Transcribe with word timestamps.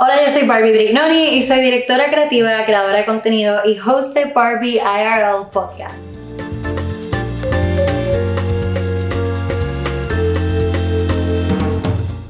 Hola, 0.00 0.24
yo 0.24 0.32
soy 0.32 0.46
Barbie 0.46 0.70
Brignoni 0.70 1.30
y 1.30 1.42
soy 1.42 1.58
directora 1.58 2.08
creativa, 2.08 2.64
creadora 2.64 2.98
de 2.98 3.04
contenido 3.04 3.62
y 3.64 3.76
host 3.80 4.14
de 4.14 4.26
Barbie 4.26 4.76
IRL 4.76 5.48
Podcast. 5.50 6.20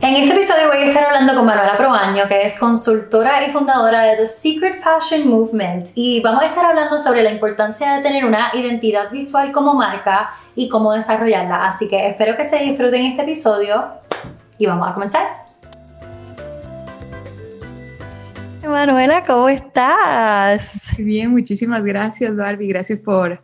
En 0.00 0.16
este 0.16 0.32
episodio 0.32 0.68
voy 0.68 0.78
a 0.78 0.86
estar 0.86 1.08
hablando 1.08 1.34
con 1.34 1.44
Manuela 1.44 1.76
Proaño, 1.76 2.26
que 2.26 2.46
es 2.46 2.58
consultora 2.58 3.46
y 3.46 3.50
fundadora 3.50 4.04
de 4.04 4.16
The 4.16 4.26
Secret 4.26 4.82
Fashion 4.82 5.28
Movement, 5.28 5.88
y 5.94 6.22
vamos 6.22 6.44
a 6.44 6.46
estar 6.46 6.64
hablando 6.64 6.96
sobre 6.96 7.22
la 7.22 7.30
importancia 7.30 7.96
de 7.96 8.02
tener 8.02 8.24
una 8.24 8.50
identidad 8.54 9.10
visual 9.10 9.52
como 9.52 9.74
marca 9.74 10.30
y 10.54 10.70
cómo 10.70 10.94
desarrollarla. 10.94 11.66
Así 11.66 11.86
que 11.86 12.08
espero 12.08 12.34
que 12.34 12.44
se 12.44 12.60
disfruten 12.60 13.04
este 13.04 13.20
episodio 13.24 13.88
y 14.56 14.64
vamos 14.64 14.88
a 14.88 14.94
comenzar. 14.94 15.47
Manuela, 18.68 19.24
¿cómo 19.24 19.48
estás? 19.48 20.90
Bien, 20.98 21.30
muchísimas 21.30 21.82
gracias, 21.82 22.36
Barbie. 22.36 22.68
Gracias 22.68 22.98
por, 22.98 23.42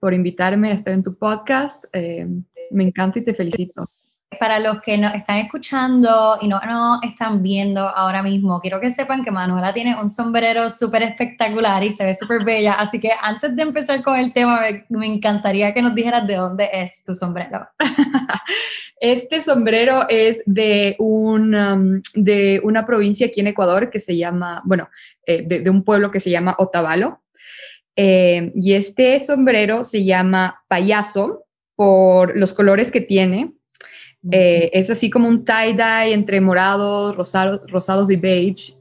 por 0.00 0.14
invitarme 0.14 0.70
a 0.70 0.74
estar 0.74 0.94
en 0.94 1.02
tu 1.02 1.14
podcast. 1.14 1.84
Eh, 1.92 2.26
me 2.70 2.84
encanta 2.84 3.18
y 3.18 3.22
te 3.22 3.34
felicito. 3.34 3.90
Para 4.38 4.58
los 4.58 4.80
que 4.82 4.98
nos 4.98 5.14
están 5.14 5.38
escuchando 5.38 6.38
y 6.40 6.48
no 6.48 6.60
están 7.02 7.42
viendo 7.42 7.80
ahora 7.80 8.22
mismo, 8.22 8.60
quiero 8.60 8.80
que 8.80 8.90
sepan 8.90 9.22
que 9.22 9.30
Manuela 9.30 9.72
tiene 9.72 10.00
un 10.00 10.08
sombrero 10.08 10.68
súper 10.68 11.02
espectacular 11.02 11.82
y 11.84 11.90
se 11.90 12.04
ve 12.04 12.14
súper 12.14 12.44
bella. 12.44 12.74
Así 12.74 13.00
que 13.00 13.10
antes 13.20 13.54
de 13.56 13.62
empezar 13.62 14.02
con 14.02 14.18
el 14.18 14.32
tema, 14.32 14.60
me 14.88 15.06
encantaría 15.06 15.72
que 15.74 15.82
nos 15.82 15.94
dijeras 15.94 16.26
de 16.26 16.36
dónde 16.36 16.68
es 16.72 17.04
tu 17.04 17.14
sombrero. 17.14 17.66
Este 19.00 19.40
sombrero 19.40 20.08
es 20.08 20.42
de, 20.46 20.96
un, 20.98 21.54
um, 21.54 22.00
de 22.14 22.60
una 22.64 22.86
provincia 22.86 23.26
aquí 23.26 23.40
en 23.40 23.48
Ecuador 23.48 23.90
que 23.90 24.00
se 24.00 24.16
llama, 24.16 24.62
bueno, 24.64 24.88
eh, 25.26 25.44
de, 25.46 25.68
un 25.68 25.84
pueblo 25.84 26.10
que 26.10 26.20
se 26.20 26.30
llama 26.30 26.54
Otavalo. 26.58 27.22
Eh, 27.96 28.52
y 28.54 28.72
este 28.74 29.20
sombrero 29.20 29.84
se 29.84 30.04
llama 30.04 30.64
payaso 30.68 31.44
por 31.76 32.36
los 32.36 32.54
colores 32.54 32.90
que 32.90 33.00
tiene. 33.00 33.52
Eh, 34.30 34.70
es 34.72 34.90
así 34.90 35.10
como 35.10 35.28
un 35.28 35.44
tie-dye 35.44 36.12
entre 36.12 36.40
morados, 36.40 37.16
rosados 37.16 38.10
y 38.10 38.16
beige. 38.16 38.74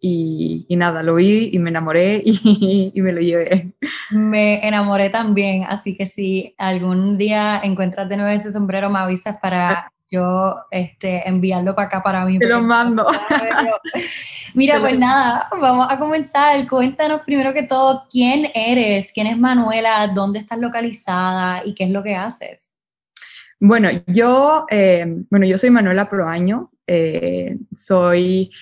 Y, 0.00 0.66
nada, 0.70 1.02
lo 1.02 1.16
vi 1.16 1.50
y 1.52 1.58
me 1.58 1.70
enamoré 1.70 2.22
y, 2.24 2.92
me 3.00 3.12
lo 3.12 3.20
llevé. 3.20 3.72
Me 4.10 4.66
enamoré 4.66 5.10
también, 5.10 5.64
así 5.68 5.96
que 5.96 6.06
si 6.06 6.54
algún 6.56 7.18
día 7.18 7.60
encuentras 7.62 8.08
de 8.08 8.16
nuevo 8.16 8.30
ese 8.30 8.52
sombrero, 8.52 8.90
me 8.90 9.00
avisas 9.00 9.38
para 9.40 9.92
yo 10.10 10.54
este, 10.70 11.28
enviarlo 11.28 11.74
para 11.74 11.88
acá 11.88 12.02
para 12.02 12.24
mí. 12.24 12.38
Te 12.38 12.46
lo 12.46 12.62
mando. 12.62 13.06
Mira, 14.54 14.80
pues 14.80 14.98
nada, 14.98 15.48
vamos 15.60 15.86
a 15.90 15.98
comenzar. 15.98 16.66
Cuéntanos 16.68 17.22
primero 17.22 17.52
que 17.52 17.64
todo 17.64 18.06
quién 18.10 18.50
eres, 18.54 19.12
quién 19.12 19.26
es 19.26 19.36
Manuela, 19.36 20.10
dónde 20.14 20.38
estás 20.38 20.58
localizada 20.58 21.62
y 21.64 21.74
qué 21.74 21.84
es 21.84 21.90
lo 21.90 22.02
que 22.02 22.14
haces. 22.14 22.70
Bueno, 23.60 23.88
yo, 24.06 24.66
eh, 24.70 25.04
bueno, 25.30 25.44
yo 25.44 25.58
soy 25.58 25.70
Manuela 25.70 26.08
Proaño, 26.08 26.70
eh, 26.86 27.58
soy 27.72 28.52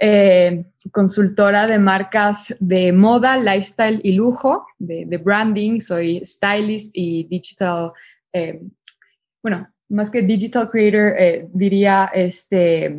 eh, 0.00 0.64
consultora 0.92 1.66
de 1.66 1.80
marcas 1.80 2.54
de 2.60 2.92
moda, 2.92 3.36
lifestyle 3.36 4.00
y 4.04 4.12
lujo, 4.12 4.64
de, 4.78 5.16
branding, 5.16 5.80
soy 5.80 6.24
stylist 6.24 6.90
y 6.92 7.24
digital, 7.24 7.92
bueno, 9.42 9.68
más 9.88 10.08
que 10.08 10.22
digital 10.22 10.70
creator, 10.70 11.48
diría 11.52 12.08
este, 12.14 12.94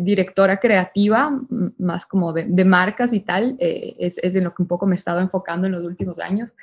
directora 0.00 0.56
creativa, 0.56 1.40
más 1.78 2.04
como 2.04 2.32
de, 2.32 2.64
marcas 2.64 3.12
y 3.12 3.20
tal, 3.20 3.56
es, 3.60 4.18
es, 4.18 4.34
en 4.34 4.42
lo 4.42 4.54
que 4.54 4.62
un 4.62 4.68
poco 4.68 4.86
me 4.86 4.96
he 4.96 4.98
estado 4.98 5.20
enfocando 5.20 5.68
en 5.68 5.74
los 5.74 5.84
últimos 5.84 6.18
años. 6.18 6.56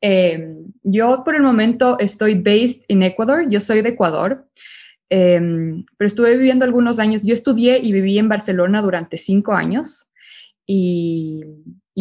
Yo 0.00 1.22
por 1.24 1.34
el 1.34 1.42
momento 1.42 1.98
estoy 1.98 2.34
based 2.34 2.82
en 2.88 3.02
Ecuador, 3.02 3.48
yo 3.48 3.60
soy 3.60 3.82
de 3.82 3.90
Ecuador. 3.90 4.46
Em, 5.10 5.84
pero 5.96 6.06
estuve 6.06 6.36
viviendo 6.36 6.64
algunos 6.64 6.98
años, 6.98 7.22
yo 7.24 7.32
estudié 7.32 7.78
y 7.78 7.92
viví 7.92 8.18
en 8.18 8.28
Barcelona 8.28 8.82
durante 8.82 9.16
cinco 9.16 9.54
años 9.54 10.06
y, 10.70 11.44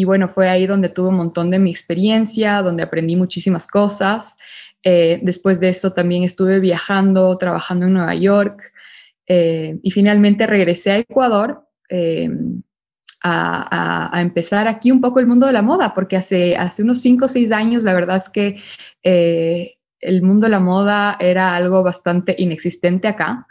bueno, 0.06 0.28
fue 0.28 0.50
ahí 0.50 0.68
donde 0.68 0.90
tuve 0.90 1.08
un 1.08 1.16
montón 1.16 1.50
de 1.50 1.58
mi 1.58 1.72
experiencia, 1.72 2.62
donde 2.62 2.84
aprendí 2.84 3.16
muchísimas 3.16 3.66
cosas. 3.66 4.36
Eh, 4.84 5.20
después 5.24 5.60
de 5.62 5.70
eso 5.70 5.94
también 5.94 6.24
estuve 6.24 6.60
viajando, 6.60 7.38
trabajando 7.38 7.86
en 7.86 7.94
Nueva 7.94 8.14
York 8.16 8.62
eh, 9.26 9.80
y 9.82 9.92
finalmente 9.92 10.46
regresé 10.46 10.92
a 10.92 10.98
Ecuador. 10.98 11.64
A, 13.24 14.22
empezar 14.22 14.68
aquí 14.68 14.92
un 14.92 15.02
poco 15.02 15.20
el 15.20 15.28
mundo 15.28 15.48
de 15.48 15.54
la 15.54 15.62
moda, 15.62 15.94
porque 15.94 16.18
hace, 16.18 16.56
hace 16.56 16.84
unos 16.84 17.02
cinco 17.02 17.26
o 17.26 17.28
seis 17.28 17.52
años 17.52 17.84
la 17.84 17.94
verdad 17.94 18.18
es 18.18 18.30
que 18.30 18.62
eh, 19.04 19.78
el 20.00 20.22
mundo 20.22 20.46
de 20.46 20.52
la 20.52 20.60
moda 20.60 21.18
era 21.20 21.56
algo 21.56 21.84
bastante 21.84 22.36
inexistente 22.38 23.08
acá. 23.08 23.48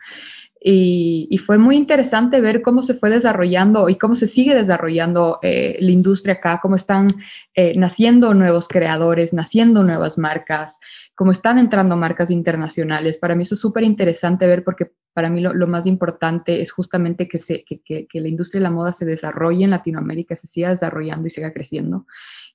Y, 0.61 1.39
fue 1.45 1.59
muy 1.59 1.77
interesante 1.77 2.41
ver 2.41 2.63
cómo 2.63 2.83
se 2.83 2.95
fue 2.95 3.11
desarrollando 3.11 3.89
y 3.89 3.99
cómo 3.99 4.15
se 4.15 4.27
sigue 4.27 4.55
desarrollando 4.55 5.39
eh, 5.43 5.77
la 5.81 5.91
industria 5.91 6.35
acá, 6.35 6.59
cómo 6.61 6.75
están 6.77 7.09
eh, 7.55 7.75
naciendo 7.77 8.35
nuevos 8.35 8.67
creadores, 8.67 9.33
naciendo 9.33 9.85
nuevas 9.85 10.19
marcas, 10.19 10.81
cómo 11.15 11.31
están 11.31 11.59
entrando 11.59 11.97
marcas 11.97 12.31
internacionales. 12.31 13.19
Para 13.19 13.37
mí 13.37 13.45
eso 13.45 13.55
es 13.55 13.61
súper 13.61 13.85
interesante 13.85 14.47
ver 14.47 14.65
porque 14.65 14.91
para 15.17 15.31
mí 15.31 15.41
lo, 15.41 15.67
más 15.67 15.87
importante 15.87 16.61
es 16.61 16.73
justamente 16.73 17.27
que, 17.27 17.39
se, 17.39 17.65
que, 17.65 18.07
la 18.13 18.29
industria 18.29 18.61
de 18.61 18.65
la 18.65 18.71
moda 18.71 18.93
se 18.93 19.07
desarrolle 19.07 19.65
en 19.65 19.71
Latinoamérica, 19.71 20.37
se 20.37 20.47
siga 20.47 20.69
desarrollando 20.69 21.27
y 21.27 21.31
siga 21.31 21.55
creciendo. 21.55 22.07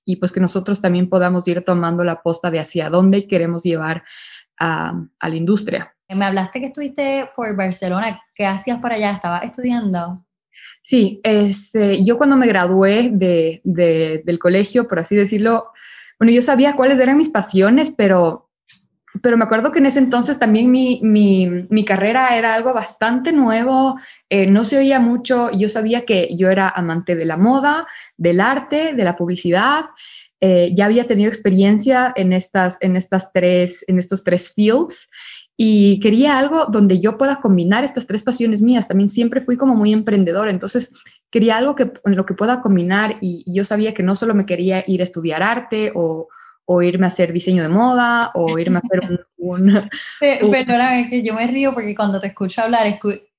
Y 0.05 0.17
pues 0.17 0.31
que 0.31 0.39
nosotros 0.39 0.79
también 0.79 1.09
podamos 1.09 1.47
ir 1.47 1.63
tomando 1.63 2.03
la 2.03 2.21
posta 2.21 2.51
de 2.51 2.59
hacia 2.59 2.91
dónde 2.91 3.27
queremos 3.27 3.63
llevar 3.63 4.03
a 4.57 4.93
la 5.21 5.35
industria. 5.35 5.93
Me 6.13 6.25
hablaste 6.25 6.59
que 6.59 6.67
estuviste 6.67 7.29
por 7.35 7.55
Barcelona. 7.55 8.21
¿Qué 8.35 8.45
hacías 8.45 8.79
para 8.79 8.95
allá? 8.95 9.13
¿Estabas 9.13 9.43
estudiando? 9.43 10.25
Sí, 10.83 11.21
este, 11.23 12.03
yo 12.03 12.17
cuando 12.17 12.35
me 12.35 12.47
gradué 12.47 13.09
de, 13.13 13.61
del 13.63 14.39
colegio, 14.39 14.87
por 14.87 14.99
así 14.99 15.15
decirlo, 15.15 15.71
bueno, 16.19 16.33
yo 16.33 16.41
sabía 16.41 16.75
cuáles 16.75 16.99
eran 16.99 17.17
mis 17.17 17.29
pasiones, 17.29 17.93
pero, 17.95 18.49
pero 19.21 19.37
me 19.37 19.45
acuerdo 19.45 19.71
que 19.71 19.79
en 19.79 19.85
ese 19.85 19.99
entonces 19.99 20.37
también 20.37 20.69
mi, 20.69 20.99
mi, 21.03 21.47
mi 21.69 21.85
carrera 21.85 22.35
era 22.37 22.53
algo 22.53 22.73
bastante 22.73 23.31
nuevo, 23.31 23.99
eh, 24.29 24.47
no 24.47 24.63
se 24.63 24.77
oía 24.77 24.99
mucho, 24.99 25.51
yo 25.51 25.69
sabía 25.69 26.05
que 26.05 26.35
yo 26.35 26.49
era 26.49 26.69
amante 26.69 27.15
de 27.15 27.25
la 27.25 27.37
moda, 27.37 27.87
del 28.17 28.41
arte, 28.41 28.93
de 28.93 29.03
la 29.03 29.15
publicidad, 29.15 29.85
eh, 30.43 30.71
ya 30.73 30.85
había 30.85 31.07
tenido 31.07 31.29
experiencia 31.29 32.11
en, 32.15 32.33
estas, 32.33 32.79
en, 32.81 32.95
estas 32.95 33.31
tres, 33.31 33.85
en 33.87 33.99
estos 33.99 34.23
tres 34.23 34.51
fields 34.51 35.07
y 35.55 35.99
quería 35.99 36.39
algo 36.39 36.65
donde 36.65 36.99
yo 36.99 37.19
pueda 37.19 37.39
combinar 37.41 37.83
estas 37.83 38.07
tres 38.07 38.23
pasiones 38.23 38.63
mías. 38.63 38.87
También 38.87 39.09
siempre 39.09 39.41
fui 39.41 39.55
como 39.55 39.75
muy 39.75 39.93
emprendedora, 39.93 40.49
entonces 40.49 40.93
quería 41.29 41.57
algo 41.57 41.75
que, 41.75 41.91
en 42.03 42.15
lo 42.15 42.25
que 42.25 42.33
pueda 42.33 42.63
combinar 42.63 43.17
y, 43.21 43.43
yo 43.45 43.63
sabía 43.63 43.93
que 43.93 44.01
no 44.01 44.15
solo 44.15 44.33
me 44.33 44.47
quería 44.47 44.83
ir 44.87 45.01
a 45.01 45.03
estudiar 45.03 45.43
arte 45.43 45.91
o, 45.93 46.27
o 46.65 46.81
irme 46.81 47.05
a 47.05 47.09
hacer 47.09 47.31
diseño 47.31 47.61
de 47.61 47.69
moda 47.69 48.31
o 48.33 48.57
irme 48.57 48.77
a 48.77 48.81
hacer 48.83 49.01
un... 49.01 49.19
un, 49.37 49.89
Perdóname, 50.19 51.07
que 51.07 51.21
yo 51.21 51.35
me 51.35 51.45
río 51.45 51.75
porque 51.75 51.95
cuando 51.95 52.19
te 52.19 52.27
escucho 52.27 52.63
hablar, 52.63 52.87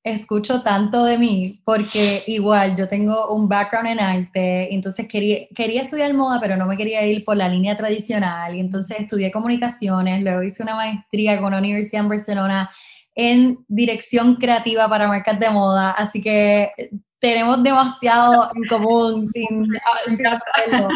escucho 0.05 0.63
tanto 0.63 1.05
de 1.05 1.17
mí 1.17 1.61
porque 1.65 2.25
igual 2.27 2.77
yo 2.77 2.89
tengo 2.89 3.35
un 3.35 3.49
background 3.49 3.89
en 3.89 4.01
arte, 4.01 4.75
entonces 4.75 5.07
quería, 5.09 5.47
quería 5.55 5.83
estudiar 5.83 6.13
moda, 6.13 6.41
pero 6.41 6.57
no 6.57 6.67
me 6.67 6.77
quería 6.77 7.07
ir 7.07 7.25
por 7.25 7.37
la 7.37 7.49
línea 7.49 7.77
tradicional, 7.77 8.55
y 8.55 8.61
entonces 8.61 9.01
estudié 9.01 9.31
comunicaciones, 9.31 10.23
luego 10.23 10.43
hice 10.43 10.63
una 10.63 10.75
maestría 10.75 11.41
con 11.41 11.53
la 11.53 11.59
Universidad 11.59 12.03
en 12.03 12.09
Barcelona 12.09 12.71
en 13.15 13.59
dirección 13.69 14.37
creativa 14.37 14.89
para 14.89 15.07
marcas 15.07 15.39
de 15.39 15.51
moda, 15.51 15.93
así 15.93 16.21
que 16.21 16.73
tenemos 17.21 17.63
demasiado 17.63 18.51
en 18.55 18.65
común 18.65 19.25
sin, 19.27 19.69
saberlo. 20.09 20.89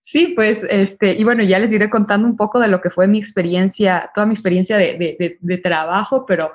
Sí, 0.00 0.32
pues, 0.34 0.64
este, 0.64 1.12
y 1.12 1.22
bueno, 1.22 1.44
ya 1.44 1.58
les 1.58 1.72
iré 1.72 1.90
contando 1.90 2.26
un 2.26 2.36
poco 2.36 2.58
de 2.58 2.66
lo 2.66 2.80
que 2.80 2.90
fue 2.90 3.06
mi 3.06 3.18
experiencia, 3.18 4.10
toda 4.14 4.26
mi 4.26 4.32
experiencia 4.32 4.78
de, 4.78 4.96
de, 4.96 5.38
de 5.38 5.58
trabajo, 5.58 6.24
pero 6.26 6.52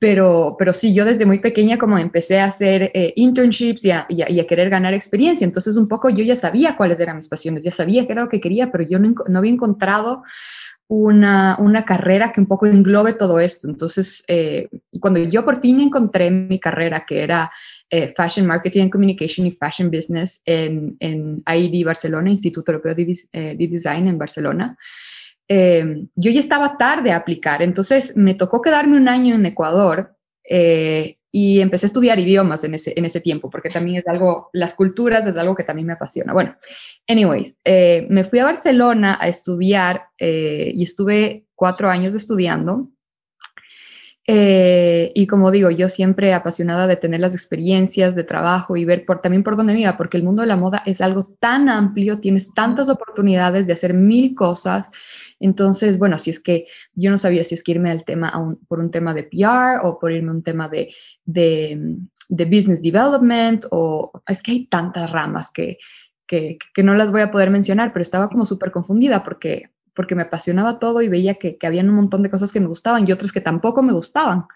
pero, 0.00 0.56
pero 0.58 0.72
sí, 0.72 0.94
yo 0.94 1.04
desde 1.04 1.26
muy 1.26 1.40
pequeña 1.40 1.76
como 1.76 1.98
empecé 1.98 2.40
a 2.40 2.46
hacer 2.46 2.90
eh, 2.94 3.12
internships 3.16 3.84
y 3.84 3.90
a, 3.90 4.06
y, 4.08 4.40
a, 4.40 4.46
querer 4.46 4.70
ganar 4.70 4.94
experiencia, 4.94 5.44
entonces 5.44 5.76
un 5.76 5.88
poco 5.88 6.08
yo 6.08 6.24
ya 6.24 6.36
sabía 6.36 6.74
cuáles 6.74 6.98
eran 7.00 7.18
mis 7.18 7.28
pasiones, 7.28 7.64
ya 7.64 7.70
sabía 7.70 8.06
qué 8.06 8.12
era 8.12 8.22
lo 8.22 8.30
que 8.30 8.40
quería, 8.40 8.72
pero 8.72 8.82
yo 8.82 8.98
no, 8.98 9.12
no 9.28 9.38
había 9.38 9.52
encontrado 9.52 10.22
una, 10.88 11.56
una, 11.58 11.84
carrera 11.84 12.32
que 12.32 12.40
un 12.40 12.46
poco 12.46 12.64
englobe 12.64 13.12
todo 13.12 13.38
esto. 13.38 13.68
Entonces, 13.68 14.24
eh, 14.26 14.68
cuando 15.00 15.20
yo 15.20 15.44
por 15.44 15.60
fin 15.60 15.78
encontré 15.80 16.30
mi 16.30 16.58
carrera, 16.58 17.04
que 17.06 17.22
era 17.22 17.52
eh, 17.90 18.14
Fashion 18.16 18.46
Marketing 18.46 18.84
and 18.84 18.90
Communication 18.90 19.46
y 19.46 19.52
Fashion 19.52 19.90
Business 19.90 20.40
en, 20.46 20.96
en 20.98 21.36
IED 21.46 21.84
Barcelona, 21.84 22.30
Instituto 22.30 22.72
Europeo 22.72 22.94
de, 22.94 23.04
de 23.32 23.68
Design 23.68 24.08
en 24.08 24.16
Barcelona, 24.16 24.78
eh, 25.52 26.06
yo 26.14 26.30
ya 26.30 26.38
estaba 26.38 26.78
tarde 26.78 27.10
a 27.10 27.16
aplicar, 27.16 27.60
entonces 27.60 28.16
me 28.16 28.34
tocó 28.34 28.62
quedarme 28.62 28.96
un 28.96 29.08
año 29.08 29.34
en 29.34 29.44
Ecuador 29.44 30.14
eh, 30.48 31.16
y 31.32 31.60
empecé 31.60 31.86
a 31.86 31.88
estudiar 31.88 32.20
idiomas 32.20 32.62
en 32.62 32.74
ese, 32.74 32.92
en 32.96 33.04
ese 33.04 33.20
tiempo, 33.20 33.50
porque 33.50 33.68
también 33.68 33.98
es 33.98 34.06
algo, 34.06 34.48
las 34.52 34.74
culturas 34.74 35.26
es 35.26 35.36
algo 35.36 35.56
que 35.56 35.64
también 35.64 35.88
me 35.88 35.94
apasiona. 35.94 36.32
Bueno, 36.32 36.54
anyways, 37.08 37.56
eh, 37.64 38.06
me 38.10 38.22
fui 38.22 38.38
a 38.38 38.44
Barcelona 38.44 39.18
a 39.20 39.26
estudiar 39.26 40.04
eh, 40.18 40.70
y 40.72 40.84
estuve 40.84 41.46
cuatro 41.56 41.90
años 41.90 42.14
estudiando. 42.14 42.88
Eh, 44.32 45.10
y 45.16 45.26
como 45.26 45.50
digo, 45.50 45.70
yo 45.70 45.88
siempre 45.88 46.32
apasionada 46.32 46.86
de 46.86 46.94
tener 46.94 47.18
las 47.18 47.34
experiencias 47.34 48.14
de 48.14 48.22
trabajo 48.22 48.76
y 48.76 48.84
ver 48.84 49.04
por, 49.04 49.20
también 49.20 49.42
por 49.42 49.56
dónde 49.56 49.72
me 49.72 49.80
iba, 49.80 49.96
porque 49.96 50.16
el 50.16 50.22
mundo 50.22 50.42
de 50.42 50.46
la 50.46 50.56
moda 50.56 50.84
es 50.86 51.00
algo 51.00 51.34
tan 51.40 51.68
amplio, 51.68 52.20
tienes 52.20 52.54
tantas 52.54 52.88
oportunidades 52.88 53.66
de 53.66 53.72
hacer 53.72 53.92
mil 53.92 54.36
cosas. 54.36 54.86
Entonces, 55.40 55.98
bueno, 55.98 56.16
si 56.16 56.30
es 56.30 56.38
que 56.38 56.68
yo 56.94 57.10
no 57.10 57.18
sabía 57.18 57.42
si 57.42 57.56
es 57.56 57.64
que 57.64 57.72
irme 57.72 57.90
al 57.90 58.04
tema 58.04 58.32
por 58.68 58.78
un 58.78 58.92
tema 58.92 59.14
de 59.14 59.24
PR 59.24 59.80
o 59.82 59.98
por 59.98 60.12
irme 60.12 60.28
a 60.28 60.34
un 60.34 60.44
tema 60.44 60.68
de, 60.68 60.94
de, 61.24 61.98
business 62.28 62.80
development 62.82 63.64
o 63.72 64.12
es 64.28 64.44
que 64.44 64.52
hay 64.52 64.66
tantas 64.66 65.10
ramas 65.10 65.50
que, 65.50 65.76
que, 66.28 66.56
que, 66.72 66.82
no 66.84 66.94
las 66.94 67.10
voy 67.10 67.22
a 67.22 67.32
poder 67.32 67.50
mencionar, 67.50 67.92
pero 67.92 68.04
estaba 68.04 68.28
como 68.28 68.46
súper 68.46 68.70
confundida 68.70 69.24
porque, 69.24 69.70
porque 70.00 70.14
me 70.14 70.22
apasionaba 70.22 70.78
todo 70.78 71.02
y 71.02 71.08
veía 71.08 71.34
que, 71.34 71.58
que 71.58 71.66
habían 71.66 71.90
un 71.90 71.96
montón 71.96 72.22
de 72.22 72.30
cosas 72.30 72.54
que 72.54 72.60
me 72.60 72.68
gustaban 72.68 73.06
y 73.06 73.12
otras 73.12 73.32
que 73.32 73.42
tampoco 73.42 73.82
me 73.82 73.92
gustaban. 73.92 74.46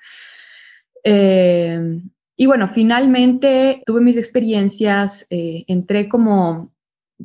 Eh, 1.05 2.01
y 2.35 2.47
bueno, 2.47 2.71
finalmente 2.75 3.83
tuve 3.85 4.01
mis 4.01 4.17
experiencias, 4.17 5.27
eh, 5.29 5.67
entré 5.69 6.09
como, 6.09 6.73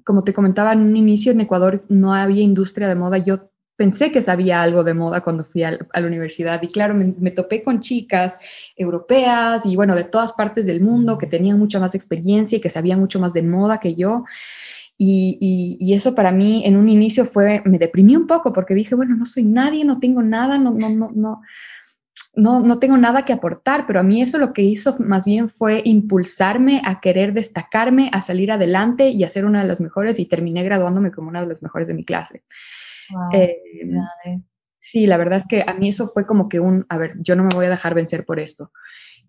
como 0.04 0.26
te 0.26 0.34
comentaba 0.34 0.74
en 0.74 0.82
un 0.82 0.98
inicio, 0.98 1.32
en 1.32 1.40
Ecuador 1.40 1.86
no 1.88 2.14
había 2.14 2.44
industria 2.44 2.90
de 2.90 2.96
moda. 2.96 3.20
Yo 3.20 3.50
pensé 3.80 4.12
que 4.12 4.22
sabía 4.22 4.62
algo 4.62 4.84
de 4.84 4.94
moda 4.94 5.22
cuando 5.22 5.46
fui 5.46 5.64
a, 5.64 5.72
la 5.72 6.06
universidad 6.06 6.62
y 6.62 6.68
claro, 6.68 6.94
me, 6.94 7.32
topé 7.32 7.64
con 7.64 7.80
chicas 7.80 8.38
europeas 8.76 9.66
y 9.66 9.78
bueno, 9.78 9.96
de 9.96 10.04
todas 10.04 10.34
partes 10.34 10.66
del 10.66 10.82
mundo 10.82 11.18
que 11.18 11.28
tenían 11.28 11.58
mucha 11.58 11.80
más 11.80 11.96
experiencia 11.96 12.58
y 12.58 12.62
que 12.62 12.70
sabían 12.70 13.00
mucho 13.00 13.22
más 13.22 13.32
de 13.32 13.42
moda 13.42 13.80
que 13.80 13.96
yo. 13.96 14.26
Y, 15.02 15.78
y, 15.80 15.94
eso 15.94 16.14
para 16.14 16.30
mí 16.30 16.62
en 16.66 16.76
un 16.76 16.90
inicio 16.90 17.26
fue, 17.26 17.62
me 17.64 17.80
deprimí 17.80 18.18
un 18.18 18.28
poco 18.28 18.52
porque 18.52 18.76
dije, 18.76 18.96
bueno, 18.96 19.16
no 19.16 19.26
soy 19.26 19.46
nadie, 19.46 19.86
no 19.86 19.98
tengo 19.98 20.22
nada, 20.22 20.58
no, 20.58 20.72
no, 20.72 20.90
no, 20.90 21.10
no, 21.16 21.42
no, 22.34 22.60
no 22.60 22.80
tengo 22.80 22.98
nada 22.98 23.24
que 23.24 23.32
aportar, 23.32 23.88
pero 23.88 24.02
a 24.02 24.04
mí 24.04 24.22
eso 24.22 24.38
lo 24.38 24.52
que 24.52 24.62
hizo 24.62 24.98
más 25.00 25.24
bien 25.24 25.50
fue 25.50 25.82
impulsarme 25.86 26.82
a 26.84 27.00
querer 27.00 27.32
destacarme, 27.32 28.10
a 28.12 28.20
salir 28.20 28.52
adelante 28.52 29.08
y 29.08 29.24
a 29.24 29.30
ser 29.30 29.46
una 29.46 29.62
de 29.62 29.70
las 29.70 29.80
mejores 29.80 30.20
y 30.20 30.26
terminé 30.26 30.64
graduándome 30.64 31.12
como 31.12 31.30
una 31.30 31.40
de 31.40 31.48
las 31.48 31.64
mejores 31.64 31.88
de 31.88 31.94
mi 31.94 32.04
clase. 32.04 32.44
Eh, 33.32 33.58
sí, 34.80 35.08
la 35.08 35.16
verdad 35.16 35.38
es 35.38 35.48
que 35.48 35.64
a 35.66 35.74
mí 35.76 35.88
eso 35.88 36.12
fue 36.14 36.26
como 36.26 36.50
que 36.50 36.60
un, 36.60 36.86
a 36.90 36.98
ver, 36.98 37.14
yo 37.22 37.38
no 37.38 37.44
me 37.46 37.56
voy 37.56 37.68
a 37.68 37.70
dejar 37.70 37.94
vencer 37.94 38.26
por 38.26 38.38
esto. 38.38 38.74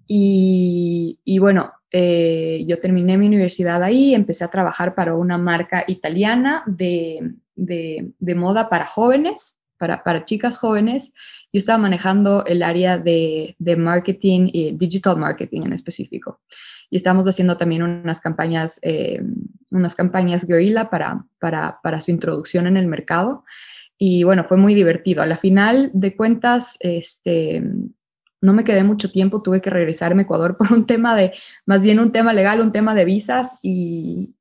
Y, 0.08 1.20
y 1.24 1.38
bueno, 1.38 1.72
eh, 1.92 2.64
yo 2.66 2.78
terminé 2.80 3.18
mi 3.18 3.26
universidad 3.26 3.82
ahí, 3.82 4.14
empecé 4.14 4.44
a 4.44 4.48
trabajar 4.50 4.94
para 4.94 5.14
una 5.14 5.38
marca 5.38 5.84
italiana 5.86 6.62
de, 6.66 7.32
de, 7.56 8.12
de 8.18 8.34
moda 8.34 8.68
para 8.68 8.86
jóvenes, 8.86 9.56
para, 9.78 10.02
para, 10.02 10.24
chicas 10.24 10.58
jóvenes. 10.58 11.12
Yo 11.52 11.58
estaba 11.58 11.78
manejando 11.78 12.44
el 12.44 12.62
área 12.62 12.98
de, 12.98 13.56
de 13.58 13.76
marketing 13.76 14.50
y 14.52 14.72
digital 14.72 15.16
marketing 15.16 15.62
en 15.64 15.72
específico 15.72 16.40
y 16.90 16.96
estamos 16.96 17.24
haciendo 17.26 17.56
también 17.56 17.82
unas 17.82 18.20
campañas, 18.20 18.80
eh, 18.82 19.22
unas 19.70 19.94
campañas 19.94 20.44
guerrilla 20.44 20.90
para, 20.90 21.20
para, 21.38 21.76
para, 21.82 22.00
su 22.00 22.10
introducción 22.10 22.66
en 22.66 22.76
el 22.76 22.88
mercado. 22.88 23.44
Y 23.96 24.24
bueno, 24.24 24.44
fue 24.44 24.56
muy 24.56 24.74
divertido. 24.74 25.22
A 25.22 25.26
la 25.26 25.38
final 25.38 25.90
de 25.94 26.16
cuentas, 26.16 26.76
este, 26.80 27.62
no 28.40 28.52
me 28.52 28.64
quedé 28.64 28.84
mucho 28.84 29.10
tiempo, 29.10 29.42
tuve 29.42 29.60
que 29.60 29.70
regresarme 29.70 30.22
a 30.22 30.24
Ecuador 30.24 30.56
por 30.58 30.72
un 30.72 30.86
tema 30.86 31.16
de, 31.16 31.32
más 31.66 31.82
bien 31.82 32.00
un 32.00 32.12
tema 32.12 32.32
legal, 32.32 32.60
un 32.60 32.72
tema 32.72 32.94
de 32.94 33.04
visas 33.04 33.58
y, 33.62 34.32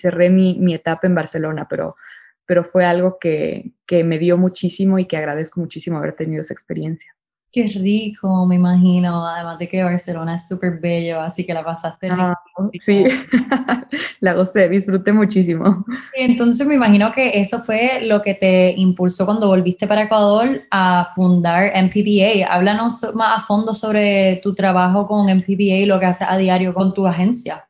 cerré 0.00 0.30
mi, 0.30 0.58
mi, 0.58 0.74
etapa 0.74 1.06
en 1.06 1.14
Barcelona, 1.14 1.66
pero, 1.68 1.96
pero 2.44 2.64
fue 2.64 2.84
algo 2.84 3.18
que, 3.18 3.72
que 3.86 4.04
me 4.04 4.18
dio 4.18 4.38
muchísimo 4.38 4.98
y 4.98 5.06
que 5.06 5.16
agradezco 5.16 5.60
muchísimo 5.60 5.98
haber 5.98 6.12
tenido 6.12 6.40
esa 6.42 6.54
experiencia. 6.54 7.12
Qué 7.52 7.68
rico, 7.68 8.44
me 8.44 8.56
imagino, 8.56 9.26
además 9.26 9.58
de 9.58 9.68
que 9.68 9.82
Barcelona 9.82 10.36
es 10.36 10.46
súper 10.46 10.78
bello, 10.78 11.20
así 11.20 11.46
que 11.46 11.54
la 11.54 11.64
pasaste 11.64 12.08
ah, 12.10 12.34
Sí, 12.80 13.04
la 14.20 14.34
gocé, 14.34 14.68
disfruté 14.68 15.12
muchísimo. 15.12 15.84
Y 16.14 16.22
entonces 16.22 16.66
me 16.66 16.74
imagino 16.74 17.12
que 17.12 17.40
eso 17.40 17.62
fue 17.64 18.00
lo 18.02 18.20
que 18.20 18.34
te 18.34 18.72
impulsó 18.76 19.24
cuando 19.24 19.48
volviste 19.48 19.86
para 19.86 20.02
Ecuador 20.02 20.64
a 20.70 21.12
fundar 21.14 21.72
MPBA. 21.74 22.46
Háblanos 22.46 23.14
más 23.14 23.38
a 23.38 23.46
fondo 23.46 23.72
sobre 23.72 24.36
tu 24.42 24.54
trabajo 24.54 25.06
con 25.06 25.26
MPBA 25.26 25.78
y 25.78 25.86
lo 25.86 25.98
que 25.98 26.06
haces 26.06 26.28
a 26.28 26.36
diario 26.36 26.74
con 26.74 26.92
tu 26.92 27.06
agencia. 27.06 27.66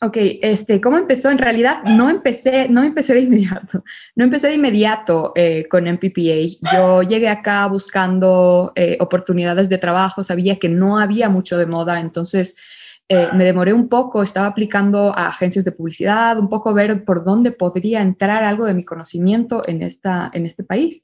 Ok, 0.00 0.16
este, 0.42 0.80
¿cómo 0.80 0.98
empezó? 0.98 1.30
En 1.30 1.38
realidad 1.38 1.82
no 1.84 2.10
empecé, 2.10 2.68
no 2.68 2.82
empecé 2.82 3.14
de 3.14 3.20
inmediato, 3.20 3.84
no 4.16 4.24
empecé 4.24 4.48
de 4.48 4.54
inmediato 4.54 5.32
eh, 5.34 5.66
con 5.70 5.84
MPPA. 5.84 6.72
Yo 6.72 7.02
llegué 7.02 7.28
acá 7.28 7.66
buscando 7.66 8.72
eh, 8.74 8.96
oportunidades 9.00 9.68
de 9.68 9.78
trabajo, 9.78 10.24
sabía 10.24 10.58
que 10.58 10.68
no 10.68 10.98
había 10.98 11.28
mucho 11.28 11.56
de 11.56 11.66
moda, 11.66 12.00
entonces 12.00 12.56
eh, 13.08 13.28
me 13.34 13.44
demoré 13.44 13.72
un 13.72 13.88
poco, 13.88 14.22
estaba 14.22 14.46
aplicando 14.46 15.16
a 15.16 15.28
agencias 15.28 15.64
de 15.64 15.72
publicidad, 15.72 16.38
un 16.38 16.48
poco 16.48 16.72
ver 16.72 17.04
por 17.04 17.24
dónde 17.24 17.52
podría 17.52 18.00
entrar 18.00 18.42
algo 18.42 18.64
de 18.64 18.74
mi 18.74 18.84
conocimiento 18.84 19.62
en, 19.66 19.82
esta, 19.82 20.30
en 20.32 20.46
este 20.46 20.64
país. 20.64 21.02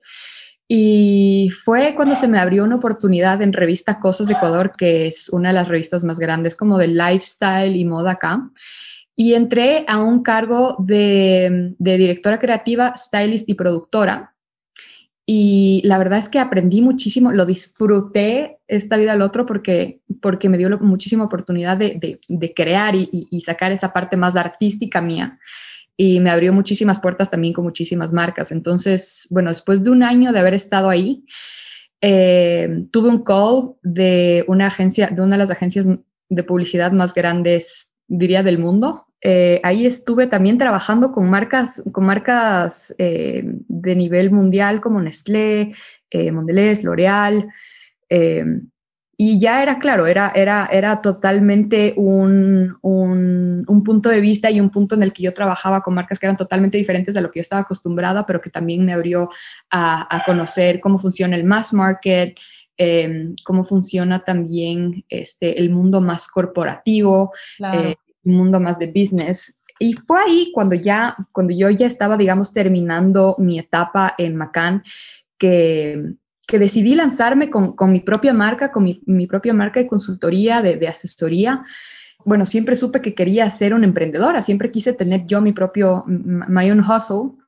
Y 0.73 1.51
fue 1.65 1.95
cuando 1.97 2.15
se 2.15 2.29
me 2.29 2.39
abrió 2.39 2.63
una 2.63 2.77
oportunidad 2.77 3.43
en 3.43 3.53
revista 3.53 3.99
Cosas 3.99 4.29
de 4.29 4.35
Ecuador, 4.35 4.73
que 4.77 5.07
es 5.07 5.29
una 5.31 5.49
de 5.49 5.55
las 5.55 5.67
revistas 5.67 6.05
más 6.05 6.21
grandes 6.21 6.55
como 6.55 6.79
de 6.79 6.87
lifestyle 6.87 7.75
y 7.75 7.85
moda 7.85 8.13
acá 8.13 8.51
y 9.21 9.35
entré 9.35 9.85
a 9.87 9.99
un 9.99 10.23
cargo 10.23 10.77
de, 10.79 11.75
directora 11.79 12.39
creativa, 12.39 12.95
stylist 12.97 13.47
y 13.51 13.55
productora. 13.55 14.35
Y 15.27 15.83
la 15.85 15.99
verdad 15.99 16.21
es 16.21 16.31
que 16.31 16.39
aprendí 16.39 16.81
muchísimo, 16.81 17.31
lo 17.31 17.45
disfruté 17.45 18.61
esta 18.67 18.97
vida 18.97 19.13
al 19.13 19.21
otro 19.21 19.45
porque, 19.45 20.01
porque 20.23 20.49
me 20.49 20.57
dio 20.57 20.71
muchísima 20.79 21.25
oportunidad 21.25 21.77
de, 21.77 22.19
crear 22.57 22.95
y, 22.95 23.43
sacar 23.45 23.73
esa 23.73 23.93
parte 23.93 24.17
más 24.17 24.37
artística 24.37 25.03
mía. 25.03 25.39
Y 26.03 26.19
me 26.21 26.31
abrió 26.31 26.55
muchísimas 26.55 26.99
puertas 26.99 27.31
también 27.31 27.53
con 27.53 27.65
muchísimas 27.65 28.11
marcas. 28.11 28.53
Entonces, 28.53 29.27
bueno, 29.31 29.51
después 29.51 29.85
de 29.85 29.91
un 29.91 30.03
año 30.03 30.33
de 30.33 30.39
haber 30.39 30.55
estado 30.55 30.89
ahí, 30.89 31.27
eh, 32.01 32.87
tuve 32.91 33.11
un 33.11 33.23
call 33.23 33.75
de 33.83 34.45
una 34.49 34.69
agencia, 34.69 35.09
de 35.09 35.21
una 35.21 35.35
de 35.35 35.43
las 35.43 35.51
agencias 35.51 35.87
de 36.31 36.43
publicidad 36.43 36.93
más 36.93 37.13
grandes, 37.13 37.93
diría, 38.09 38.43
del 38.43 38.57
mundo, 38.57 39.09
eh, 39.23 39.61
ahí 39.63 39.85
estuve 39.85 40.27
también 40.27 40.57
trabajando 40.57 41.13
con 41.13 41.29
marcas, 41.29 41.83
con 41.93 42.07
marcas 42.07 42.95
eh, 42.97 43.43
de 43.45 43.95
nivel 43.95 44.31
mundial 44.31 44.81
como 44.81 45.03
Nestlé, 45.03 45.75
eh, 46.09 46.33
Mondelez, 46.33 46.83
L'Oreal. 46.83 47.47
Eh, 49.21 49.25
y 49.25 49.39
ya 49.39 49.63
era 49.63 49.79
claro, 49.79 50.07
era, 50.07 50.33
era, 50.35 50.69
era 50.73 51.01
totalmente 51.01 51.95
un, 51.97 52.77
un, 52.81 53.65
un, 53.67 53.85
punto 53.85 54.09
de 54.09 54.21
vista 54.21 54.51
y 54.51 54.61
un 54.61 54.71
punto 54.71 54.95
en 54.95 55.03
el 55.03 55.13
que 55.13 55.23
yo 55.23 55.35
trabajaba 55.35 55.83
con 55.83 55.95
marcas 55.95 56.19
que 56.19 56.27
eran 56.27 56.37
totalmente 56.37 56.79
diferentes 56.79 57.17
a 57.17 57.21
lo 57.21 57.31
que 57.31 57.41
yo 57.41 57.43
estaba 57.43 57.63
acostumbrada, 57.63 58.27
pero 58.27 58.41
que 58.41 58.51
también 58.51 58.85
me 58.85 58.93
abrió 58.93 59.31
a, 59.71 60.15
a 60.15 60.25
conocer 60.25 60.81
cómo 60.81 60.99
funciona 60.99 61.37
el 61.37 61.45
mass 61.45 61.73
market, 61.73 62.37
cómo 63.45 63.67
funciona 63.67 64.21
también 64.21 65.05
este, 65.11 65.59
el 65.59 65.69
mundo 65.69 66.01
más 66.01 66.27
corporativo. 66.29 67.33
Claro 67.59 67.95
un 68.25 68.35
mundo 68.35 68.61
más 68.61 68.79
de 68.79 68.87
business. 68.87 69.55
Y 69.79 69.95
fue 69.95 70.21
ahí 70.21 70.53
cuando 70.53 70.75
ya, 70.75 71.17
cuando 71.33 71.55
yo 71.55 71.71
ya 71.71 71.87
estaba, 71.87 72.17
digamos, 72.17 72.53
terminando 72.53 73.37
mi 73.39 73.59
etapa 73.59 74.15
en 74.19 74.37
Macan, 74.37 74.83
que, 75.39 76.17
que 76.51 76.59
decidí 76.59 76.95
lanzarme 76.95 77.49
con, 77.49 77.77
con, 77.77 77.93
mi 77.93 78.01
propia 78.01 78.33
marca, 78.35 78.73
con 78.73 78.85
mi, 78.85 79.01
mi 79.07 79.27
propia 79.27 79.55
marca 79.55 79.79
de 79.81 79.87
consultoría, 79.87 80.61
de, 80.63 80.77
de, 80.77 80.89
asesoría. 80.89 81.65
Bueno, 82.25 82.45
siempre 82.45 82.75
supe 82.75 83.01
que 83.01 83.15
quería 83.15 83.49
ser 83.51 83.73
una 83.73 83.87
emprendedora, 83.87 84.43
siempre 84.43 84.71
quise 84.71 84.93
tener 84.93 85.27
yo 85.27 85.41
mi 85.41 85.53
propio, 85.53 86.05
my 86.07 86.71
own 86.71 86.81
hustle. 86.81 87.39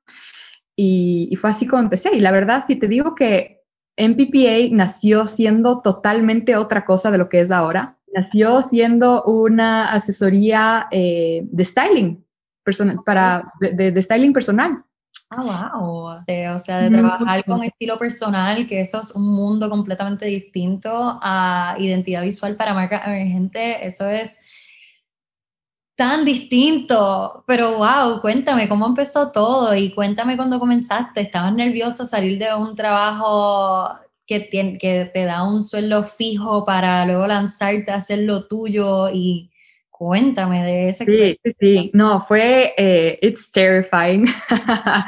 Y, 0.77 1.29
y 1.31 1.37
fue 1.37 1.51
así 1.51 1.67
como 1.67 1.83
empecé. 1.83 2.15
Y 2.15 2.21
la 2.21 2.31
verdad, 2.31 2.65
si 2.67 2.77
te 2.77 2.89
digo 2.89 3.15
que 3.15 3.63
MPPA 3.99 4.75
nació 4.75 5.27
siendo 5.27 5.81
totalmente 5.81 6.57
otra 6.57 6.85
cosa 6.85 7.11
de 7.11 7.19
lo 7.19 7.29
que 7.29 7.41
es 7.41 7.51
ahora, 7.51 7.99
nació 8.15 8.63
siendo 8.63 9.25
una 9.25 9.93
asesoría 9.93 10.87
eh, 10.91 11.43
de 11.45 11.65
styling 11.65 12.25
personal, 12.65 12.99
para, 13.05 13.53
de, 13.61 14.01
styling 14.01 14.33
personal. 14.33 14.85
Ah, 15.35 15.73
wow. 15.79 16.55
o 16.55 16.59
sea, 16.59 16.83
de 16.83 16.91
trabajar 16.91 17.45
con 17.45 17.63
estilo 17.63 17.97
personal, 17.99 18.67
que 18.67 18.81
eso 18.83 19.01
es 19.01 19.15
un 19.15 19.35
mundo 19.35 19.71
completamente 19.71 20.27
distinto 20.27 21.19
a 21.23 21.75
identidad 21.79 22.23
visual 22.23 22.55
para 22.57 22.75
marca 22.75 23.03
emergente. 23.07 23.87
Eso 23.87 24.09
es 24.09 24.41
tan 25.97 26.25
distinto. 26.25 27.45
Pero 27.47 27.79
wow, 27.79 28.21
cuéntame 28.21 28.69
cómo 28.69 28.87
empezó 28.87 29.31
todo 29.31 29.75
y 29.75 29.93
cuéntame 29.93 30.37
cuando 30.37 30.61
comenzaste. 30.61 31.23
¿Estabas 31.23 31.55
nervioso 31.55 32.05
salir 32.05 32.39
de 32.39 32.55
un 32.55 32.75
trabajo 32.75 33.89
que, 34.27 34.49
que 34.51 35.11
te 35.13 35.25
da 35.25 35.45
un 35.45 35.63
sueldo 35.63 36.05
fijo 36.05 36.65
para 36.67 37.07
luego 37.07 37.27
lanzarte 37.27 37.91
a 37.91 37.97
hacer 37.97 38.21
lo 38.21 38.47
tuyo 38.47 39.09
y 39.11 39.52
cuéntame 40.03 40.65
de 40.65 40.89
esa 40.89 41.05
experiencia. 41.05 41.41
Sí, 41.45 41.55
sí, 41.59 41.91
no, 41.95 42.25
fue, 42.27 42.75
eh, 42.77 43.21
it's 43.23 43.53
terrifying, 43.53 44.27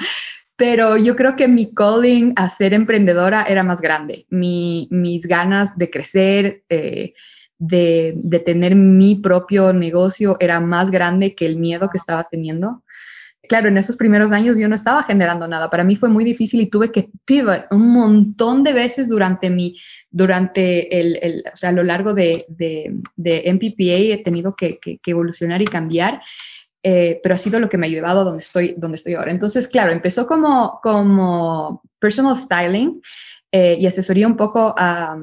pero 0.57 0.97
yo 0.97 1.17
creo 1.17 1.35
que 1.35 1.49
mi 1.49 1.75
calling 1.75 2.33
a 2.37 2.49
ser 2.49 2.73
emprendedora 2.73 3.43
era 3.43 3.65
más 3.65 3.81
grande, 3.81 4.25
mi, 4.31 4.87
mis 4.93 5.27
ganas 5.27 5.77
de 5.77 5.91
crecer, 5.91 6.63
eh, 6.69 7.13
de, 7.59 8.13
de 8.17 8.39
tener 8.39 8.77
mi 8.77 9.17
propio 9.17 9.73
negocio 9.73 10.37
era 10.39 10.61
más 10.61 10.93
grande 10.93 11.35
que 11.35 11.47
el 11.47 11.57
miedo 11.57 11.91
que 11.91 11.99
estaba 11.99 12.25
teniendo 12.31 12.85
claro, 13.49 13.69
en 13.69 13.79
esos 13.79 13.97
primeros 13.97 14.33
años 14.33 14.59
yo 14.59 14.69
no 14.69 14.75
estaba 14.75 15.03
generando 15.03 15.47
nada. 15.47 15.71
Para 15.71 15.85
mí 15.85 15.97
fue 15.97 16.09
muy 16.09 16.25
difícil 16.25 16.61
y 16.61 16.71
tuve 16.71 16.91
que 16.93 17.11
pivot 17.25 17.67
un 17.71 17.91
montón 17.91 18.63
de 18.63 18.73
veces 18.73 19.09
durante 19.09 19.51
mi, 19.51 19.77
durante 20.15 21.01
el, 21.01 21.43
o 21.53 21.57
sea, 21.57 21.71
a 21.71 21.73
lo 21.73 21.83
largo 21.83 22.15
de, 22.15 22.45
de, 22.47 23.01
de 23.17 23.53
MPPA 23.53 24.15
he 24.15 24.23
tenido 24.23 24.55
que, 24.55 24.79
que, 24.79 25.01
evolucionar 25.05 25.61
y 25.61 25.65
cambiar. 25.65 26.23
Eh, 26.85 27.19
pero 27.23 27.35
ha 27.35 27.39
sido 27.39 27.59
lo 27.59 27.69
que 27.69 27.79
me 27.79 27.87
ha 27.87 27.91
llevado 27.91 28.21
a 28.21 28.25
donde 28.25 28.43
estoy, 28.43 28.75
donde 28.79 28.97
estoy 28.97 29.15
ahora. 29.15 29.33
Entonces, 29.33 29.67
claro, 29.67 29.91
empezó 29.91 30.29
como, 30.29 30.79
como 30.83 31.83
personal 31.99 32.37
styling 32.37 33.01
eh, 33.51 33.77
y 33.81 33.87
asesoría 33.87 34.29
un 34.29 34.37
poco 34.37 34.73
a, 34.77 35.19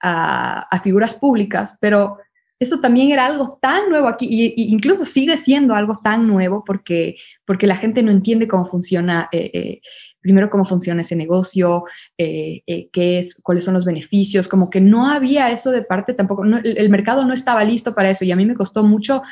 a, 0.00 0.60
a, 0.62 0.80
figuras 0.80 1.14
públicas, 1.14 1.76
pero 1.80 2.18
eso 2.58 2.80
también 2.80 3.12
era 3.12 3.26
algo 3.26 3.58
tan 3.62 3.88
nuevo 3.88 4.08
aquí, 4.08 4.26
e 4.44 4.52
incluso 4.56 5.04
sigue 5.04 5.36
siendo 5.36 5.74
algo 5.74 6.00
tan 6.02 6.26
nuevo 6.26 6.64
porque, 6.66 7.16
porque 7.44 7.68
la 7.68 7.76
gente 7.76 8.02
no 8.02 8.10
entiende 8.10 8.48
cómo 8.48 8.66
funciona, 8.66 9.28
eh, 9.30 9.50
eh, 9.54 9.80
primero 10.28 10.50
cómo 10.50 10.64
funciona 10.64 11.02
ese 11.02 11.16
negocio, 11.16 11.84
eh, 12.18 12.62
qué 12.92 13.18
es, 13.18 13.40
cuáles 13.42 13.64
son 13.64 13.74
los 13.74 13.84
beneficios, 13.84 14.46
como 14.46 14.68
que 14.70 14.80
no 14.80 15.08
había 15.08 15.50
eso 15.50 15.70
de 15.70 15.82
parte 15.82 16.14
tampoco, 16.14 16.44
el, 16.44 16.90
mercado 16.90 17.24
no 17.24 17.32
estaba 17.32 17.64
listo 17.64 17.94
para 17.94 18.10
eso 18.10 18.24
y 18.24 18.32
a 18.32 18.36
mí 18.36 18.44
me 18.44 18.54
costó 18.54 18.84
mucho 18.84 19.22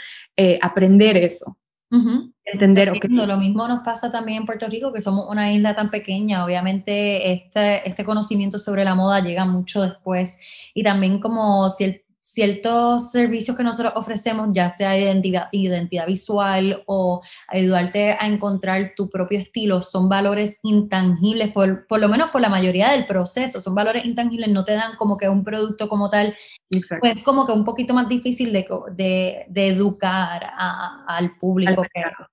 aprender 0.62 1.16
eso. 1.16 1.56
Entender, 2.44 2.90
okay. 2.90 3.10
Lo 3.10 3.36
mismo 3.36 3.66
nos 3.66 3.82
pasa 3.82 4.10
también 4.10 4.38
en 4.38 4.46
Puerto 4.46 4.66
Rico, 4.68 4.92
que 4.92 5.00
somos 5.00 5.26
una 5.28 5.52
isla 5.52 5.74
tan 5.74 5.90
pequeña. 5.90 6.44
Obviamente, 6.44 7.32
este, 7.32 7.88
este 7.88 8.04
conocimiento 8.04 8.58
sobre 8.58 8.84
la 8.84 8.94
moda 8.94 9.20
llega 9.20 9.44
mucho 9.44 9.82
después. 9.82 10.40
Y 10.74 10.82
también, 10.82 11.20
como 11.20 11.68
si 11.70 11.84
el 11.84 12.05
ciertos 12.26 13.12
servicios 13.12 13.56
que 13.56 13.62
nosotros 13.62 13.92
ofrecemos, 13.94 14.48
ya 14.52 14.68
sea 14.68 14.98
identidad, 14.98 15.48
identidad 15.52 16.08
visual 16.08 16.82
o 16.86 17.22
ayudarte 17.46 18.16
a 18.18 18.26
encontrar 18.26 18.94
tu 18.96 19.08
propio 19.08 19.38
estilo, 19.38 19.80
son 19.80 20.08
valores 20.08 20.58
intangibles, 20.64 21.52
por, 21.52 21.86
por, 21.86 22.00
lo 22.00 22.08
menos 22.08 22.30
por 22.30 22.40
la 22.40 22.48
mayoría 22.48 22.90
del 22.90 23.06
proceso, 23.06 23.60
son 23.60 23.76
valores 23.76 24.04
intangibles, 24.04 24.50
no 24.50 24.64
te 24.64 24.72
dan 24.72 24.96
como 24.96 25.16
que 25.16 25.28
un 25.28 25.44
producto 25.44 25.88
como 25.88 26.10
tal, 26.10 26.34
pues 26.98 27.22
como 27.22 27.46
que 27.46 27.52
un 27.52 27.64
poquito 27.64 27.94
más 27.94 28.08
difícil 28.08 28.52
de, 28.52 28.66
de, 28.96 29.46
de 29.48 29.68
educar 29.68 30.50
al 31.06 31.36
público. 31.38 31.84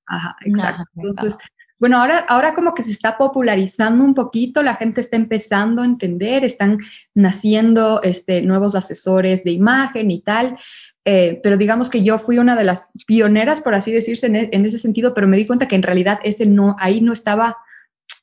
Ajá, 0.08 0.36
exacto. 0.44 0.84
Entonces, 0.96 1.38
bueno, 1.84 2.00
ahora, 2.00 2.20
ahora 2.30 2.56
como 2.56 2.74
que 2.74 2.82
se 2.82 2.94
está 2.94 3.18
popularizando 3.18 4.06
un 4.06 4.14
poquito, 4.14 4.64
la 4.64 4.76
gente 4.76 5.02
está 5.02 5.18
empezando 5.18 5.82
a 5.82 5.86
entender, 5.86 6.46
están 6.46 6.78
naciendo 7.14 8.02
este, 8.04 8.42
nuevos 8.42 8.74
asesores 8.74 9.44
de 9.44 9.52
imagen 9.52 10.10
y 10.10 10.22
tal, 10.22 10.58
eh, 11.04 11.42
pero 11.44 11.58
digamos 11.58 11.90
que 11.90 12.02
yo 12.02 12.20
fui 12.20 12.38
una 12.38 12.56
de 12.56 12.64
las 12.64 12.88
pioneras, 13.06 13.60
por 13.60 13.76
así 13.76 13.92
decirse, 13.92 14.28
en, 14.28 14.38
en, 14.38 14.66
ese 14.66 14.80
sentido, 14.80 15.14
pero 15.14 15.28
me 15.28 15.36
di 15.36 15.46
cuenta 15.46 15.68
que 15.68 15.76
en 15.76 15.84
realidad 15.84 16.22
ese 16.24 16.46
no, 16.46 16.78
ahí 16.80 17.02
no 17.02 17.12
estaba, 17.12 17.58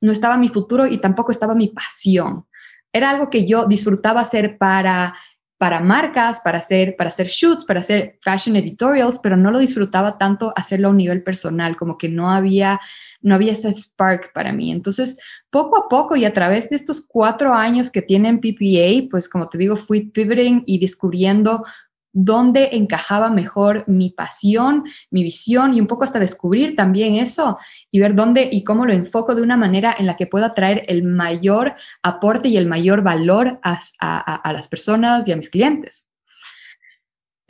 no 0.00 0.10
estaba 0.10 0.38
mi 0.38 0.48
futuro 0.48 0.86
y 0.86 0.96
tampoco 0.96 1.30
estaba 1.30 1.54
mi 1.54 1.68
pasión. 1.68 2.46
Era 2.94 3.10
algo 3.10 3.28
que 3.28 3.46
yo 3.46 3.66
disfrutaba 3.66 4.22
hacer 4.22 4.56
para 4.56 5.12
para 5.60 5.78
marcas, 5.78 6.40
para 6.40 6.56
hacer, 6.56 6.96
para 6.96 7.08
hacer 7.08 7.26
shoots, 7.26 7.66
para 7.66 7.80
hacer 7.80 8.18
fashion 8.22 8.56
editorials, 8.56 9.18
pero 9.18 9.36
no 9.36 9.50
lo 9.50 9.58
disfrutaba 9.58 10.16
tanto 10.16 10.54
hacerlo 10.56 10.88
a 10.88 10.90
un 10.92 10.96
nivel 10.96 11.22
personal, 11.22 11.76
como 11.76 11.98
que 11.98 12.08
no 12.08 12.30
había 12.30 12.80
no 13.22 13.34
había 13.34 13.52
ese 13.52 13.72
spark 13.72 14.32
para 14.32 14.52
mí. 14.52 14.70
Entonces, 14.70 15.16
poco 15.50 15.78
a 15.78 15.88
poco 15.88 16.16
y 16.16 16.24
a 16.24 16.32
través 16.32 16.70
de 16.70 16.76
estos 16.76 17.06
cuatro 17.06 17.54
años 17.54 17.90
que 17.90 18.02
tienen 18.02 18.40
PPA, 18.40 19.08
pues 19.10 19.28
como 19.28 19.48
te 19.48 19.58
digo, 19.58 19.76
fui 19.76 20.06
pivoting 20.10 20.62
y 20.66 20.78
descubriendo 20.78 21.64
dónde 22.12 22.70
encajaba 22.72 23.30
mejor 23.30 23.84
mi 23.86 24.10
pasión, 24.10 24.84
mi 25.10 25.22
visión 25.22 25.74
y 25.74 25.80
un 25.80 25.86
poco 25.86 26.04
hasta 26.04 26.18
descubrir 26.18 26.74
también 26.74 27.14
eso 27.14 27.58
y 27.90 28.00
ver 28.00 28.14
dónde 28.14 28.48
y 28.50 28.64
cómo 28.64 28.84
lo 28.84 28.92
enfoco 28.92 29.34
de 29.34 29.42
una 29.42 29.56
manera 29.56 29.94
en 29.96 30.06
la 30.06 30.16
que 30.16 30.26
pueda 30.26 30.54
traer 30.54 30.84
el 30.88 31.04
mayor 31.04 31.74
aporte 32.02 32.48
y 32.48 32.56
el 32.56 32.66
mayor 32.66 33.02
valor 33.02 33.60
a, 33.62 33.78
a 34.00 34.52
las 34.52 34.66
personas 34.66 35.28
y 35.28 35.32
a 35.32 35.36
mis 35.36 35.50
clientes. 35.50 36.09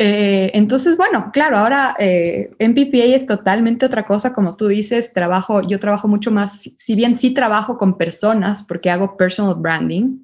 Eh, 0.03 0.51
entonces, 0.55 0.97
bueno, 0.97 1.31
claro, 1.31 1.59
ahora 1.59 1.95
eh, 1.99 2.55
MPPA 2.59 3.15
es 3.15 3.27
totalmente 3.27 3.85
otra 3.85 4.07
cosa, 4.07 4.33
como 4.33 4.57
tú 4.57 4.67
dices, 4.67 5.13
trabajo, 5.13 5.61
yo 5.61 5.79
trabajo 5.79 6.09
mucho 6.09 6.31
más, 6.31 6.71
si 6.75 6.95
bien 6.95 7.15
sí 7.15 7.35
trabajo 7.35 7.77
con 7.77 7.99
personas, 7.99 8.63
porque 8.63 8.89
hago 8.89 9.19
personal 9.19 9.57
branding, 9.59 10.21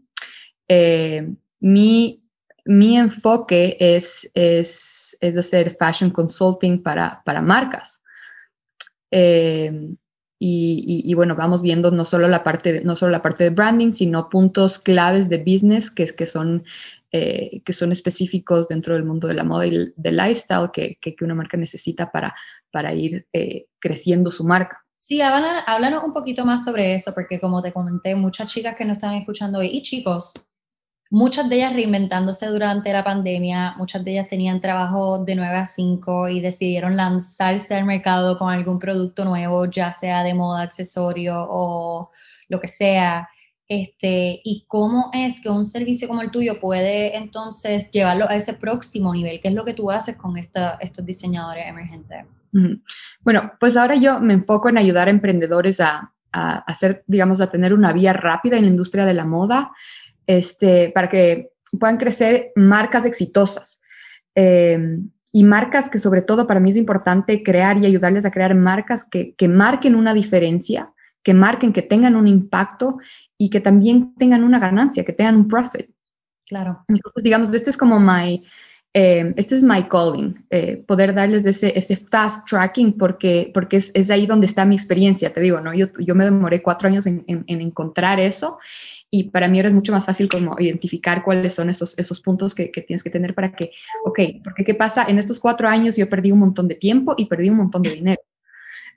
eh, 0.66 1.30
mi, 1.60 2.24
mi, 2.64 2.96
enfoque 2.96 3.76
es, 3.78 4.30
es, 4.32 5.14
es, 5.20 5.36
hacer 5.36 5.76
fashion 5.78 6.08
consulting 6.10 6.82
para, 6.82 7.20
para 7.26 7.42
marcas. 7.42 8.00
Eh, 9.10 9.90
y, 10.38 11.02
y, 11.04 11.14
bueno, 11.14 11.34
vamos 11.36 11.60
viendo 11.60 11.90
no 11.90 12.06
solo 12.06 12.28
la 12.28 12.44
parte 12.44 12.72
de, 12.72 12.80
no 12.82 12.96
solo 12.96 13.12
la 13.12 13.22
parte 13.22 13.44
de 13.44 13.50
branding, 13.50 13.92
sino 13.92 14.30
puntos 14.30 14.78
claves 14.78 15.28
de 15.28 15.38
business 15.38 15.90
que, 15.90 16.06
que 16.14 16.26
son 16.26 16.64
eh, 17.12 17.62
que 17.64 17.72
son 17.72 17.92
específicos 17.92 18.66
dentro 18.66 18.94
del 18.94 19.04
mundo 19.04 19.28
de 19.28 19.34
la 19.34 19.44
moda 19.44 19.66
y 19.66 19.92
del 19.96 20.16
lifestyle 20.16 20.70
que, 20.72 20.98
que, 21.00 21.14
una 21.24 21.36
marca 21.36 21.56
necesita 21.56 22.10
para, 22.10 22.34
para 22.72 22.92
ir 22.94 23.26
eh, 23.32 23.66
creciendo 23.78 24.32
su 24.32 24.44
marca. 24.44 24.84
Sí, 24.96 25.20
háblanos, 25.20 26.02
un 26.02 26.12
poquito 26.12 26.44
más 26.44 26.64
sobre 26.64 26.94
eso, 26.94 27.12
porque 27.14 27.38
como 27.38 27.62
te 27.62 27.72
comenté, 27.72 28.16
muchas 28.16 28.52
chicas 28.52 28.74
que 28.74 28.84
nos 28.84 28.96
están 28.96 29.14
escuchando 29.14 29.60
hoy 29.60 29.68
y 29.68 29.82
chicos, 29.82 30.34
muchas 31.10 31.48
de 31.48 31.56
ellas 31.56 31.74
reinventándose 31.74 32.46
durante 32.46 32.92
la 32.92 33.04
pandemia, 33.04 33.74
muchas 33.76 34.04
de 34.04 34.12
ellas 34.12 34.28
tenían 34.28 34.60
trabajo 34.60 35.24
de 35.24 35.36
9 35.36 35.56
a 35.58 35.66
5 35.66 36.28
y 36.30 36.40
decidieron 36.40 36.96
lanzarse 36.96 37.74
al 37.74 37.84
mercado 37.84 38.36
con 38.36 38.52
algún 38.52 38.80
producto 38.80 39.24
nuevo, 39.24 39.66
ya 39.66 39.92
sea 39.92 40.24
de 40.24 40.34
moda, 40.34 40.62
accesorio 40.62 41.46
o 41.48 42.10
lo 42.48 42.60
que 42.60 42.68
sea 42.68 43.28
este, 43.68 44.40
y 44.44 44.64
cómo 44.68 45.10
es 45.12 45.40
que 45.40 45.48
un 45.48 45.64
servicio 45.64 46.06
como 46.06 46.22
el 46.22 46.30
tuyo 46.30 46.60
puede 46.60 47.16
entonces 47.16 47.90
llevarlo 47.90 48.28
a 48.28 48.36
ese 48.36 48.54
próximo 48.54 49.12
nivel, 49.12 49.40
¿qué 49.40 49.48
es 49.48 49.54
lo 49.54 49.64
que 49.64 49.74
tú 49.74 49.90
haces 49.90 50.16
con 50.16 50.36
estos 50.36 51.04
diseñadores 51.04 51.66
emergentes? 51.66 52.26
Bueno, 53.20 53.52
pues 53.60 53.76
ahora 53.76 53.96
yo 53.96 54.20
me 54.20 54.34
enfoco 54.34 54.68
en 54.68 54.78
ayudar 54.78 55.08
a 55.08 55.10
emprendedores 55.10 55.80
a, 55.80 56.12
hacer, 56.32 57.02
digamos, 57.06 57.40
a 57.40 57.50
tener 57.50 57.72
una 57.72 57.92
vía 57.92 58.12
rápida 58.12 58.56
en 58.56 58.64
la 58.64 58.70
industria 58.70 59.06
de 59.06 59.14
la 59.14 59.24
moda, 59.24 59.70
este, 60.26 60.90
para 60.94 61.08
que 61.08 61.50
puedan 61.78 61.96
crecer 61.96 62.52
marcas 62.56 63.06
exitosas. 63.06 63.80
Em, 64.34 65.10
y 65.32 65.44
marcas 65.44 65.88
que 65.88 65.98
sobre 65.98 66.22
todo 66.22 66.46
para 66.46 66.60
mí 66.60 66.70
es 66.70 66.76
importante 66.76 67.42
crear 67.42 67.78
y 67.78 67.86
ayudarles 67.86 68.24
a 68.26 68.30
crear 68.30 68.54
marcas 68.54 69.04
que, 69.04 69.34
que 69.34 69.48
marquen 69.48 69.94
una 69.94 70.12
diferencia, 70.12 70.92
que 71.22 71.34
marquen, 71.34 71.72
que 71.72 71.82
tengan 71.82 72.16
un 72.16 72.28
impacto 72.28 72.98
y 73.38 73.50
que 73.50 73.60
también 73.60 74.14
tengan 74.14 74.44
una 74.44 74.58
ganancia, 74.58 75.04
que 75.04 75.12
tengan 75.12 75.36
un 75.36 75.48
profit. 75.48 75.90
Claro. 76.46 76.84
Entonces, 76.88 77.22
digamos, 77.22 77.52
este 77.52 77.70
es 77.70 77.76
como 77.76 77.98
my, 77.98 78.42
eh, 78.94 79.34
este 79.36 79.56
es 79.56 79.62
my 79.62 79.82
calling, 79.88 80.46
eh, 80.48 80.82
poder 80.86 81.12
darles 81.12 81.44
ese, 81.44 81.76
ese 81.76 81.96
fast 81.96 82.48
tracking 82.48 82.96
porque, 82.96 83.50
porque 83.52 83.78
es, 83.78 83.90
es, 83.94 84.10
ahí 84.10 84.26
donde 84.26 84.46
está 84.46 84.64
mi 84.64 84.74
experiencia, 84.76 85.32
te 85.32 85.40
digo, 85.40 85.60
¿no? 85.60 85.74
Yo, 85.74 85.88
yo 85.98 86.14
me 86.14 86.24
demoré 86.24 86.62
cuatro 86.62 86.88
años 86.88 87.06
en, 87.06 87.24
en, 87.26 87.60
encontrar 87.60 88.20
eso 88.20 88.58
y 89.10 89.24
para 89.24 89.48
mí 89.48 89.58
ahora 89.58 89.68
es 89.68 89.74
mucho 89.74 89.92
más 89.92 90.06
fácil 90.06 90.28
como 90.28 90.56
identificar 90.58 91.24
cuáles 91.24 91.54
son 91.54 91.68
esos, 91.68 91.98
esos 91.98 92.20
puntos 92.20 92.54
que, 92.54 92.70
que, 92.70 92.80
tienes 92.80 93.02
que 93.02 93.10
tener 93.10 93.34
para 93.34 93.52
que, 93.52 93.72
ok, 94.04 94.20
porque 94.44 94.64
¿qué 94.64 94.74
pasa? 94.74 95.04
En 95.08 95.18
estos 95.18 95.40
cuatro 95.40 95.68
años 95.68 95.96
yo 95.96 96.08
perdí 96.08 96.32
un 96.32 96.38
montón 96.38 96.68
de 96.68 96.76
tiempo 96.76 97.14
y 97.18 97.26
perdí 97.26 97.50
un 97.50 97.56
montón 97.56 97.82
de 97.82 97.90
dinero. 97.90 98.22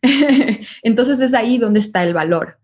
Entonces 0.84 1.19
es 1.19 1.34
ahí 1.34 1.58
donde 1.58 1.79
está 1.79 2.03
el 2.03 2.13
valor. 2.13 2.59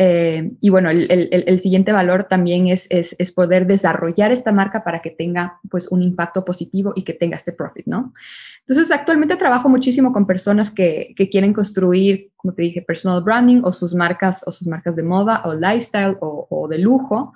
Eh, 0.00 0.52
y 0.60 0.70
bueno, 0.70 0.90
el, 0.90 1.10
el, 1.10 1.28
el, 1.32 1.60
siguiente 1.60 1.90
valor 1.90 2.28
también 2.30 2.68
es, 2.68 2.86
es, 2.88 3.16
es, 3.18 3.32
poder 3.32 3.66
desarrollar 3.66 4.30
esta 4.30 4.52
marca 4.52 4.84
para 4.84 5.00
que 5.00 5.10
tenga 5.10 5.58
pues 5.68 5.88
un 5.90 6.02
impacto 6.02 6.44
positivo 6.44 6.92
y 6.94 7.02
que 7.02 7.14
tenga 7.14 7.34
este 7.34 7.52
profit, 7.52 7.84
¿no? 7.86 8.14
Entonces, 8.60 8.92
actualmente 8.92 9.34
trabajo 9.34 9.68
muchísimo 9.68 10.12
con 10.12 10.24
personas 10.24 10.70
que, 10.70 11.14
que 11.16 11.28
quieren 11.28 11.52
construir, 11.52 12.30
como 12.36 12.54
te 12.54 12.62
dije, 12.62 12.80
personal 12.82 13.24
branding 13.24 13.62
o 13.64 13.72
sus 13.72 13.92
marcas 13.92 14.46
o 14.46 14.52
sus 14.52 14.68
marcas 14.68 14.94
de 14.94 15.02
moda 15.02 15.42
o 15.44 15.52
lifestyle 15.52 16.16
o, 16.20 16.46
o 16.48 16.68
de 16.68 16.78
lujo, 16.78 17.32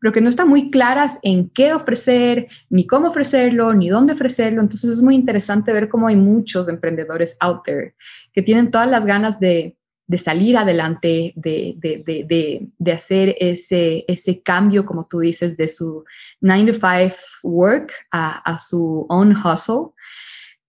pero 0.00 0.10
que 0.10 0.22
no 0.22 0.30
están 0.30 0.48
muy 0.48 0.70
claras 0.70 1.18
en 1.22 1.50
qué 1.50 1.74
ofrecer, 1.74 2.48
ni 2.70 2.86
cómo 2.86 3.08
ofrecerlo, 3.08 3.74
ni 3.74 3.90
dónde 3.90 4.14
ofrecerlo. 4.14 4.62
Entonces, 4.62 4.88
es 4.88 5.02
muy 5.02 5.16
interesante 5.16 5.70
ver 5.70 5.90
cómo 5.90 6.08
hay 6.08 6.16
muchos 6.16 6.70
emprendedores 6.70 7.36
out 7.40 7.62
there 7.64 7.94
que 8.32 8.40
tienen 8.40 8.70
todas 8.70 8.88
las 8.88 9.04
ganas 9.04 9.38
de 9.38 9.76
de 10.08 10.18
salir 10.18 10.56
adelante, 10.56 11.32
de, 11.34 11.74
de, 11.78 12.68
de, 12.78 12.92
hacer 12.92 13.36
ese, 13.40 14.04
ese 14.06 14.40
cambio, 14.42 14.86
como 14.86 15.06
tú 15.06 15.20
dices, 15.20 15.56
de 15.56 15.68
su 15.68 16.04
9 16.40 16.72
to 16.72 16.74
5 16.74 17.16
work 17.42 17.92
a, 18.12 18.38
a 18.38 18.58
su 18.58 19.06
own 19.08 19.36
hustle. 19.36 19.92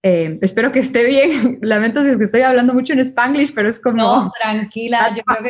Eh, 0.03 0.39
espero 0.41 0.71
que 0.71 0.79
esté 0.79 1.03
bien. 1.05 1.59
Lamento 1.61 2.03
si 2.03 2.09
es 2.09 2.17
que 2.17 2.23
estoy 2.23 2.41
hablando 2.41 2.73
mucho 2.73 2.93
en 2.93 2.99
Spanglish, 2.99 3.53
pero 3.53 3.69
es 3.69 3.81
como... 3.81 3.97
No, 3.97 4.31
tranquila. 4.41 5.13
Yo 5.15 5.23
creo 5.23 5.43
que 5.43 5.49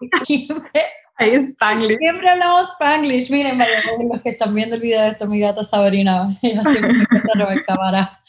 my 1.20 1.30
way. 1.30 1.44
Spanglish. 1.44 1.98
Siempre 1.98 2.28
hablamos 2.28 2.70
Spanglish. 2.70 3.30
Miren, 3.30 3.58
los 3.58 4.22
que 4.22 4.30
están 4.30 4.54
viendo 4.54 4.76
el 4.76 4.82
video 4.82 5.02
de 5.02 5.08
esto, 5.08 5.26
mi 5.26 5.40
gata 5.40 5.64
Sabrina, 5.64 6.36
ella 6.42 6.62
siempre 6.62 6.92
me 6.92 7.02
encanta 7.02 7.32
robar 7.34 7.64
cámara. 7.64 8.20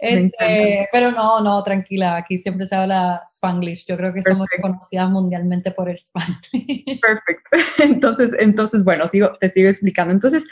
Este, 0.00 0.88
pero 0.92 1.10
no, 1.10 1.40
no, 1.40 1.60
tranquila, 1.64 2.16
aquí 2.16 2.38
siempre 2.38 2.66
se 2.66 2.76
habla 2.76 3.24
Spanglish. 3.28 3.84
Yo 3.86 3.96
creo 3.96 4.14
que 4.14 4.22
somos 4.22 4.46
reconocidas 4.56 5.10
mundialmente 5.10 5.72
por 5.72 5.88
el 5.88 5.96
Spanglish. 5.96 7.00
Perfecto. 7.00 7.50
Entonces, 7.82 8.34
entonces 8.38 8.84
bueno, 8.84 9.06
sigo, 9.06 9.36
te 9.40 9.48
sigo 9.48 9.68
explicando. 9.68 10.12
Entonces, 10.12 10.46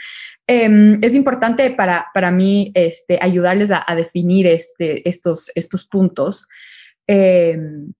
em, 0.47 0.99
es 1.01 1.13
importante 1.13 1.71
para, 1.71 2.07
para 2.13 2.31
mí 2.31 2.71
este, 2.73 3.19
ayudarles 3.21 3.71
a, 3.71 3.83
definir 3.95 4.47
este, 4.47 5.07
estos, 5.07 5.51
estos 5.55 5.85
puntos. 5.85 6.47
Em, 7.07 7.93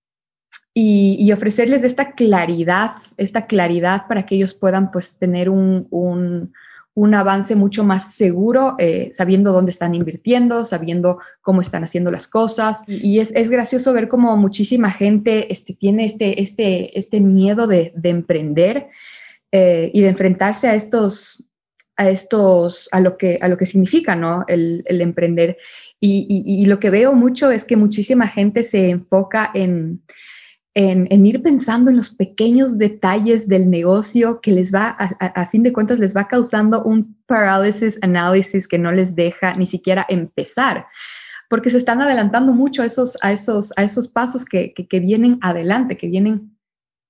y, 0.79 1.31
ofrecerles 1.31 1.83
esta 1.83 2.11
claridad, 2.11 2.91
esta 3.17 3.47
claridad 3.47 4.03
para 4.07 4.27
que 4.27 4.35
ellos 4.35 4.53
puedan 4.53 4.91
pues 4.91 5.17
tener 5.17 5.49
un, 5.49 5.87
un 5.89 7.15
avance 7.15 7.55
mucho 7.55 7.83
más 7.83 8.13
seguro, 8.13 8.75
eh, 8.77 9.09
sabiendo 9.11 9.53
dónde 9.53 9.71
están 9.71 9.95
invirtiendo, 9.95 10.65
sabiendo 10.65 11.17
cómo 11.41 11.61
están 11.61 11.83
haciendo 11.83 12.11
las 12.11 12.27
cosas. 12.27 12.83
Y, 12.85 13.17
es, 13.17 13.31
es, 13.35 13.49
gracioso 13.49 13.91
ver 13.91 14.07
cómo 14.07 14.37
muchísima 14.37 14.91
gente 14.91 15.51
este, 15.51 15.73
tiene 15.73 16.05
este, 16.05 16.41
este, 16.43 16.97
este 16.97 17.21
miedo 17.21 17.65
de, 17.65 17.91
de 17.95 18.09
emprender 18.09 18.87
eh, 19.51 19.89
y 19.91 20.01
de 20.01 20.09
enfrentarse 20.09 20.67
a 20.67 20.75
estos, 20.75 21.43
a 21.95 22.07
estos, 22.07 22.87
a 22.91 22.99
lo 22.99 23.17
que, 23.17 23.39
a 23.41 23.47
lo 23.47 23.57
que 23.57 23.65
significa, 23.65 24.15
¿no? 24.15 24.43
El, 24.47 24.83
el 24.85 25.01
emprender. 25.01 25.57
Y, 25.99 26.27
y, 26.29 26.61
y, 26.61 26.65
lo 26.67 26.79
que 26.79 26.91
veo 26.91 27.13
mucho 27.13 27.49
es 27.49 27.65
que 27.65 27.77
muchísima 27.77 28.27
gente 28.27 28.61
se 28.61 28.91
enfoca 28.91 29.49
en, 29.55 30.01
en, 30.79 31.25
ir 31.25 31.41
pensando 31.41 31.89
en 31.89 31.97
los 31.97 32.11
pequeños 32.11 32.77
detalles 32.77 33.47
del 33.47 33.67
negocio 33.67 34.39
que 34.41 34.51
les 34.51 34.71
va, 34.71 34.89
a, 34.89 35.47
fin 35.47 35.63
de 35.63 35.73
cuentas, 35.73 35.97
les 35.97 36.15
va 36.15 36.27
causando 36.27 36.83
un 36.83 37.17
parálisis 37.25 37.97
análisis 38.03 38.67
que 38.67 38.77
no 38.77 38.91
les 38.91 39.15
deja 39.15 39.55
ni 39.55 39.65
siquiera 39.65 40.05
empezar, 40.07 40.85
porque 41.49 41.71
se 41.71 41.77
están 41.77 41.99
adelantando 41.99 42.53
mucho 42.53 42.83
a 42.83 42.85
esos, 42.85 43.17
a 43.23 43.33
esos, 43.33 43.73
a 43.75 43.83
esos 43.83 44.07
pasos 44.07 44.45
que, 44.45 44.71
que, 44.71 44.99
vienen 44.99 45.39
adelante, 45.41 45.97
que 45.97 46.05
vienen, 46.05 46.55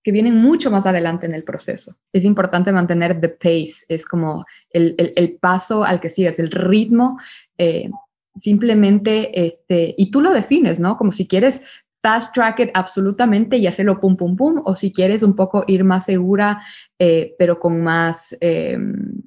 que 0.01 0.13
vienen 0.13 0.37
mucho 0.37 0.71
más 0.71 0.85
adelante 0.85 1.25
en 1.25 1.33
el 1.33 1.43
proceso. 1.43 1.97
Es 2.13 2.23
importante 2.23 2.71
mantener 2.71 3.19
the 3.19 3.27
pace, 3.27 3.83
es 3.89 4.05
como 4.05 4.45
el, 4.69 4.95
el, 4.97 5.33
paso 5.41 5.83
al 5.83 5.99
que 5.99 6.09
sigues, 6.09 6.39
el 6.39 6.51
ritmo. 6.51 7.19
Eh, 7.57 7.89
simplemente, 8.37 9.45
este, 9.45 9.93
y 9.97 10.09
tú 10.11 10.21
lo 10.21 10.31
defines, 10.31 10.79
¿no? 10.79 10.95
Como 10.95 11.11
si 11.11 11.27
quieres 11.27 11.63
fast 12.01 12.33
track 12.33 12.59
it 12.59 12.69
absolutamente 12.73 13.57
y 13.57 13.67
hacerlo 13.67 13.99
pum, 13.99 14.15
pum, 14.15 14.35
pum, 14.35 14.61
o 14.65 14.75
si 14.75 14.91
quieres 14.91 15.23
un 15.23 15.35
poco 15.35 15.63
ir 15.67 15.83
más 15.83 16.05
segura, 16.05 16.61
eh, 16.99 17.35
pero 17.37 17.59
con 17.59 17.81
más, 17.81 18.35
em, 18.39 19.21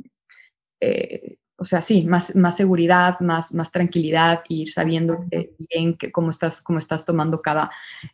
eh, 0.80 1.36
o 1.56 1.64
sea, 1.64 1.82
sí, 1.82 2.06
más, 2.06 2.34
más 2.36 2.56
seguridad, 2.56 3.20
más, 3.20 3.52
más 3.52 3.70
tranquilidad, 3.70 4.40
y 4.48 4.62
ir 4.62 4.70
sabiendo 4.70 5.26
bien 5.58 5.98
cómo, 6.10 6.30
estás, 6.30 6.62
cómo 6.62 6.78
estás 6.78 7.04
tomando 7.04 7.42
cada, 7.42 7.70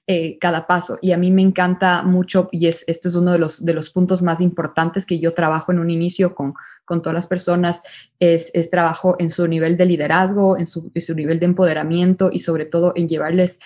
eh, 0.08 0.36
cada 0.40 0.66
paso. 0.66 0.98
Y 1.00 1.12
a 1.12 1.16
mí 1.16 1.30
me 1.30 1.42
encanta 1.42 2.02
mucho, 2.02 2.48
y 2.50 2.66
es, 2.66 2.82
esto 2.88 3.08
es 3.08 3.14
uno 3.14 3.30
de 3.30 3.38
los, 3.38 3.64
de 3.64 3.72
los 3.72 3.90
puntos 3.90 4.20
más 4.20 4.40
importantes 4.40 5.06
que 5.06 5.20
yo 5.20 5.32
trabajo 5.32 5.70
en 5.70 5.78
un 5.78 5.90
inicio 5.90 6.34
con, 6.34 6.54
con 6.84 7.02
todas 7.02 7.14
las 7.14 7.26
personas, 7.28 7.82
es, 8.18 8.50
es 8.52 8.68
trabajo 8.68 9.14
en 9.18 9.30
su 9.30 9.46
nivel 9.46 9.76
de 9.76 9.86
liderazgo, 9.86 10.58
en 10.58 10.66
su, 10.66 10.90
en 10.92 11.02
su 11.02 11.14
nivel 11.14 11.38
de 11.38 11.46
empoderamiento 11.46 12.30
y 12.32 12.40
sobre 12.40 12.64
todo 12.64 12.94
en 12.96 13.08
llevarles 13.08 13.60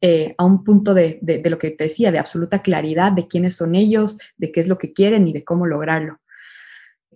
eh, 0.00 0.34
a 0.36 0.44
un 0.44 0.64
punto 0.64 0.94
de, 0.94 1.18
de, 1.22 1.48
lo 1.50 1.58
que 1.58 1.70
te 1.70 1.84
decía, 1.84 2.12
de 2.12 2.18
absoluta 2.18 2.62
claridad 2.62 3.12
de 3.12 3.26
quiénes 3.26 3.56
son 3.56 3.74
ellos, 3.74 4.18
de 4.36 4.52
qué 4.52 4.60
es 4.60 4.68
lo 4.68 4.78
que 4.78 4.92
quieren 4.92 5.26
y 5.26 5.32
de 5.32 5.44
cómo 5.44 5.66
lograrlo. 5.66 6.20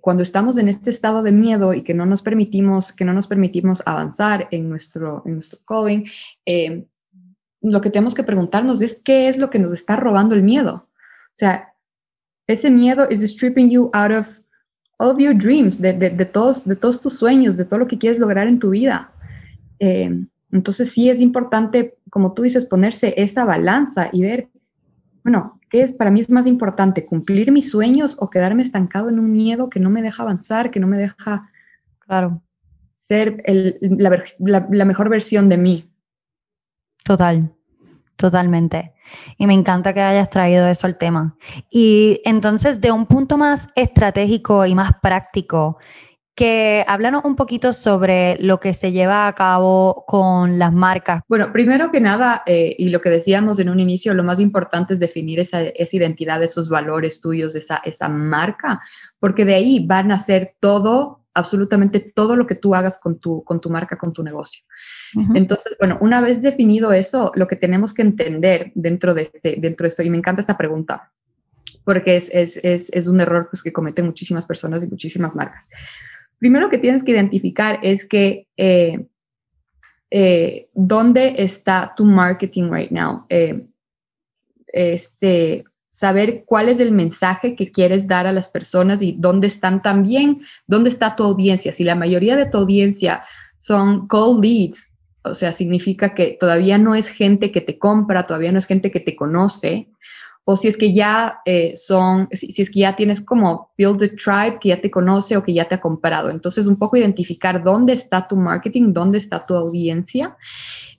Cuando 0.00 0.22
estamos 0.22 0.56
en 0.56 0.68
este 0.68 0.88
estado 0.88 1.22
de 1.22 1.32
miedo 1.32 1.74
y 1.74 1.82
que 1.82 1.92
no 1.92 2.06
nos 2.06 2.22
permitimos, 2.22 2.92
que 2.92 3.04
no 3.04 3.12
nos 3.12 3.26
permitimos 3.26 3.82
avanzar 3.84 4.48
en 4.50 4.68
nuestro, 4.68 5.22
en 5.26 5.34
nuestro 5.34 5.60
calling, 5.66 6.04
eh, 6.46 6.86
lo 7.60 7.80
que 7.82 7.90
tenemos 7.90 8.14
que 8.14 8.22
preguntarnos 8.22 8.80
es 8.80 9.00
qué 9.04 9.28
es 9.28 9.36
lo 9.36 9.50
que 9.50 9.58
nos 9.58 9.74
está 9.74 9.96
robando 9.96 10.34
el 10.34 10.42
miedo. 10.42 10.74
O 10.86 11.34
sea, 11.34 11.74
ese 12.46 12.70
miedo 12.70 13.06
is 13.10 13.20
stripping 13.22 13.70
you 13.70 13.90
out 13.92 14.10
of 14.10 14.26
all 14.98 15.10
of 15.10 15.18
your 15.18 15.34
dreams, 15.34 15.80
de, 15.80 15.94
de, 15.94 16.10
de, 16.10 16.24
todos, 16.26 16.64
de 16.66 16.76
todos 16.76 17.00
tus 17.00 17.16
sueños, 17.16 17.56
de 17.56 17.64
todo 17.64 17.78
lo 17.78 17.86
que 17.86 17.96
quieres 17.96 18.18
lograr 18.18 18.46
en 18.46 18.58
tu 18.58 18.70
vida. 18.70 19.10
Eh, 19.78 20.26
entonces 20.52 20.92
sí 20.92 21.08
es 21.08 21.20
importante, 21.20 21.96
como 22.10 22.34
tú 22.34 22.42
dices, 22.42 22.66
ponerse 22.66 23.14
esa 23.16 23.44
balanza 23.44 24.10
y 24.12 24.22
ver, 24.22 24.48
bueno, 25.24 25.60
¿qué 25.70 25.82
es 25.82 25.92
para 25.92 26.10
mí 26.10 26.20
es 26.20 26.30
más 26.30 26.46
importante? 26.46 27.06
¿Cumplir 27.06 27.52
mis 27.52 27.70
sueños 27.70 28.16
o 28.18 28.28
quedarme 28.28 28.62
estancado 28.62 29.08
en 29.08 29.18
un 29.18 29.32
miedo 29.32 29.70
que 29.70 29.80
no 29.80 29.90
me 29.90 30.02
deja 30.02 30.22
avanzar, 30.22 30.70
que 30.70 30.80
no 30.80 30.86
me 30.86 30.98
deja 30.98 31.50
claro. 32.00 32.42
ser 32.96 33.42
la, 33.46 34.84
mejor 34.84 35.08
versión 35.08 35.48
de 35.48 35.56
mí? 35.56 35.90
Total, 37.04 37.50
totalmente. 38.16 38.92
Y 39.38 39.46
me 39.46 39.54
encanta 39.54 39.94
que 39.94 40.00
hayas 40.00 40.30
traído 40.30 40.66
eso 40.68 40.86
al 40.86 40.98
tema. 40.98 41.36
Y 41.70 42.20
entonces, 42.24 42.80
de 42.80 42.92
un 42.92 43.06
punto 43.06 43.38
más 43.38 43.68
estratégico 43.74 44.66
y 44.66 44.74
más 44.74 44.92
práctico, 45.00 45.78
que 46.40 46.84
háblanos 46.86 47.22
un 47.26 47.36
poquito 47.36 47.74
sobre 47.74 48.38
lo 48.40 48.60
que 48.60 48.72
se 48.72 48.92
lleva 48.92 49.28
a 49.28 49.34
cabo 49.34 50.04
con 50.06 50.58
las 50.58 50.72
marcas. 50.72 51.22
Bueno, 51.28 51.52
primero 51.52 51.92
que 51.92 52.00
nada, 52.00 52.42
eh, 52.46 52.74
y 52.78 52.88
lo 52.88 53.02
que 53.02 53.10
decíamos 53.10 53.58
en 53.58 53.68
un 53.68 53.78
inicio, 53.78 54.14
lo 54.14 54.24
más 54.24 54.40
importante 54.40 54.94
es 54.94 55.00
definir 55.00 55.38
esa, 55.38 55.60
esa 55.60 55.96
identidad, 55.98 56.42
esos 56.42 56.70
valores 56.70 57.20
tuyos, 57.20 57.54
esa, 57.56 57.82
esa 57.84 58.08
marca, 58.08 58.80
porque 59.18 59.44
de 59.44 59.54
ahí 59.54 59.86
van 59.86 60.12
a 60.12 60.18
ser 60.18 60.54
todo, 60.60 61.26
absolutamente 61.34 62.00
todo 62.00 62.36
lo 62.36 62.46
que 62.46 62.54
tú 62.54 62.74
hagas 62.74 62.98
con 62.98 63.18
tu, 63.18 63.44
con 63.44 63.60
tu 63.60 63.68
marca, 63.68 63.98
con 63.98 64.14
tu 64.14 64.22
negocio. 64.22 64.64
Entonces, 65.34 65.76
bueno, 65.78 65.98
una 66.00 66.22
vez 66.22 66.40
definido 66.40 66.90
eso, 66.90 67.32
lo 67.34 67.48
que 67.48 67.56
tenemos 67.56 67.92
que 67.92 68.00
entender 68.00 68.72
dentro 68.74 69.12
de, 69.12 69.22
este, 69.22 69.56
dentro 69.58 69.84
de 69.84 69.88
esto, 69.88 70.02
y 70.02 70.08
me 70.08 70.16
encanta 70.16 70.40
esta 70.40 70.56
pregunta, 70.56 71.12
porque 71.84 72.16
es, 72.16 72.30
es, 72.32 72.58
es, 72.62 72.90
es 72.94 73.08
un 73.08 73.20
error 73.20 73.48
pues, 73.50 73.62
que 73.62 73.74
cometen 73.74 74.06
muchísimas 74.06 74.46
personas 74.46 74.82
y 74.82 74.86
muchísimas 74.86 75.36
marcas 75.36 75.68
primero 76.40 76.70
que 76.70 76.78
tienes 76.78 77.04
que 77.04 77.12
identificar 77.12 77.78
es 77.82 78.04
que 78.04 78.48
eh, 78.56 79.06
eh, 80.10 80.68
dónde 80.74 81.34
está 81.38 81.92
tu 81.96 82.04
marketing 82.04 82.70
right 82.70 82.90
now. 82.90 83.24
Eh, 83.28 83.64
este, 84.72 85.64
saber 85.88 86.44
cuál 86.46 86.68
es 86.68 86.80
el 86.80 86.92
mensaje 86.92 87.54
que 87.54 87.70
quieres 87.70 88.08
dar 88.08 88.26
a 88.26 88.32
las 88.32 88.48
personas 88.48 89.02
y 89.02 89.12
dónde 89.18 89.46
están 89.46 89.82
también, 89.82 90.40
dónde 90.66 90.88
está 90.88 91.14
tu 91.14 91.22
audiencia. 91.22 91.72
Si 91.72 91.84
la 91.84 91.94
mayoría 91.94 92.36
de 92.36 92.46
tu 92.46 92.58
audiencia 92.58 93.24
son 93.58 94.08
cold 94.08 94.42
leads, 94.42 94.92
o 95.22 95.34
sea, 95.34 95.52
significa 95.52 96.14
que 96.14 96.36
todavía 96.40 96.78
no 96.78 96.94
es 96.94 97.08
gente 97.10 97.52
que 97.52 97.60
te 97.60 97.78
compra, 97.78 98.26
todavía 98.26 98.52
no 98.52 98.58
es 98.58 98.66
gente 98.66 98.90
que 98.90 99.00
te 99.00 99.14
conoce, 99.14 99.88
o 100.44 100.56
si 100.56 100.68
es 100.68 100.76
que 100.76 100.92
ya 100.92 101.40
eh, 101.44 101.74
son, 101.76 102.28
si, 102.32 102.60
es 102.60 102.70
que 102.70 102.80
ya 102.80 102.96
tienes 102.96 103.20
como 103.20 103.70
build 103.76 104.02
a 104.02 104.08
tribe 104.16 104.58
que 104.60 104.70
ya 104.70 104.80
te 104.80 104.90
conoce 104.90 105.36
o 105.36 105.42
que 105.42 105.52
ya 105.52 105.68
te 105.68 105.74
ha 105.74 105.80
comprado. 105.80 106.30
Entonces, 106.30 106.66
un 106.66 106.76
poco 106.76 106.96
identificar 106.96 107.62
dónde 107.62 107.92
está 107.92 108.26
tu 108.26 108.36
marketing, 108.36 108.92
dónde 108.92 109.18
está 109.18 109.44
tu 109.44 109.54
audiencia. 109.54 110.36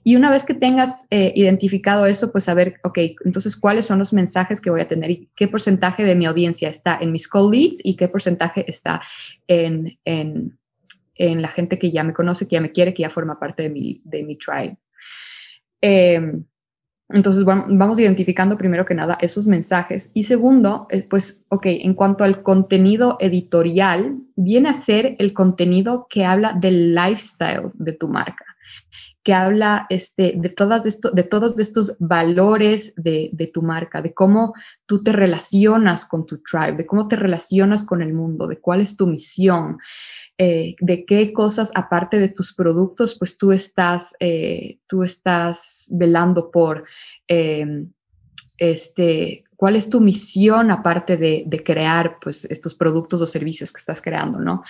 Y 0.04 0.16
una 0.16 0.30
vez 0.30 0.44
que 0.44 0.54
tengas 0.54 1.06
eh, 1.10 1.32
identificado 1.34 2.06
eso, 2.06 2.32
pues 2.32 2.44
saber, 2.44 2.80
ok, 2.84 2.98
entonces, 3.24 3.56
¿cuáles 3.56 3.86
son 3.86 3.98
los 3.98 4.12
mensajes 4.12 4.60
que 4.60 4.70
voy 4.70 4.80
a 4.80 4.88
tener 4.88 5.10
y 5.10 5.28
qué 5.36 5.48
porcentaje 5.48 6.04
de 6.04 6.14
mi 6.14 6.26
audiencia 6.26 6.68
está 6.68 6.98
en 7.00 7.12
mis 7.12 7.28
call 7.28 7.50
leads 7.50 7.78
y 7.82 7.96
qué 7.96 8.08
porcentaje 8.08 8.64
está 8.68 9.02
en, 9.48 9.98
en, 10.04 10.58
en 11.14 11.42
la 11.42 11.48
gente 11.48 11.78
que 11.78 11.90
ya 11.90 12.04
me 12.04 12.14
conoce, 12.14 12.48
que 12.48 12.54
ya 12.54 12.60
me 12.60 12.72
quiere, 12.72 12.94
que 12.94 13.02
ya 13.02 13.10
forma 13.10 13.38
parte 13.38 13.64
de 13.64 13.70
mi, 13.70 14.00
de 14.04 14.22
mi 14.22 14.36
tribe. 14.36 14.76
Eh, 15.80 16.42
entonces 17.12 17.44
vamos 17.44 18.00
identificando 18.00 18.56
primero 18.56 18.84
que 18.84 18.94
nada 18.94 19.18
esos 19.20 19.46
mensajes. 19.46 20.10
Y 20.14 20.24
segundo, 20.24 20.86
eh, 20.90 21.06
pues, 21.08 21.44
ok, 21.48 21.66
en 21.66 21.94
cuanto 21.94 22.24
al 22.24 22.42
contenido 22.42 23.16
editorial, 23.20 24.18
viene 24.36 24.68
a 24.68 24.74
ser 24.74 25.16
el 25.18 25.32
contenido 25.32 26.06
que 26.08 26.24
habla 26.24 26.54
del 26.54 26.94
lifestyle 26.94 27.70
de 27.74 27.92
tu 27.92 28.08
marca, 28.08 28.44
que 29.22 29.34
habla 29.34 29.86
este, 29.88 30.34
de, 30.36 30.48
todas 30.48 30.84
esto, 30.86 31.10
de 31.10 31.22
todos 31.22 31.58
estos 31.58 31.96
valores 31.98 32.94
de, 32.96 33.30
de 33.32 33.46
tu 33.46 33.62
marca, 33.62 34.02
de 34.02 34.14
cómo 34.14 34.54
tú 34.86 35.02
te 35.02 35.12
relacionas 35.12 36.04
con 36.04 36.26
tu 36.26 36.42
tribe, 36.42 36.78
de 36.78 36.86
cómo 36.86 37.08
te 37.08 37.16
relacionas 37.16 37.84
con 37.84 38.02
el 38.02 38.12
mundo, 38.12 38.46
de 38.46 38.58
cuál 38.58 38.80
es 38.80 38.96
tu 38.96 39.06
misión. 39.06 39.78
Eh, 40.38 40.74
de 40.80 41.04
qué 41.04 41.32
cosas, 41.32 41.70
aparte 41.74 42.18
de 42.18 42.30
tus 42.30 42.54
productos, 42.54 43.16
pues 43.18 43.36
tú 43.36 43.52
estás, 43.52 44.14
eh, 44.18 44.78
tú 44.86 45.02
estás 45.02 45.86
velando 45.90 46.50
por. 46.50 46.84
Em, 47.28 47.92
este, 48.58 49.44
cuál 49.56 49.76
es 49.76 49.88
tu 49.88 50.00
misión 50.00 50.70
aparte 50.70 51.16
de, 51.16 51.62
crear 51.64 52.18
pues, 52.20 52.44
estos 52.46 52.74
productos 52.74 53.20
o 53.20 53.26
servicios 53.26 53.72
que 53.72 53.78
estás 53.78 54.00
creando, 54.00 54.40
¿no? 54.40 54.62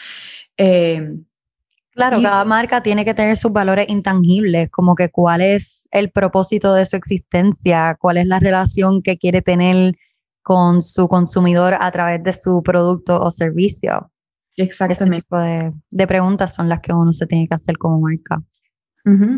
Eh, 0.56 1.14
claro, 1.94 2.20
cada 2.20 2.44
marca 2.44 2.82
tiene 2.82 3.04
que 3.04 3.14
tener 3.14 3.36
sus 3.36 3.52
valores 3.52 3.86
intangibles, 3.88 4.70
como 4.70 4.94
que 4.94 5.10
cuál 5.10 5.40
es 5.40 5.88
el 5.92 6.10
propósito 6.10 6.74
de 6.74 6.84
su 6.84 6.96
existencia, 6.96 7.96
cuál 8.00 8.18
es 8.18 8.26
la 8.26 8.38
relación 8.38 9.02
que 9.02 9.16
quiere 9.16 9.42
tener 9.42 9.94
con 10.42 10.82
su 10.82 11.08
consumidor 11.08 11.74
a 11.80 11.90
través 11.90 12.22
de 12.22 12.32
su 12.32 12.62
producto 12.62 13.20
o 13.22 13.30
servicio. 13.30 14.11
Exactamente. 14.56 15.16
Ese 15.16 15.22
tipo 15.22 15.38
de 15.90 16.06
preguntas 16.06 16.54
son 16.54 16.68
las 16.68 16.80
que 16.80 16.92
uno 16.92 17.12
se 17.12 17.26
tiene 17.26 17.48
que 17.48 17.54
hacer 17.54 17.78
como 17.78 18.00
marca 18.00 18.42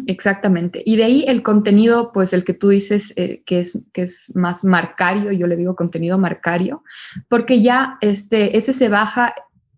exactamente. 0.06 0.82
Y 0.84 0.96
de 0.96 1.04
ahí 1.04 1.24
el 1.26 1.42
contenido, 1.42 2.12
pues 2.12 2.32
el 2.32 2.44
que 2.44 2.54
tú 2.54 2.68
dices 2.68 3.12
eh, 3.16 3.42
que, 3.46 3.60
es, 3.60 3.82
que 3.92 4.02
es 4.02 4.32
más 4.34 4.64
marcario, 4.64 5.32
yo 5.32 5.46
le 5.46 5.56
digo 5.56 5.74
contenido 5.74 6.18
marcario, 6.18 6.82
porque 7.28 7.62
ya 7.62 7.96
este, 8.00 8.56
ese 8.56 8.72
se 8.72 8.88
baja 8.88 9.34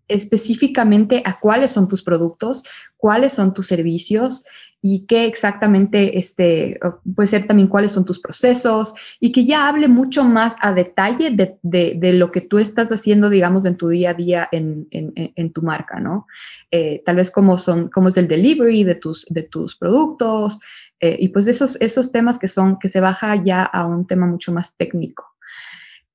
específicamente 0.09 1.21
a 1.25 1.39
cuáles 1.39 1.71
son 1.71 1.87
tus 1.87 2.03
productos, 2.03 2.63
cuáles 2.97 3.33
son 3.33 3.53
tus 3.53 3.67
servicios 3.67 4.43
y 4.81 5.05
qué 5.05 5.25
exactamente 5.25 6.17
este, 6.17 6.79
puede 7.15 7.27
ser 7.27 7.47
también 7.47 7.67
cuáles 7.67 7.91
son 7.91 8.05
tus 8.05 8.19
procesos 8.19 8.93
y 9.19 9.31
que 9.31 9.45
ya 9.45 9.67
hable 9.67 9.87
mucho 9.87 10.23
más 10.23 10.55
a 10.61 10.73
detalle 10.73 11.31
de, 11.31 12.13
lo 12.13 12.31
que 12.31 12.41
tú 12.41 12.59
estás 12.59 12.91
haciendo, 12.91 13.29
digamos, 13.29 13.65
en 13.65 13.75
tu 13.75 13.89
día 13.89 14.11
a 14.11 14.13
día 14.13 14.49
en, 14.51 15.51
tu 15.53 15.61
marca, 15.61 15.99
¿no? 15.99 16.27
Eh, 16.71 17.01
tal 17.05 17.15
vez 17.15 17.31
cómo, 17.31 17.57
son, 17.57 17.89
cómo 17.89 18.09
es 18.09 18.17
el 18.17 18.27
delivery 18.27 18.83
de 18.83 18.95
tus, 18.95 19.25
de 19.29 19.43
tus 19.43 19.75
productos 19.75 20.59
eh, 20.99 21.17
y 21.19 21.29
pues 21.29 21.47
esos, 21.47 21.79
esos 21.81 22.11
temas 22.11 22.37
que 22.39 22.47
son, 22.47 22.77
que 22.79 22.89
se 22.89 22.99
baja 22.99 23.35
ya 23.43 23.63
a 23.63 23.85
un 23.85 24.05
tema 24.05 24.27
mucho 24.27 24.51
más 24.51 24.75
técnico. 24.75 25.25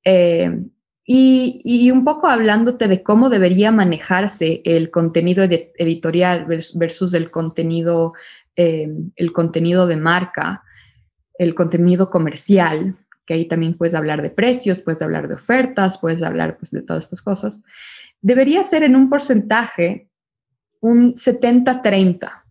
Eh, 0.04 0.50
y, 1.04 1.90
un 1.90 2.04
poco 2.04 2.28
hablándote 2.28 2.86
de 2.86 3.02
cómo 3.02 3.28
debería 3.28 3.72
manejarse 3.72 4.62
el 4.64 4.90
contenido 4.90 5.44
editorial 5.44 6.46
versus 6.46 7.12
el 7.14 7.30
contenido, 7.30 8.12
eh, 8.56 8.88
el 9.16 9.32
contenido 9.32 9.86
de 9.86 9.96
marca, 9.96 10.62
el 11.38 11.54
contenido 11.54 12.10
comercial, 12.10 12.94
que 13.26 13.34
ahí 13.34 13.46
también 13.46 13.76
puedes 13.76 13.94
hablar 13.94 14.22
de 14.22 14.30
precios, 14.30 14.80
puedes 14.80 15.02
hablar 15.02 15.28
de 15.28 15.34
ofertas, 15.34 15.98
puedes 15.98 16.22
hablar 16.22 16.58
pues, 16.58 16.70
de 16.70 16.82
todas 16.82 17.04
estas 17.04 17.22
cosas, 17.22 17.62
debería 18.20 18.62
ser 18.62 18.82
en 18.82 18.96
un 18.96 19.08
porcentaje 19.08 20.08
un 20.80 21.14
70-30. 21.14 22.41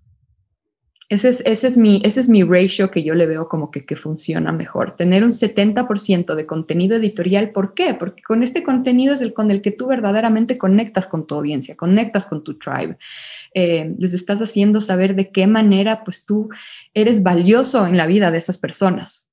Ese 1.11 1.27
es, 1.27 1.43
ese, 1.45 1.67
es 1.67 1.77
mi, 1.77 2.01
ese 2.05 2.21
es 2.21 2.29
mi 2.29 2.41
ratio 2.41 2.89
que 2.89 3.03
yo 3.03 3.13
le 3.15 3.25
veo 3.25 3.49
como 3.49 3.69
que, 3.69 3.85
que 3.85 3.97
funciona 3.97 4.53
mejor. 4.53 4.93
Tener 4.93 5.25
un 5.25 5.33
70% 5.33 6.35
de 6.35 6.45
contenido 6.45 6.95
editorial. 6.95 7.51
¿Por 7.51 7.73
qué? 7.73 7.95
Porque 7.95 8.23
con 8.23 8.43
este 8.43 8.63
contenido 8.63 9.13
es 9.13 9.21
el 9.21 9.33
con 9.33 9.51
el 9.51 9.61
que 9.61 9.73
tú 9.73 9.87
verdaderamente 9.87 10.57
conectas 10.57 11.07
con 11.07 11.27
tu 11.27 11.35
audiencia, 11.35 11.75
conectas 11.75 12.27
con 12.27 12.45
tu 12.45 12.57
tribe. 12.57 12.97
Eh, 13.53 13.93
les 13.99 14.13
estás 14.13 14.41
haciendo 14.41 14.79
saber 14.79 15.13
de 15.15 15.31
qué 15.31 15.47
manera 15.47 16.05
pues 16.05 16.25
tú 16.25 16.47
eres 16.93 17.23
valioso 17.23 17.85
en 17.85 17.97
la 17.97 18.07
vida 18.07 18.31
de 18.31 18.37
esas 18.37 18.57
personas. 18.57 19.27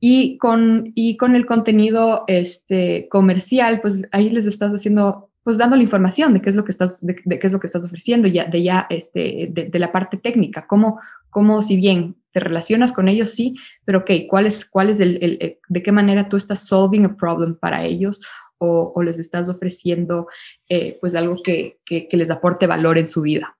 Y 0.00 0.38
con, 0.38 0.90
y 0.94 1.18
con 1.18 1.36
el 1.36 1.44
contenido 1.44 2.24
este, 2.28 3.08
comercial, 3.10 3.82
pues 3.82 4.08
ahí 4.10 4.30
les 4.30 4.46
estás 4.46 4.72
haciendo 4.72 5.28
pues 5.44 5.58
dando 5.58 5.76
la 5.76 5.82
información 5.82 6.32
de 6.32 6.40
qué 6.40 6.48
es 6.48 6.56
lo 6.56 6.64
que 6.64 6.72
estás, 6.72 7.00
de, 7.00 7.14
qué 7.14 7.46
es 7.46 7.52
lo 7.52 7.60
que 7.60 7.66
estás 7.66 7.84
ofreciendo, 7.84 8.26
ya, 8.26 8.46
de 8.46 8.62
ya, 8.62 8.86
este, 8.88 9.48
de, 9.50 9.78
la 9.78 9.92
parte 9.92 10.16
técnica, 10.16 10.66
cómo, 10.66 10.98
cómo, 11.28 11.62
si 11.62 11.76
bien 11.76 12.16
te 12.32 12.40
relacionas 12.40 12.92
con 12.92 13.08
ellos, 13.08 13.30
sí, 13.30 13.54
pero 13.84 14.00
ok, 14.00 14.10
¿cuál 14.28 14.46
es, 14.46 14.64
cuál 14.64 14.88
es 14.88 15.00
el, 15.00 15.18
el, 15.22 15.58
de 15.68 15.82
qué 15.82 15.92
manera 15.92 16.28
tú 16.28 16.38
estás 16.38 16.66
solving 16.66 17.04
a 17.04 17.16
problem 17.16 17.56
para 17.56 17.84
ellos 17.84 18.22
o, 18.58 18.92
o 18.94 19.02
les 19.02 19.18
estás 19.18 19.48
ofreciendo 19.50 20.28
eh, 20.68 20.96
pues 21.00 21.14
algo 21.14 21.36
que, 21.44 21.78
que, 21.84 22.08
que 22.08 22.16
les 22.16 22.30
aporte 22.30 22.66
valor 22.66 22.96
en 22.96 23.08
su 23.08 23.20
vida? 23.20 23.56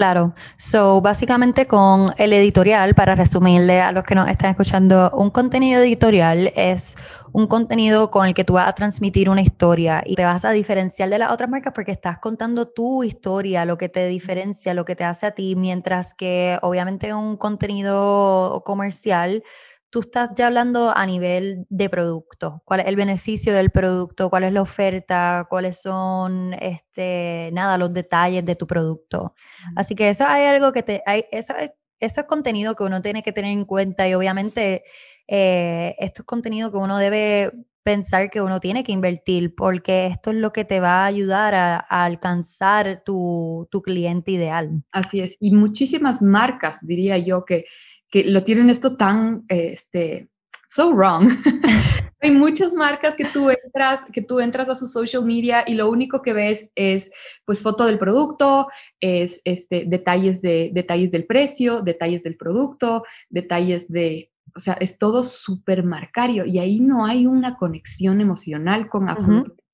Claro, 0.00 0.34
so 0.56 1.02
básicamente 1.02 1.66
con 1.66 2.14
el 2.16 2.32
editorial, 2.32 2.94
para 2.94 3.14
resumirle 3.14 3.82
a 3.82 3.92
los 3.92 4.02
que 4.04 4.14
nos 4.14 4.30
están 4.30 4.48
escuchando, 4.48 5.10
un 5.12 5.28
contenido 5.28 5.82
editorial 5.82 6.54
es 6.56 6.96
un 7.32 7.46
contenido 7.46 8.10
con 8.10 8.26
el 8.26 8.32
que 8.32 8.42
tú 8.42 8.54
vas 8.54 8.66
a 8.66 8.72
transmitir 8.72 9.28
una 9.28 9.42
historia 9.42 10.02
y 10.06 10.14
te 10.16 10.24
vas 10.24 10.46
a 10.46 10.52
diferenciar 10.52 11.10
de 11.10 11.18
las 11.18 11.30
otras 11.30 11.50
marcas 11.50 11.74
porque 11.74 11.92
estás 11.92 12.18
contando 12.18 12.66
tu 12.66 13.04
historia, 13.04 13.66
lo 13.66 13.76
que 13.76 13.90
te 13.90 14.06
diferencia, 14.06 14.72
lo 14.72 14.86
que 14.86 14.96
te 14.96 15.04
hace 15.04 15.26
a 15.26 15.32
ti, 15.32 15.54
mientras 15.54 16.14
que 16.14 16.58
obviamente 16.62 17.12
un 17.12 17.36
contenido 17.36 18.62
comercial 18.64 19.44
tú 19.90 20.00
estás 20.00 20.30
ya 20.36 20.46
hablando 20.46 20.96
a 20.96 21.04
nivel 21.04 21.66
de 21.68 21.90
producto, 21.90 22.62
cuál 22.64 22.80
es 22.80 22.86
el 22.86 22.96
beneficio 22.96 23.52
del 23.52 23.70
producto, 23.70 24.30
cuál 24.30 24.44
es 24.44 24.52
la 24.52 24.62
oferta, 24.62 25.46
cuáles 25.50 25.82
son, 25.82 26.54
este, 26.54 27.50
nada, 27.52 27.76
los 27.76 27.92
detalles 27.92 28.44
de 28.44 28.54
tu 28.54 28.66
producto. 28.66 29.34
Así 29.76 29.94
que 29.94 30.08
eso 30.08 30.24
hay 30.26 30.44
algo 30.44 30.72
que 30.72 30.82
te, 30.84 31.02
hay, 31.06 31.24
eso, 31.32 31.54
eso 31.98 32.20
es 32.20 32.26
contenido 32.26 32.76
que 32.76 32.84
uno 32.84 33.02
tiene 33.02 33.22
que 33.22 33.32
tener 33.32 33.50
en 33.50 33.64
cuenta 33.64 34.08
y 34.08 34.14
obviamente 34.14 34.84
eh, 35.26 35.96
esto 35.98 36.22
es 36.22 36.26
contenido 36.26 36.70
que 36.70 36.78
uno 36.78 36.98
debe 36.98 37.52
pensar 37.82 38.30
que 38.30 38.42
uno 38.42 38.60
tiene 38.60 38.84
que 38.84 38.92
invertir 38.92 39.54
porque 39.54 40.06
esto 40.06 40.30
es 40.30 40.36
lo 40.36 40.52
que 40.52 40.64
te 40.64 40.80
va 40.80 41.02
a 41.02 41.06
ayudar 41.06 41.54
a, 41.54 41.78
alcanzar 41.78 43.02
tu, 43.04 43.66
tu 43.70 43.82
cliente 43.82 44.32
ideal. 44.32 44.84
Así 44.92 45.20
es, 45.20 45.36
y 45.40 45.52
muchísimas 45.54 46.22
marcas, 46.22 46.78
diría 46.82 47.18
yo, 47.18 47.44
que 47.44 47.64
que 48.10 48.24
lo 48.24 48.44
tienen 48.44 48.70
esto 48.70 48.96
tan, 48.96 49.44
este, 49.48 50.28
so 50.66 50.92
wrong. 50.92 51.28
Hay 52.22 52.30
muchas 52.32 52.74
marcas 52.74 53.16
que 53.16 53.24
tú 53.32 53.48
entras, 53.48 54.04
que 54.12 54.20
tú 54.20 54.40
entras 54.40 54.68
a 54.68 54.76
su 54.76 54.86
social 54.86 55.24
media 55.24 55.64
y 55.66 55.74
lo 55.74 55.90
único 55.90 56.20
que 56.20 56.34
ves 56.34 56.70
es, 56.74 57.10
pues, 57.46 57.62
foto 57.62 57.86
del 57.86 57.98
producto, 57.98 58.68
es, 59.00 59.40
este, 59.44 59.84
detalles 59.86 60.42
de, 60.42 60.70
detalles 60.74 61.10
del 61.10 61.24
precio, 61.24 61.80
detalles 61.80 62.22
del 62.22 62.36
producto, 62.36 63.04
detalles 63.30 63.88
de, 63.88 64.30
o 64.54 64.60
sea, 64.60 64.74
es 64.74 64.98
todo 64.98 65.24
súper 65.24 65.82
marcario 65.82 66.44
y 66.44 66.58
ahí 66.58 66.80
no 66.80 67.06
hay 67.06 67.26
una 67.26 67.56
conexión 67.56 68.20
emocional 68.20 68.88
con 68.88 69.08
absolutamente 69.08 69.64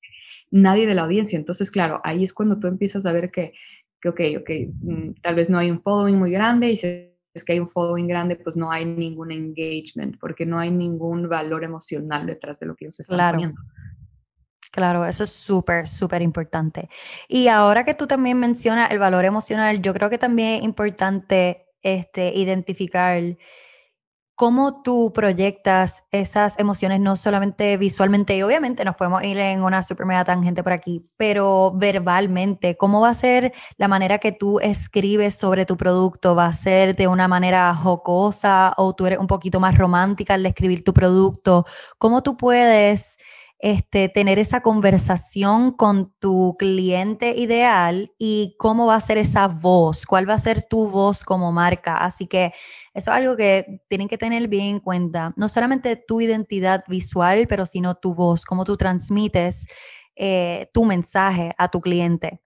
nadie 0.51 0.87
de 0.87 0.95
la 0.95 1.03
audiencia. 1.03 1.37
Entonces, 1.37 1.71
claro, 1.71 2.01
ahí 2.03 2.23
es 2.23 2.33
cuando 2.33 2.59
tú 2.59 2.67
empiezas 2.67 3.05
a 3.05 3.13
ver 3.13 3.31
que, 3.31 3.53
que 4.01 4.09
ok, 4.09 4.21
ok, 4.39 4.49
mm, 4.81 5.11
tal 5.21 5.35
vez 5.35 5.49
no 5.49 5.57
hay 5.57 5.71
un 5.71 5.81
following 5.81 6.17
muy 6.17 6.31
grande 6.31 6.71
y 6.71 6.77
se 6.77 7.16
es 7.37 7.45
que 7.45 7.53
hay 7.53 7.59
un 7.59 7.69
following 7.69 8.07
grande, 8.07 8.35
pues 8.35 8.57
no 8.57 8.71
hay 8.71 8.85
ningún 8.85 9.31
engagement, 9.31 10.19
porque 10.19 10.45
no 10.45 10.59
hay 10.59 10.71
ningún 10.71 11.29
valor 11.29 11.63
emocional 11.63 12.25
detrás 12.25 12.59
de 12.59 12.67
lo 12.67 12.75
que 12.75 12.85
ellos 12.85 12.99
están 12.99 13.17
claro. 13.17 13.35
poniendo. 13.37 13.61
Claro, 14.71 15.05
eso 15.05 15.23
es 15.23 15.31
súper, 15.31 15.87
súper 15.87 16.21
importante. 16.21 16.89
Y 17.27 17.47
ahora 17.47 17.83
que 17.83 17.95
tú 17.95 18.05
también 18.05 18.39
mencionas 18.39 18.91
el 18.91 18.99
valor 18.99 19.25
emocional, 19.25 19.81
yo 19.81 19.93
creo 19.93 20.09
que 20.09 20.19
también 20.19 20.55
es 20.55 20.63
importante 20.63 21.67
este, 21.81 22.31
identificar 22.35 23.21
¿Cómo 24.37 24.83
tú 24.83 25.11
proyectas 25.15 26.03
esas 26.11 26.59
emociones 26.59 26.99
no 26.99 27.15
solamente 27.15 27.75
visualmente 27.75 28.37
y 28.37 28.43
obviamente 28.43 28.85
nos 28.85 28.95
podemos 28.95 29.23
ir 29.23 29.39
en 29.39 29.63
una 29.63 29.81
super 29.81 30.05
mega 30.05 30.23
tangente 30.25 30.61
por 30.61 30.73
aquí, 30.73 31.03
pero 31.17 31.71
verbalmente? 31.73 32.77
¿Cómo 32.77 33.01
va 33.01 33.09
a 33.09 33.13
ser 33.15 33.51
la 33.77 33.87
manera 33.87 34.19
que 34.19 34.31
tú 34.31 34.59
escribes 34.59 35.33
sobre 35.33 35.65
tu 35.65 35.75
producto? 35.75 36.35
¿Va 36.35 36.45
a 36.45 36.53
ser 36.53 36.95
de 36.95 37.07
una 37.07 37.27
manera 37.27 37.73
jocosa 37.73 38.75
o 38.77 38.93
tú 38.93 39.07
eres 39.07 39.17
un 39.17 39.25
poquito 39.25 39.59
más 39.59 39.75
romántica 39.75 40.35
al 40.35 40.45
escribir 40.45 40.83
tu 40.83 40.93
producto? 40.93 41.65
¿Cómo 41.97 42.21
tú 42.21 42.37
puedes 42.37 43.17
este, 43.59 44.07
tener 44.07 44.37
esa 44.37 44.61
conversación 44.61 45.71
con 45.71 46.11
tu 46.19 46.55
cliente 46.59 47.33
ideal 47.35 48.11
y 48.19 48.55
cómo 48.59 48.85
va 48.85 48.95
a 48.95 49.01
ser 49.01 49.17
esa 49.17 49.47
voz, 49.47 50.05
cuál 50.05 50.29
va 50.29 50.35
a 50.35 50.39
ser 50.39 50.67
tu 50.67 50.89
voz 50.89 51.23
como 51.23 51.51
marca. 51.51 51.97
Así 51.97 52.27
que 52.27 52.53
eso 52.97 53.11
es 53.11 53.17
algo 53.17 53.37
que 53.37 53.79
tienen 53.87 54.07
que 54.07 54.17
tener 54.17 54.47
bien 54.47 54.65
en 54.65 54.79
cuenta, 54.79 55.31
no 55.37 55.47
solamente 55.47 55.95
tu 55.95 56.19
identidad 56.19 56.83
visual, 56.87 57.45
pero 57.47 57.67
sino 57.67 57.93
tu 57.93 58.15
voz, 58.15 58.43
cómo 58.43 58.65
tú 58.65 58.75
transmites 58.75 59.67
eh, 60.15 60.67
tu 60.73 60.83
mensaje 60.83 61.51
a 61.59 61.69
tu 61.69 61.79
cliente. 61.79 62.41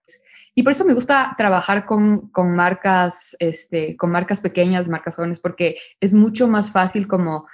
Y 0.54 0.62
por 0.62 0.72
eso 0.72 0.84
me 0.84 0.92
gusta 0.92 1.34
trabajar 1.38 1.86
con, 1.86 2.28
con, 2.28 2.54
marcas, 2.54 3.34
este, 3.38 3.96
con 3.96 4.10
marcas 4.10 4.42
pequeñas, 4.42 4.90
marcas 4.90 5.16
jóvenes, 5.16 5.40
porque 5.40 5.76
es 6.00 6.12
mucho 6.12 6.46
más 6.46 6.70
fácil 6.70 7.08
como 7.08 7.46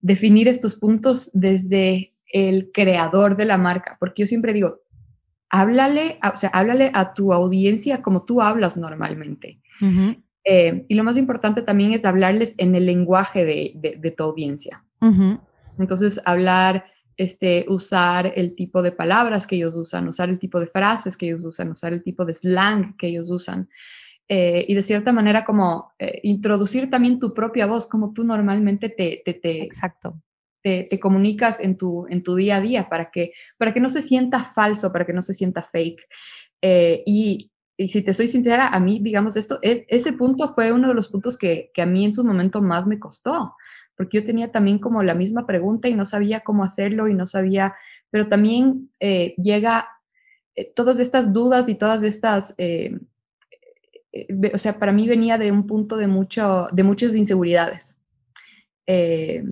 definir 0.00 0.46
estos 0.46 0.76
puntos 0.76 1.30
desde 1.32 2.14
el 2.32 2.70
creador 2.72 3.36
de 3.36 3.46
la 3.46 3.58
marca, 3.58 3.96
porque 3.98 4.22
yo 4.22 4.26
siempre 4.28 4.52
digo, 4.52 4.78
háblale, 5.50 6.20
o 6.32 6.36
sea, 6.36 6.50
háblale 6.50 6.92
a 6.94 7.14
tu 7.14 7.32
audiencia 7.32 8.00
como 8.00 8.22
tú 8.22 8.40
hablas 8.40 8.76
normalmente. 8.76 9.60
Eh, 10.44 10.84
y 10.88 10.94
lo 10.94 11.04
más 11.04 11.16
importante 11.16 11.62
también 11.62 11.92
es 11.92 12.04
hablarles 12.04 12.54
en 12.58 12.74
el 12.74 12.86
lenguaje 12.86 13.44
de, 13.44 14.14
tu 14.16 14.24
audiencia. 14.24 14.84
Entonces, 15.78 16.20
hablar, 16.24 16.86
este, 17.16 17.66
usar 17.68 18.32
el 18.36 18.54
tipo 18.54 18.82
de 18.82 18.92
palabras 18.92 19.46
que 19.46 19.56
ellos 19.56 19.74
usan, 19.74 20.08
usar 20.08 20.28
el 20.28 20.38
tipo 20.38 20.60
de 20.60 20.66
frases 20.66 21.16
que 21.16 21.26
ellos 21.26 21.44
usan, 21.44 21.70
usar 21.70 21.92
el 21.92 22.02
tipo 22.02 22.24
de 22.24 22.34
slang 22.34 22.96
que 22.96 23.08
ellos 23.08 23.30
usan. 23.30 23.68
Eh, 24.26 24.64
y 24.68 24.74
de 24.74 24.82
cierta 24.82 25.12
manera 25.12 25.44
como 25.44 25.92
eh, 25.98 26.20
introducir 26.22 26.88
también 26.88 27.18
tu 27.18 27.34
propia 27.34 27.66
voz, 27.66 27.86
como 27.86 28.14
tú 28.14 28.24
normalmente 28.24 28.88
te, 28.88 29.22
te, 29.24 29.62
Exacto 29.62 30.18
te, 30.64 30.98
comunicas 30.98 31.60
en 31.60 31.76
tu, 31.76 32.06
en 32.08 32.22
tu 32.22 32.36
día 32.36 32.56
a 32.56 32.60
día 32.60 32.88
para 32.88 33.10
que, 33.10 33.32
para 33.58 33.74
que 33.74 33.80
no 33.80 33.90
se 33.90 34.00
sienta 34.00 34.42
falso, 34.42 34.90
para 34.92 35.04
que 35.04 35.12
no 35.12 35.20
se 35.20 35.34
sienta 35.34 35.62
fake. 35.62 36.08
Eh, 36.62 37.02
y, 37.06 37.50
y, 37.76 37.88
si 37.88 38.02
te 38.02 38.14
soy 38.14 38.28
sincera, 38.28 38.68
a 38.68 38.80
mí, 38.80 39.00
digamos, 39.00 39.36
esto, 39.36 39.58
es, 39.62 39.84
ese 39.88 40.12
punto 40.12 40.54
fue 40.54 40.72
uno 40.72 40.88
de 40.88 40.94
los 40.94 41.08
puntos 41.08 41.36
que, 41.36 41.70
que 41.74 41.82
a 41.82 41.86
mí 41.86 42.04
en 42.04 42.12
su 42.12 42.24
momento 42.24 42.62
más 42.62 42.86
me 42.86 42.98
costó, 42.98 43.54
porque 43.96 44.20
yo 44.20 44.26
tenía 44.26 44.50
también 44.52 44.78
como 44.78 45.02
la 45.02 45.14
misma 45.14 45.46
pregunta 45.46 45.88
y 45.88 45.94
no 45.94 46.04
sabía 46.04 46.40
cómo 46.40 46.64
hacerlo 46.64 47.08
y 47.08 47.14
no 47.14 47.26
sabía, 47.26 47.74
pero 48.10 48.28
también 48.28 48.90
eh, 49.00 49.34
llega 49.36 49.88
eh, 50.54 50.72
todas 50.74 50.98
estas 50.98 51.32
dudas 51.32 51.68
y 51.68 51.74
todas 51.74 52.02
estas... 52.02 52.54
o 54.52 54.58
sea, 54.58 54.78
para 54.78 54.92
mí 54.92 55.08
venía 55.08 55.38
de 55.38 55.50
un 55.50 55.66
punto 55.66 55.96
de, 55.96 56.06
mucho, 56.06 56.68
de 56.72 56.82
muchas 56.82 57.14
inseguridades. 57.16 57.98
Eh, 58.86 59.42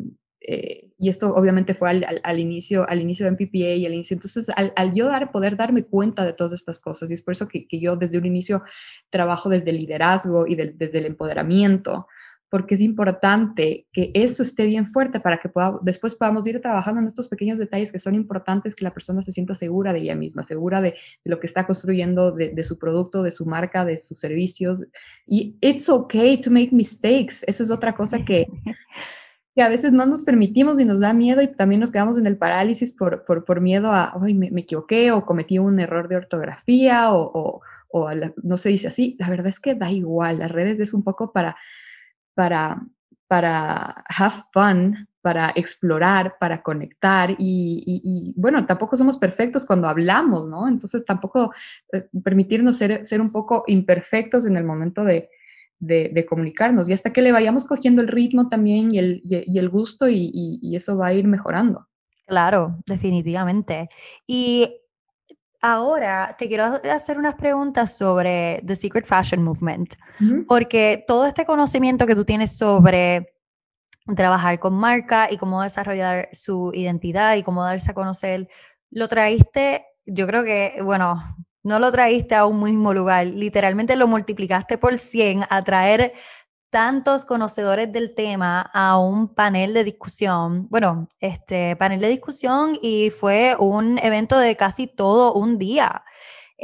y 1.02 1.08
esto 1.08 1.34
obviamente 1.34 1.74
fue 1.74 1.90
al, 1.90 2.38
inicio, 2.38 2.88
al 2.88 3.00
inicio 3.00 3.24
de 3.24 3.32
MPPA 3.32 3.74
y 3.74 3.86
al 3.86 3.92
inicio, 3.92 4.14
entonces 4.14 4.46
al, 4.54 4.94
yo 4.94 5.06
dar, 5.06 5.32
poder 5.32 5.56
darme 5.56 5.82
cuenta 5.82 6.24
de 6.24 6.32
todas 6.32 6.52
estas 6.52 6.78
cosas, 6.78 7.10
y 7.10 7.14
es 7.14 7.22
por 7.22 7.32
eso 7.32 7.48
que, 7.48 7.66
yo 7.72 7.96
desde 7.96 8.18
un 8.18 8.26
inicio 8.26 8.62
trabajo 9.10 9.48
desde 9.48 9.70
el 9.70 9.78
liderazgo 9.78 10.46
y 10.46 10.54
desde 10.54 10.98
el 10.98 11.06
empoderamiento, 11.06 12.06
porque 12.48 12.76
es 12.76 12.80
importante 12.80 13.88
que 13.92 14.12
eso 14.14 14.44
esté 14.44 14.64
bien 14.66 14.86
fuerte 14.92 15.18
para 15.18 15.38
que 15.38 15.50
después 15.80 16.14
podamos 16.14 16.46
ir 16.46 16.60
trabajando 16.60 17.00
en 17.00 17.08
estos 17.08 17.26
pequeños 17.26 17.58
detalles 17.58 17.90
que 17.90 17.98
son 17.98 18.14
importantes, 18.14 18.76
que 18.76 18.84
la 18.84 18.94
persona 18.94 19.22
se 19.22 19.32
sienta 19.32 19.56
segura 19.56 19.92
de 19.92 19.98
ella 19.98 20.14
misma, 20.14 20.44
segura 20.44 20.80
de, 20.80 20.94
lo 21.24 21.40
que 21.40 21.48
está 21.48 21.66
construyendo, 21.66 22.30
de, 22.30 22.50
de, 22.50 22.62
su 22.62 22.78
producto, 22.78 23.24
de 23.24 23.32
su 23.32 23.44
marca, 23.44 23.84
de 23.84 23.98
sus 23.98 24.20
servicios. 24.20 24.84
Y 25.26 25.56
it's 25.60 25.88
okay 25.88 26.40
to 26.40 26.48
make 26.48 26.72
mistakes. 26.72 27.42
Esa 27.48 27.64
es 27.64 27.72
otra 27.72 27.92
cosa 27.92 28.24
que 28.24 28.46
que 29.54 29.62
a 29.62 29.68
veces 29.68 29.92
no 29.92 30.06
nos 30.06 30.22
permitimos 30.22 30.80
y 30.80 30.84
nos 30.84 31.00
da 31.00 31.12
miedo 31.12 31.42
y 31.42 31.48
también 31.48 31.80
nos 31.80 31.90
quedamos 31.90 32.18
en 32.18 32.26
el 32.26 32.38
parálisis 32.38 32.92
por, 32.92 33.24
por, 33.24 33.44
por 33.44 33.60
miedo 33.60 33.92
a, 33.92 34.14
ay, 34.20 34.34
me, 34.34 34.48
equivoqué 34.60 35.12
o 35.12 35.26
cometí 35.26 35.58
un 35.58 35.78
error 35.78 36.08
de 36.08 36.16
ortografía 36.16 37.12
o, 37.12 37.60
o, 37.90 38.10
no 38.42 38.56
se 38.56 38.70
dice 38.70 38.88
así. 38.88 39.16
La 39.18 39.28
verdad 39.28 39.48
es 39.48 39.60
que 39.60 39.74
da 39.74 39.90
igual, 39.90 40.38
las 40.38 40.50
redes 40.50 40.80
es 40.80 40.94
un 40.94 41.04
poco 41.04 41.32
para, 41.32 41.56
para, 42.34 42.80
para 43.28 44.04
have 44.08 44.44
fun, 44.52 45.06
para 45.20 45.52
explorar, 45.54 46.36
para 46.40 46.62
conectar 46.62 47.30
y, 47.38 48.32
bueno, 48.36 48.64
tampoco 48.64 48.96
somos 48.96 49.18
perfectos 49.18 49.66
cuando 49.66 49.86
hablamos, 49.86 50.48
¿no? 50.48 50.66
Entonces 50.66 51.04
tampoco 51.04 51.52
eh, 51.92 52.08
permitirnos 52.24 52.76
ser, 52.76 53.04
ser 53.04 53.20
un 53.20 53.30
poco 53.30 53.64
imperfectos 53.66 54.46
en 54.46 54.56
el 54.56 54.64
momento 54.64 55.04
de, 55.04 55.28
de, 55.82 56.26
comunicarnos 56.26 56.88
y 56.88 56.92
hasta 56.92 57.12
que 57.12 57.22
le 57.22 57.32
vayamos 57.32 57.64
cogiendo 57.64 58.02
el 58.02 58.08
ritmo 58.08 58.48
también 58.48 58.92
y 58.94 58.98
el, 58.98 59.20
y, 59.24 59.58
el 59.58 59.68
gusto 59.68 60.08
y, 60.08 60.74
eso 60.74 60.96
va 60.96 61.08
a 61.08 61.14
ir 61.14 61.26
mejorando. 61.26 61.88
Claro, 62.26 62.78
definitivamente. 62.86 63.88
Y 64.26 64.80
ahora 65.60 66.36
te 66.38 66.48
quiero 66.48 66.64
hacer 66.64 67.18
unas 67.18 67.34
preguntas 67.34 67.96
sobre 67.98 68.62
The 68.64 68.76
Secret 68.76 69.04
Fashion 69.04 69.42
Movement, 69.42 69.94
porque 70.46 71.04
todo 71.06 71.26
este 71.26 71.44
conocimiento 71.44 72.06
que 72.06 72.14
tú 72.14 72.24
tienes 72.24 72.56
sobre 72.56 73.34
trabajar 74.16 74.58
con 74.58 74.74
marca 74.74 75.28
y 75.30 75.36
cómo 75.36 75.62
desarrollar 75.62 76.28
su 76.32 76.72
identidad 76.74 77.36
y 77.36 77.42
cómo 77.42 77.64
darse 77.64 77.90
a 77.90 77.94
conocer, 77.94 78.48
lo 78.90 79.08
traíste, 79.08 79.84
yo 80.06 80.26
creo 80.26 80.44
que, 80.44 80.78
bueno, 80.82 81.22
no 81.62 81.78
lo 81.78 81.90
traíste 81.92 82.34
a 82.34 82.46
un 82.46 82.62
mismo 82.62 82.92
lugar, 82.92 83.26
literalmente 83.26 83.96
lo 83.96 84.08
multiplicaste 84.08 84.78
por 84.78 84.98
100 84.98 85.44
a 85.48 85.62
traer 85.64 86.12
tantos 86.70 87.26
conocedores 87.26 87.92
del 87.92 88.14
tema 88.14 88.62
a 88.72 88.98
un 88.98 89.34
panel 89.34 89.74
de 89.74 89.84
discusión. 89.84 90.62
Bueno, 90.70 91.08
este 91.20 91.76
panel 91.76 92.00
de 92.00 92.08
discusión 92.08 92.78
y 92.80 93.10
fue 93.10 93.56
un 93.58 93.98
evento 93.98 94.38
de 94.38 94.56
casi 94.56 94.86
todo 94.86 95.34
un 95.34 95.58
día. 95.58 96.02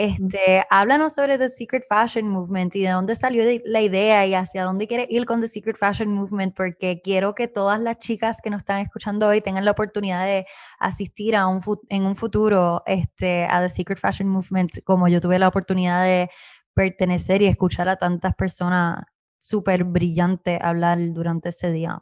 Este, 0.00 0.62
háblanos 0.70 1.14
sobre 1.14 1.38
The 1.38 1.48
Secret 1.48 1.82
Fashion 1.88 2.28
Movement 2.28 2.76
y 2.76 2.82
de 2.82 2.90
dónde 2.90 3.16
salió 3.16 3.42
la 3.64 3.80
idea 3.80 4.24
y 4.26 4.34
hacia 4.34 4.62
dónde 4.62 4.86
quiere 4.86 5.08
ir 5.10 5.24
con 5.24 5.40
The 5.40 5.48
Secret 5.48 5.76
Fashion 5.76 6.12
Movement, 6.12 6.54
porque 6.54 7.00
quiero 7.02 7.34
que 7.34 7.48
todas 7.48 7.80
las 7.80 7.98
chicas 7.98 8.40
que 8.40 8.48
nos 8.48 8.58
están 8.58 8.78
escuchando 8.78 9.26
hoy 9.26 9.40
tengan 9.40 9.64
la 9.64 9.72
oportunidad 9.72 10.24
de 10.24 10.46
asistir 10.78 11.34
a 11.34 11.48
un, 11.48 11.60
en 11.88 12.04
un 12.04 12.14
futuro 12.14 12.84
este, 12.86 13.46
a 13.46 13.60
The 13.60 13.68
Secret 13.68 13.98
Fashion 13.98 14.28
Movement, 14.28 14.84
como 14.84 15.08
yo 15.08 15.20
tuve 15.20 15.36
la 15.40 15.48
oportunidad 15.48 16.04
de 16.04 16.30
pertenecer 16.74 17.42
y 17.42 17.48
escuchar 17.48 17.88
a 17.88 17.96
tantas 17.96 18.36
personas 18.36 19.02
súper 19.36 19.82
brillantes 19.82 20.62
hablar 20.62 20.98
durante 21.12 21.48
ese 21.48 21.72
día. 21.72 22.00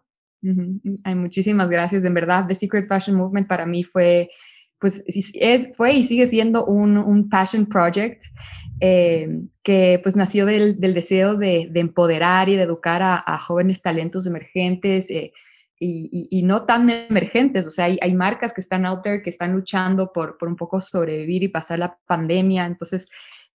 Hay 1.05 1.15
muchísimas 1.15 1.71
gracias, 1.71 2.05
en 2.05 2.13
verdad. 2.13 2.47
The 2.47 2.57
Secret 2.57 2.89
Fashion 2.89 3.17
Movement 3.17 3.49
para 3.49 3.65
mí 3.65 3.85
fue 3.85 4.29
pues 4.79 5.05
es, 5.07 5.71
fue 5.77 5.95
y 5.95 6.05
sigue 6.05 6.27
siendo 6.27 6.67
un, 6.67 6.97
un 6.99 7.29
passion 7.29 7.67
project 7.67 8.25
eh, 8.81 9.41
que 9.63 10.01
pues 10.03 10.17
nació 10.17 10.45
del, 10.45 10.79
del 10.79 10.93
deseo 10.93 11.37
de, 11.37 11.69
de, 11.71 11.81
empoderar 11.81 12.49
y 12.49 12.57
de 12.57 12.63
educar 12.63 13.01
a, 13.03 13.39
jóvenes 13.39 13.81
talentos 13.81 14.27
emergentes 14.27 15.11
eh, 15.11 15.33
y, 15.79 16.29
y, 16.31 16.43
no 16.43 16.65
tan 16.65 16.89
emergentes, 16.89 17.67
o 17.67 17.71
sea, 17.71 17.87
hay, 17.87 17.99
hay, 18.01 18.15
marcas 18.15 18.55
que 18.55 18.63
están 18.63 18.87
out 18.87 19.03
there, 19.03 19.23
que 19.23 19.29
están 19.29 19.53
luchando 19.53 20.11
por, 20.13 20.39
por 20.39 20.49
un 20.49 20.57
poco 20.57 20.81
sobrevivir 20.81 21.43
y 21.43 21.49
pasar 21.49 21.79
la 21.79 21.99
pandemia, 22.07 22.65
entonces 22.65 23.09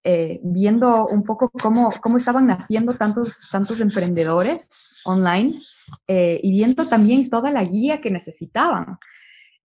eh, 0.04 0.40
viendo 0.44 1.08
un 1.08 1.24
poco 1.24 1.50
cómo, 1.50 1.92
cómo 2.02 2.18
estaban 2.18 2.48
naciendo 2.48 2.94
tantos, 2.94 3.48
tantos 3.52 3.80
emprendedores 3.80 5.02
online 5.06 5.54
y 6.08 6.52
viendo 6.52 6.88
también 6.88 7.30
toda 7.30 7.52
la 7.52 7.64
guía 7.64 8.00
que 8.00 8.12
necesitaban. 8.12 9.00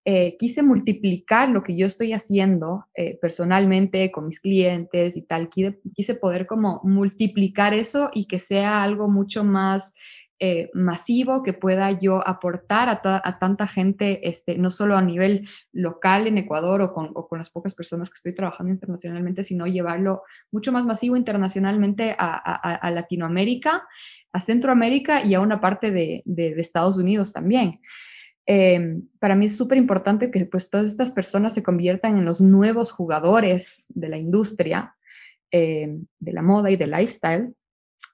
Eh, 0.06 0.36
quise 0.38 0.62
multiplicar 0.62 1.48
lo 1.48 1.62
que 1.62 1.74
yo 1.78 1.86
estoy 1.86 2.12
haciendo 2.12 2.86
eh, 2.94 3.18
personalmente 3.22 4.10
con 4.10 4.26
mis 4.26 4.38
clientes 4.38 5.16
y 5.16 5.22
tal. 5.22 5.48
Quise, 5.48 6.14
poder 6.16 6.46
como 6.46 6.82
multiplicar 6.84 7.72
eso 7.72 8.10
y 8.12 8.26
que 8.26 8.38
sea 8.38 8.82
algo 8.82 9.08
mucho 9.08 9.44
más 9.44 9.94
eh, 10.40 10.68
masivo 10.74 11.42
que 11.42 11.54
pueda 11.54 11.90
yo 11.92 12.26
aportar 12.28 12.90
a, 12.90 13.38
tanta 13.38 13.66
gente, 13.66 14.28
este, 14.28 14.58
no 14.58 14.68
solo 14.68 14.94
a 14.98 15.00
nivel 15.00 15.48
local 15.72 16.26
en 16.26 16.36
Ecuador 16.36 16.82
o 16.82 16.92
con, 16.92 17.38
las 17.38 17.48
pocas 17.48 17.74
personas 17.74 18.10
que 18.10 18.16
estoy 18.16 18.34
trabajando 18.34 18.72
internacionalmente, 18.72 19.42
sino 19.42 19.66
llevarlo 19.66 20.22
mucho 20.52 20.70
más 20.70 20.84
masivo 20.84 21.16
internacionalmente 21.16 22.14
a, 22.18 22.90
Latinoamérica, 22.90 23.88
a 24.32 24.40
Centroamérica 24.40 25.24
y 25.24 25.32
a 25.32 25.40
una 25.40 25.62
parte 25.62 25.92
de 25.92 26.22
Estados 26.58 26.98
Unidos 26.98 27.32
también. 27.32 27.70
Em, 28.46 29.08
para 29.18 29.34
mí 29.34 29.46
es 29.46 29.56
súper 29.56 29.78
importante 29.78 30.30
que 30.30 30.44
pues 30.46 30.68
todas 30.68 30.86
estas 30.86 31.10
personas 31.12 31.54
se 31.54 31.62
conviertan 31.62 32.18
en 32.18 32.26
los 32.26 32.40
nuevos 32.40 32.92
jugadores 32.92 33.86
de 33.88 34.08
la 34.08 34.18
industria, 34.18 34.94
em, 35.50 36.04
de 36.18 36.32
la 36.32 36.42
moda 36.42 36.70
y 36.70 36.76
del 36.76 36.90
lifestyle, 36.90 37.54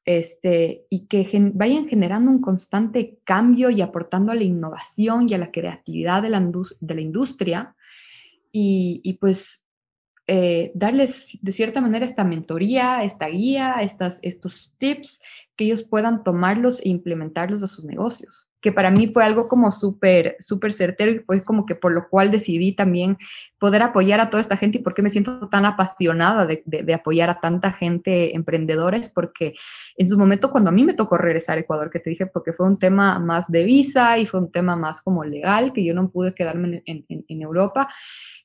este, 0.05 0.87
y 0.89 1.07
que 1.07 1.27
vayan 1.55 1.89
generando 1.89 2.31
un 2.31 2.41
constante 2.41 3.19
cambio 3.25 3.71
y 3.71 3.81
aportando 3.81 4.33
a 4.33 4.35
la 4.37 4.45
innovación 4.45 5.27
y 5.29 5.35
a 5.35 5.39
la 5.39 5.51
creatividad 5.51 6.23
de 6.23 6.31
la, 6.31 6.49
de 6.81 6.95
la 6.95 7.01
industria, 7.01 7.75
y, 8.53 9.01
y 9.05 9.15
pues 9.15 9.67
eh, 10.27 10.71
darles 10.75 11.39
de 11.43 11.53
cierta 11.53 11.81
manera 11.81 12.05
esta 12.05 12.25
mentoría, 12.25 13.03
esta 13.03 13.27
guía, 13.27 13.77
estas, 13.83 14.21
estos 14.23 14.77
tips, 14.79 15.21
que 15.57 15.65
ellos 15.65 15.83
puedan 15.83 16.25
tomarlos 16.25 16.81
e 16.81 16.89
implementarlos 16.89 17.63
a 17.63 17.67
sus 17.67 17.85
negocios 17.85 18.50
que 18.61 18.73
para 18.73 18.91
mí 18.91 19.09
fue 19.09 19.25
algo 19.25 19.49
como 19.49 19.73
súper, 19.73 20.37
súper 20.39 20.73
certero 20.73 21.11
y 21.11 21.19
fue 21.21 21.43
como 21.43 21.65
que 21.65 21.75
por 21.75 21.93
lo 21.95 22.09
cual 22.09 22.31
decidí 22.31 22.73
también 22.73 23.17
poder 23.59 23.83
apoyar 23.83 24.21
a 24.21 24.29
toda 24.29 24.41
esta 24.41 24.57
gente 24.57 24.79
y 24.79 24.83
por 24.83 24.95
qué 24.95 25.03
me 25.03 25.09
siento 25.09 25.49
tan 25.49 25.65
apasionada 25.65 26.47
de, 26.47 26.63
de, 26.67 26.95
apoyar 26.95 27.31
a 27.31 27.41
tanta 27.41 27.73
gente 27.73 28.37
emprendedores, 28.37 29.09
porque 29.09 29.55
en 29.97 30.07
su 30.07 30.19
momento 30.19 30.51
cuando 30.51 30.71
a 30.71 30.73
mí 30.73 30.85
me 30.85 30.95
tocó 30.95 31.17
regresar 31.17 31.57
a 31.57 31.63
Ecuador, 31.63 31.91
que 31.91 32.01
te 32.01 32.11
dije, 32.11 32.27
porque 32.27 32.53
fue 32.53 32.67
un 32.67 32.77
tema 32.77 33.19
más 33.19 33.51
de 33.51 33.65
visa 33.65 34.19
y 34.19 34.27
fue 34.27 34.41
un 34.41 34.53
tema 34.53 34.77
más 34.77 35.01
como 35.01 35.25
legal, 35.25 35.73
que 35.73 35.85
yo 35.85 35.95
no 35.95 36.11
pude 36.11 36.35
quedarme 36.35 36.83
en, 36.85 37.05
en, 37.09 37.43
Europa, 37.43 37.89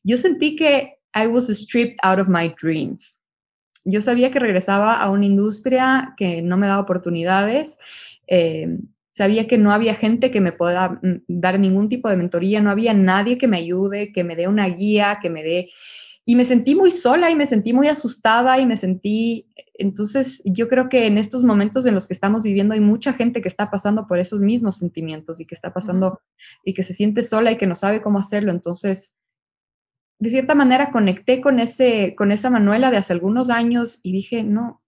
yo 0.04 0.17
sentí 0.17 0.56
que 0.56 0.97
I 1.13 1.28
was 1.28 1.47
stripped 1.47 1.97
out 2.04 2.19
of 2.19 2.30
my 2.30 2.54
dreams. 2.62 3.19
Yo 3.84 4.01
sabía 4.01 4.32
que 4.32 4.39
regresaba 4.39 4.95
a 4.95 5.10
una 5.10 5.25
industria 5.25 6.13
que 6.17 6.41
no 6.41 6.58
me 6.58 6.67
daba 6.67 6.82
oportunidades. 6.82 7.78
Eh, 8.28 8.80
sabía 9.15 9.47
que 9.47 9.58
no 9.58 9.71
había 9.71 9.95
gente 9.95 10.30
que 10.30 10.41
me 10.41 10.51
pueda 10.51 10.99
mm, 11.01 11.23
dar 11.28 11.58
ningún 11.58 11.88
tipo 11.88 12.10
de 12.10 12.17
mentoría, 12.17 12.62
no 12.62 12.69
había 12.69 12.93
nadie 12.93 13.38
que 13.38 13.47
me 13.47 13.58
ayude, 13.58 14.12
que 14.12 14.25
me 14.25 14.36
dé 14.36 14.47
una 14.47 14.67
guía, 14.67 15.19
que 15.21 15.30
me 15.30 15.41
dé... 15.41 15.69
Y 16.28 16.36
me 16.36 16.43
sentí 16.43 16.73
muy 16.73 16.89
sola 16.89 17.30
y 17.30 17.36
me 17.36 17.45
sentí 17.45 17.71
muy 17.71 17.88
asustada 17.88 18.60
y 18.60 18.65
me 18.65 18.75
sentí... 18.75 19.47
Entonces, 19.75 20.41
yo 20.43 20.67
creo 20.67 20.89
que 20.89 21.08
en 21.08 21.17
estos 21.17 21.45
momentos 21.45 21.86
en 21.86 21.93
los 21.93 22.08
que 22.08 22.13
estamos 22.13 22.43
viviendo 22.43 22.73
hay 22.73 22.82
mucha 22.82 23.13
gente 23.13 23.41
que 23.41 23.47
está 23.47 23.71
pasando 23.71 24.06
por 24.06 24.19
esos 24.19 24.41
mismos 24.41 24.80
sentimientos 24.80 25.39
y 25.39 25.45
que 25.45 25.56
está 25.56 25.71
pasando 25.71 26.19
y 26.65 26.73
que 26.73 26.84
se 26.84 26.93
siente 26.93 27.23
sola 27.23 27.54
y 27.54 27.58
que 27.58 27.67
no 27.67 27.75
sabe 27.75 28.01
cómo 28.01 28.19
hacerlo. 28.19 28.51
Entonces, 28.51 29.15
de 30.19 30.30
cierta 30.30 30.56
manera 30.56 30.91
conecté 30.91 31.39
con, 31.39 31.62
ese, 31.62 32.15
con 32.17 32.34
esa 32.34 32.49
Manuela 32.49 32.91
de 32.91 32.97
hace 32.97 33.13
algunos 33.13 33.49
años 33.49 34.01
y 34.04 34.12
dije, 34.12 34.43
no, 34.43 34.84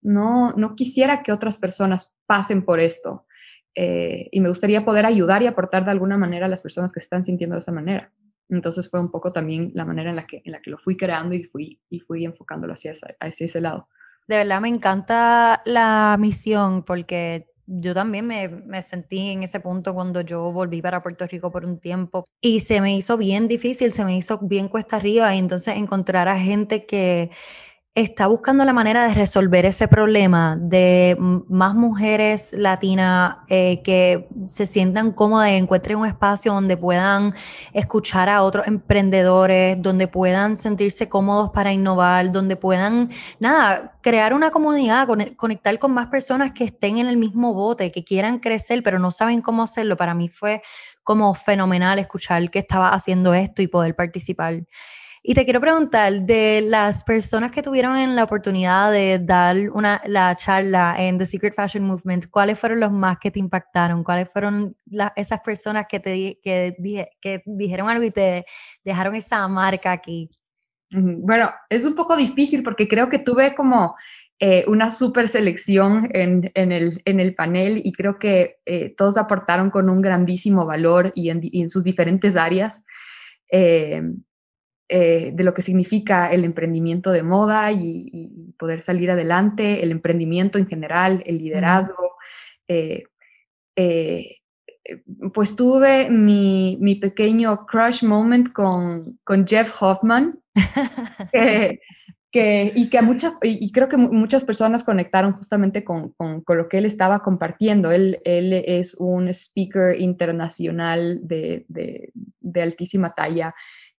no, 0.00 0.52
no 0.52 0.76
quisiera 0.76 1.22
que 1.22 1.32
otras 1.32 1.58
personas 1.58 2.14
pasen 2.26 2.62
por 2.62 2.80
esto 2.80 3.26
eh, 3.74 4.28
y 4.30 4.40
me 4.40 4.48
gustaría 4.48 4.84
poder 4.84 5.06
ayudar 5.06 5.42
y 5.42 5.46
aportar 5.46 5.84
de 5.84 5.90
alguna 5.90 6.16
manera 6.16 6.46
a 6.46 6.48
las 6.48 6.62
personas 6.62 6.92
que 6.92 7.00
se 7.00 7.04
están 7.04 7.24
sintiendo 7.24 7.54
de 7.54 7.60
esa 7.60 7.72
manera. 7.72 8.12
Entonces 8.48 8.88
fue 8.90 9.00
un 9.00 9.10
poco 9.10 9.32
también 9.32 9.72
la 9.74 9.84
manera 9.84 10.10
en 10.10 10.16
la 10.16 10.26
que, 10.26 10.42
en 10.44 10.52
la 10.52 10.60
que 10.60 10.70
lo 10.70 10.78
fui 10.78 10.96
creando 10.96 11.34
y 11.34 11.44
fui, 11.44 11.80
y 11.88 12.00
fui 12.00 12.24
enfocándolo 12.24 12.74
hacia, 12.74 12.92
hacia 13.20 13.46
ese 13.46 13.60
lado. 13.60 13.88
De 14.28 14.36
verdad 14.36 14.60
me 14.60 14.68
encanta 14.68 15.62
la 15.64 16.16
misión 16.18 16.82
porque 16.84 17.46
yo 17.66 17.94
también 17.94 18.26
me, 18.26 18.48
me, 18.48 18.82
sentí 18.82 19.30
en 19.30 19.42
ese 19.42 19.60
punto 19.60 19.94
cuando 19.94 20.20
yo 20.20 20.52
volví 20.52 20.82
para 20.82 21.02
Puerto 21.02 21.26
Rico 21.26 21.50
por 21.50 21.64
un 21.64 21.78
tiempo 21.78 22.24
y 22.40 22.60
se 22.60 22.80
me 22.80 22.94
hizo 22.94 23.16
bien 23.16 23.48
difícil, 23.48 23.92
se 23.92 24.04
me 24.04 24.16
hizo 24.16 24.38
bien 24.42 24.68
cuesta 24.68 24.96
arriba 24.96 25.34
y 25.34 25.38
entonces 25.38 25.76
encontrar 25.76 26.28
a 26.28 26.38
gente 26.38 26.84
que 26.84 27.30
está 27.94 28.26
buscando 28.26 28.64
la 28.64 28.72
manera 28.72 29.06
de 29.06 29.14
resolver 29.14 29.64
ese 29.66 29.86
problema 29.86 30.56
de 30.60 31.16
más 31.20 31.76
mujeres 31.76 32.52
latinas 32.52 33.36
eh, 33.48 33.82
que 33.84 34.26
se 34.46 34.66
sientan 34.66 35.12
cómodas 35.12 35.50
y 35.50 35.54
encuentren 35.54 35.98
un 35.98 36.06
espacio 36.06 36.52
donde 36.52 36.76
puedan 36.76 37.34
escuchar 37.72 38.28
a 38.28 38.42
otros 38.42 38.66
emprendedores, 38.66 39.80
donde 39.80 40.08
puedan 40.08 40.56
sentirse 40.56 41.08
cómodos 41.08 41.50
para 41.50 41.72
innovar, 41.72 42.32
donde 42.32 42.56
puedan, 42.56 43.10
nada, 43.38 43.96
crear 44.02 44.34
una 44.34 44.50
comunidad, 44.50 45.06
conectar 45.36 45.78
con 45.78 45.92
más 45.92 46.08
personas 46.08 46.50
que 46.50 46.64
estén 46.64 46.98
en 46.98 47.06
el 47.06 47.16
mismo 47.16 47.54
bote, 47.54 47.92
que 47.92 48.02
quieran 48.02 48.40
crecer, 48.40 48.82
pero 48.82 48.98
no 48.98 49.12
saben 49.12 49.40
cómo 49.40 49.62
hacerlo. 49.62 49.96
Para 49.96 50.14
mí 50.14 50.28
fue 50.28 50.62
como 51.04 51.32
fenomenal 51.34 52.00
escuchar 52.00 52.50
que 52.50 52.58
estaba 52.58 52.88
haciendo 52.88 53.34
esto 53.34 53.62
y 53.62 53.68
poder 53.68 53.94
participar. 53.94 54.64
Y 55.26 55.32
te 55.32 55.44
quiero 55.44 55.58
preguntar, 55.58 56.20
de 56.26 56.60
las 56.60 57.02
personas 57.02 57.50
que 57.50 57.62
tuvieron 57.62 58.14
la 58.14 58.24
oportunidad 58.24 58.92
de 58.92 59.18
dar 59.18 59.56
una, 59.70 60.02
la 60.04 60.36
charla 60.36 60.96
en 60.98 61.16
The 61.16 61.24
Secret 61.24 61.54
Fashion 61.54 61.82
Movement, 61.82 62.26
¿cuáles 62.28 62.58
fueron 62.58 62.80
los 62.80 62.92
más 62.92 63.16
que 63.18 63.30
te 63.30 63.38
impactaron? 63.38 64.04
¿Cuáles 64.04 64.28
fueron 64.30 64.76
esas 65.16 65.40
personas 65.40 65.86
que, 65.88 65.98
te, 65.98 66.38
que, 66.42 66.76
que 67.22 67.42
dijeron 67.46 67.88
algo 67.88 68.04
y 68.04 68.10
te 68.10 68.44
dejaron 68.84 69.14
esa 69.14 69.48
marca 69.48 69.92
aquí? 69.92 70.28
Bueno, 70.90 71.50
es 71.70 71.86
un 71.86 71.94
poco 71.94 72.16
difícil 72.16 72.62
porque 72.62 72.86
creo 72.86 73.08
que 73.08 73.18
tuve 73.18 73.54
como 73.54 73.96
eh, 74.40 74.66
una 74.68 74.90
super 74.90 75.26
selección 75.30 76.06
en, 76.12 76.52
en, 76.54 76.70
el, 76.70 77.00
en, 77.06 77.18
el, 77.18 77.34
panel 77.34 77.80
y 77.82 77.92
creo 77.92 78.18
que 78.18 78.58
eh, 78.66 78.94
todos 78.94 79.16
aportaron 79.16 79.70
con 79.70 79.88
un 79.88 80.02
grandísimo 80.02 80.66
valor 80.66 81.12
y 81.14 81.30
en, 81.30 81.40
y 81.42 81.62
en 81.62 81.70
sus 81.70 81.82
diferentes 81.82 82.36
áreas. 82.36 82.84
Eh, 83.50 84.02
eh, 84.86 85.30
de 85.32 85.44
lo 85.44 85.54
que 85.54 85.62
significa 85.62 86.30
el 86.30 86.44
emprendimiento 86.44 87.10
de 87.10 87.22
moda 87.22 87.72
y, 87.72 88.52
poder 88.58 88.82
salir 88.82 89.10
adelante, 89.10 89.82
el 89.82 89.90
emprendimiento 89.90 90.58
en 90.58 90.66
general, 90.66 91.22
el 91.26 91.38
liderazgo. 91.38 92.16
Eh, 92.68 93.04
eh, 93.76 94.36
pues 95.32 95.56
tuve 95.56 96.10
mi, 96.10 96.98
pequeño 97.00 97.64
crush 97.66 98.04
moment 98.04 98.52
con, 98.52 99.18
Jeff 99.46 99.82
Hoffman, 99.82 100.38
que, 102.30 102.72
y, 102.76 102.90
que 102.90 103.02
muchas, 103.02 103.34
y 103.42 103.72
creo 103.72 103.88
que 103.88 103.96
muchas 103.96 104.44
personas 104.44 104.84
conectaron 104.84 105.32
justamente 105.32 105.82
con, 105.82 106.14
lo 106.46 106.68
que 106.68 106.78
él 106.78 106.84
estaba 106.84 107.20
compartiendo. 107.20 107.90
Él, 107.90 108.20
él 108.24 108.52
es 108.52 108.94
un 108.98 109.28
speaker 109.28 109.98
internacional 109.98 111.20
de, 111.22 111.64
de 111.68 112.62
altísima 112.62 113.14
talla. 113.14 113.54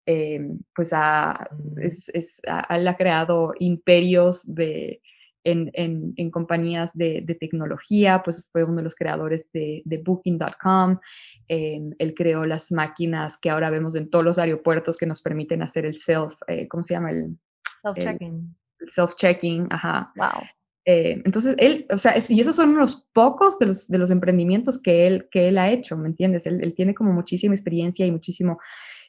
Eh, 0.08 0.40
pues 0.76 0.92
ha, 0.94 1.50
es, 1.78 2.10
es, 2.10 2.40
ha, 2.48 2.96
creado 2.96 3.54
imperios 3.58 4.44
de, 4.46 5.02
en, 5.44 5.72
en, 5.74 6.14
en 6.18 6.30
compañías 6.30 6.94
de, 6.94 7.24
de, 7.26 7.34
tecnología, 7.34 8.22
pues 8.24 8.48
fue 8.52 8.64
uno 8.64 8.78
de 8.78 8.84
los 8.84 8.94
creadores 8.94 9.50
de, 9.52 9.82
de 9.84 9.98
Booking.com, 9.98 11.00
eh, 11.48 11.82
él 11.98 12.14
creó 12.14 12.46
las 12.46 12.72
máquinas 12.72 13.38
que 13.38 13.50
ahora 13.50 13.72
vemos 13.72 13.96
en 13.96 14.12
todos 14.12 14.24
los 14.24 14.38
aeropuertos 14.38 14.96
que 14.98 15.08
nos 15.08 15.24
permiten 15.24 15.64
hacer 15.64 15.88
el 15.88 15.98
self, 15.98 16.36
eh, 16.48 16.68
¿cómo 16.68 16.84
se 16.84 16.94
llama? 16.94 17.10
El 17.10 17.40
self-checking. 17.82 18.56
Self-checking, 18.96 19.68
ajá. 19.72 20.14
Wow. 20.18 20.44
entonces, 20.86 21.56
él, 21.58 21.88
o 21.90 21.98
sea, 21.98 22.14
y 22.30 22.40
esos 22.40 22.56
son 22.56 22.76
unos 22.76 23.08
pocos 23.12 23.58
de 23.58 23.66
los, 23.66 23.88
de 23.88 23.98
los 23.98 24.12
emprendimientos 24.12 24.80
que 24.80 25.08
él, 25.08 25.28
que 25.32 25.48
él 25.48 25.58
ha 25.58 25.72
hecho, 25.72 25.98
¿me 25.98 26.10
entiendes? 26.10 26.46
Él, 26.46 26.60
él 26.62 26.76
tiene 26.76 26.94
como 26.94 27.12
muchísima 27.12 27.56
experiencia 27.56 28.06
y 28.06 28.12
muchísimo 28.12 28.60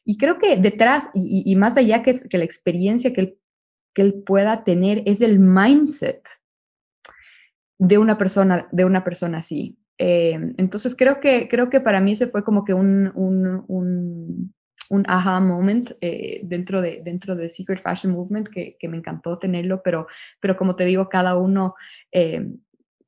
y 0.06 0.16
creo 0.16 0.38
que 0.38 0.56
detrás 0.56 1.10
y, 1.12 1.54
más 1.56 1.76
allá 1.76 2.02
que, 2.02 2.14
que 2.30 2.38
la 2.38 2.44
experiencia 2.44 3.12
que 3.12 3.20
él, 3.20 3.38
que 3.92 4.02
él, 4.02 4.22
pueda 4.24 4.62
tener 4.62 5.02
es 5.04 5.20
el 5.20 5.40
mindset 5.40 6.22
de 7.78 7.98
una 7.98 8.16
persona, 8.16 8.68
de 8.70 8.84
una 8.84 9.02
persona 9.02 9.38
así. 9.38 9.76
Eh, 9.98 10.38
entonces 10.58 10.94
creo 10.96 11.18
que, 11.18 11.48
creo 11.48 11.70
que 11.70 11.80
para 11.80 12.00
mí 12.00 12.12
ese 12.12 12.28
fue 12.28 12.44
como 12.44 12.64
que 12.64 12.72
un, 12.72 13.10
un, 13.16 13.64
un, 13.66 14.54
un 14.90 15.04
aha 15.08 15.40
moment 15.40 15.90
eh, 16.00 16.40
dentro, 16.44 16.80
de, 16.80 17.02
dentro 17.04 17.34
de 17.34 17.50
Secret 17.50 17.82
Fashion 17.82 18.12
Movement 18.12 18.48
que, 18.48 18.76
que, 18.78 18.88
me 18.88 18.98
encantó 18.98 19.38
tenerlo, 19.38 19.82
pero, 19.82 20.06
pero 20.40 20.56
como 20.56 20.76
te 20.76 20.84
digo, 20.84 21.08
cada 21.08 21.36
uno 21.36 21.74
eh, 22.12 22.46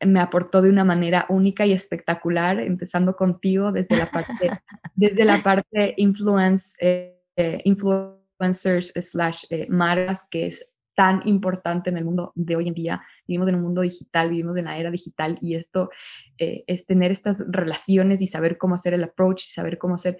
me 0.06 0.20
aportó 0.20 0.62
de 0.62 0.70
una 0.70 0.84
manera 0.84 1.26
única 1.28 1.66
y 1.66 1.72
espectacular, 1.72 2.60
empezando 2.60 3.16
contigo 3.16 3.72
desde 3.72 3.96
la 3.96 4.10
parte, 4.10 4.32
desde 4.94 5.24
la 5.24 5.42
parte 5.42 5.94
influence, 5.96 6.76
eh, 6.80 7.60
influencers 7.64 8.92
slash 8.94 9.44
eh, 9.50 9.66
marcas, 9.68 10.26
que 10.30 10.46
es 10.46 10.68
tan 10.94 11.22
importante 11.26 11.90
en 11.90 11.96
el 11.96 12.04
mundo 12.04 12.32
de 12.34 12.56
hoy 12.56 12.68
en 12.68 12.74
día. 12.74 13.02
Vivimos 13.26 13.48
en 13.48 13.56
un 13.56 13.62
mundo 13.62 13.82
digital, 13.82 14.30
vivimos 14.30 14.56
en 14.56 14.64
la 14.64 14.78
era 14.78 14.90
digital 14.90 15.38
y 15.40 15.54
esto 15.54 15.90
eh, 16.38 16.64
es 16.66 16.86
tener 16.86 17.12
estas 17.12 17.44
relaciones 17.46 18.20
y 18.20 18.26
saber 18.26 18.58
cómo 18.58 18.74
hacer 18.74 18.94
el 18.94 19.04
approach 19.04 19.44
y 19.44 19.50
saber 19.50 19.78
cómo 19.78 19.94
hacer 19.94 20.18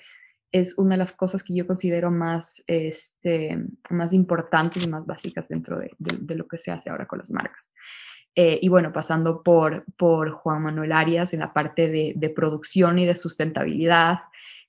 es 0.51 0.79
una 0.79 0.91
de 0.91 0.99
las 0.99 1.13
cosas 1.13 1.43
que 1.43 1.55
yo 1.55 1.67
considero 1.67 2.11
más, 2.11 2.63
este, 2.67 3.59
más 3.91 4.15
importantes 4.15 4.83
y 4.83 4.89
más 4.89 5.05
básicas 5.05 5.49
dentro 5.49 5.79
de, 5.79 5.91
de 5.99 6.35
lo 6.37 6.49
que 6.49 6.57
se 6.57 6.71
hace 6.71 6.89
ahora 6.89 7.07
con 7.07 7.19
las 7.19 7.31
marcas. 7.31 7.71
Eh, 8.41 8.61
y 8.63 8.69
bueno, 8.69 8.93
pasando 8.93 9.43
por, 9.43 9.85
por 9.97 10.31
Juan 10.31 10.63
Manuel 10.63 10.93
Arias 10.93 11.35
en 11.35 11.41
la 11.41 11.53
parte 11.53 11.89
de, 11.89 12.13
de 12.15 12.31
producción 12.31 13.01
y 13.01 13.05
de 13.05 13.17
sustentabilidad, 13.17 14.19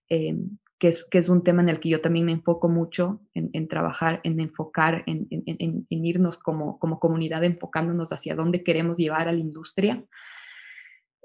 eh, 0.10 0.36
que, 0.80 0.88
es, 0.88 1.04
que 1.04 1.20
es 1.20 1.30
un 1.30 1.44
tema 1.44 1.62
en 1.62 1.70
el 1.70 1.80
que 1.80 1.90
yo 1.90 2.02
también 2.02 2.26
me 2.26 2.32
enfoco 2.32 2.68
mucho 2.68 3.22
en, 3.36 3.52
en 3.54 3.68
trabajar, 3.68 4.22
en 4.24 4.40
enfocar, 4.40 5.04
en, 5.06 5.28
en, 5.30 5.86
en, 5.88 6.06
irnos 6.06 6.40
como, 6.40 6.80
como 6.80 7.00
comunidad, 7.00 7.44
enfocándonos 7.44 8.12
hacia 8.12 8.34
dónde 8.34 8.64
queremos 8.64 8.98
llevar 8.98 9.28
a 9.28 9.34
la 9.34 9.40
industria. 9.40 10.04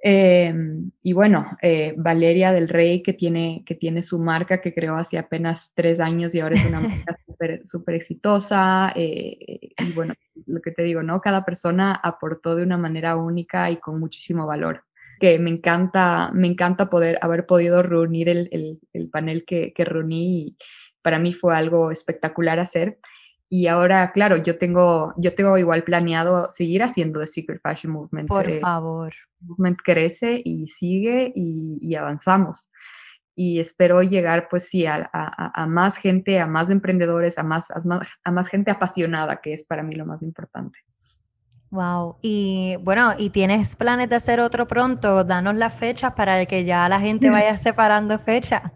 Em, 0.02 0.90
y 1.00 1.14
bueno, 1.14 1.57
eh, 1.62 1.94
Valeria 1.96 2.52
del 2.52 2.68
Rey, 2.68 3.02
que 3.02 3.14
tiene, 3.14 3.62
que 3.64 3.74
tiene 3.74 4.02
su 4.02 4.18
marca 4.18 4.61
que 4.61 4.74
creó 4.74 4.96
hace 4.96 5.16
apenas 5.16 5.72
tres 5.74 5.98
años 5.98 6.35
y 6.35 6.40
ahora 6.40 6.57
es 6.57 6.66
una 6.66 6.80
marca 7.07 7.18
súper 7.64 7.94
exitosa. 7.94 8.92
Eh, 8.94 9.72
y 9.78 9.92
bueno, 9.92 10.14
lo 10.46 10.60
que 10.60 10.70
te 10.70 10.82
digo, 10.82 11.02
¿no? 11.02 11.20
Cada 11.20 11.44
persona 11.44 11.94
aportó 11.94 12.56
de 12.56 12.62
una 12.62 12.78
manera 12.78 13.16
única 13.16 13.70
y 13.70 13.76
con 13.78 14.00
muchísimo 14.00 14.46
valor. 14.46 14.84
Que 15.20 15.38
me 15.38 15.50
encanta, 15.50 16.30
me 16.32 16.48
encanta 16.48 16.90
poder 16.90 17.18
haber 17.22 17.46
podido 17.46 17.82
reunir 17.82 18.28
el, 18.28 18.48
el, 18.50 18.80
el 18.92 19.08
panel 19.10 19.44
que, 19.44 19.72
que 19.72 19.84
reuní 19.84 20.38
y 20.38 20.56
para 21.02 21.18
mí 21.18 21.32
fue 21.32 21.54
algo 21.54 21.90
espectacular 21.90 22.58
hacer. 22.58 22.98
Y 23.48 23.68
ahora, 23.68 24.10
claro, 24.12 24.36
yo 24.38 24.58
tengo, 24.58 25.14
yo 25.16 25.34
tengo 25.34 25.56
igual 25.58 25.84
planeado 25.84 26.48
seguir 26.50 26.82
haciendo 26.82 27.20
The 27.20 27.26
Secret 27.26 27.60
Fashion 27.62 27.92
Movement. 27.92 28.28
Por 28.28 28.50
eh, 28.50 28.58
favor. 28.58 29.14
Movement 29.40 29.78
crece 29.84 30.40
y 30.44 30.66
sigue 30.68 31.32
y, 31.36 31.94
avanzamos. 31.94 32.70
Y 33.36 33.58
espero 33.58 34.02
llegar, 34.02 34.48
pues 34.48 34.68
sí, 34.68 34.86
a, 34.86 35.10
a, 35.12 35.66
más 35.66 35.96
gente, 35.96 36.38
a 36.38 36.46
más 36.46 36.70
emprendedores, 36.70 37.36
a 37.36 37.42
más, 37.42 37.70
a 37.70 38.30
más, 38.30 38.48
gente 38.48 38.70
apasionada, 38.70 39.40
que 39.40 39.52
es 39.52 39.64
para 39.64 39.82
mí 39.82 39.96
lo 39.96 40.06
más 40.06 40.22
importante. 40.22 40.78
Wow. 41.70 42.16
Y 42.22 42.76
bueno, 42.82 43.14
¿y 43.18 43.30
tienes 43.30 43.74
planes 43.74 44.08
de 44.08 44.16
hacer 44.16 44.38
otro 44.38 44.68
pronto? 44.68 45.24
Danos 45.24 45.56
las 45.56 45.76
fechas 45.76 46.12
para 46.14 46.46
que 46.46 46.64
ya 46.64 46.88
la 46.88 47.00
gente 47.00 47.28
vaya 47.30 47.56
separando 47.56 48.18
fecha. 48.20 48.72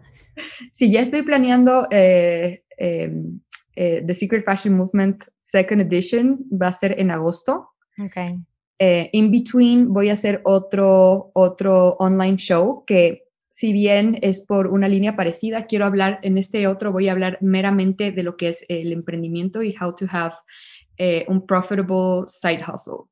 Sí, 0.71 0.91
ya 0.91 1.01
estoy 1.01 1.21
planeando 1.23 1.87
eh, 1.91 2.63
em, 2.77 3.39
eh, 3.75 4.03
The 4.05 4.13
Secret 4.13 4.43
Fashion 4.43 4.75
Movement 4.75 5.23
Second 5.39 5.81
Edition 5.81 6.39
va 6.51 6.67
a 6.67 6.73
ser 6.73 6.99
en 6.99 7.11
agosto. 7.11 7.69
Okay. 7.97 8.37
Eh, 8.79 9.09
in 9.13 9.31
between 9.31 9.93
voy 9.93 10.09
a 10.09 10.13
hacer 10.13 10.41
otro, 10.45 11.31
otro 11.33 11.95
online 11.99 12.37
show 12.37 12.83
que 12.85 13.28
si 13.59 13.73
bien 13.73 14.17
es 14.21 14.39
por 14.39 14.67
una 14.67 14.87
línea 14.87 15.17
parecida, 15.17 15.65
quiero 15.65 15.85
hablar, 15.85 16.19
en 16.21 16.37
este 16.37 16.65
otro 16.65 16.93
voy 16.93 17.09
a 17.09 17.11
hablar 17.11 17.37
meramente 17.41 18.13
de 18.13 18.23
lo 18.23 18.37
que 18.37 18.47
es 18.47 18.65
el 18.69 18.93
emprendimiento 18.93 19.61
y 19.61 19.75
how 19.81 19.93
to 19.93 20.05
have 20.09 20.33
eh, 20.95 21.25
un 21.27 21.45
profitable 21.45 22.23
side 22.27 22.61
hustle. 22.65 23.09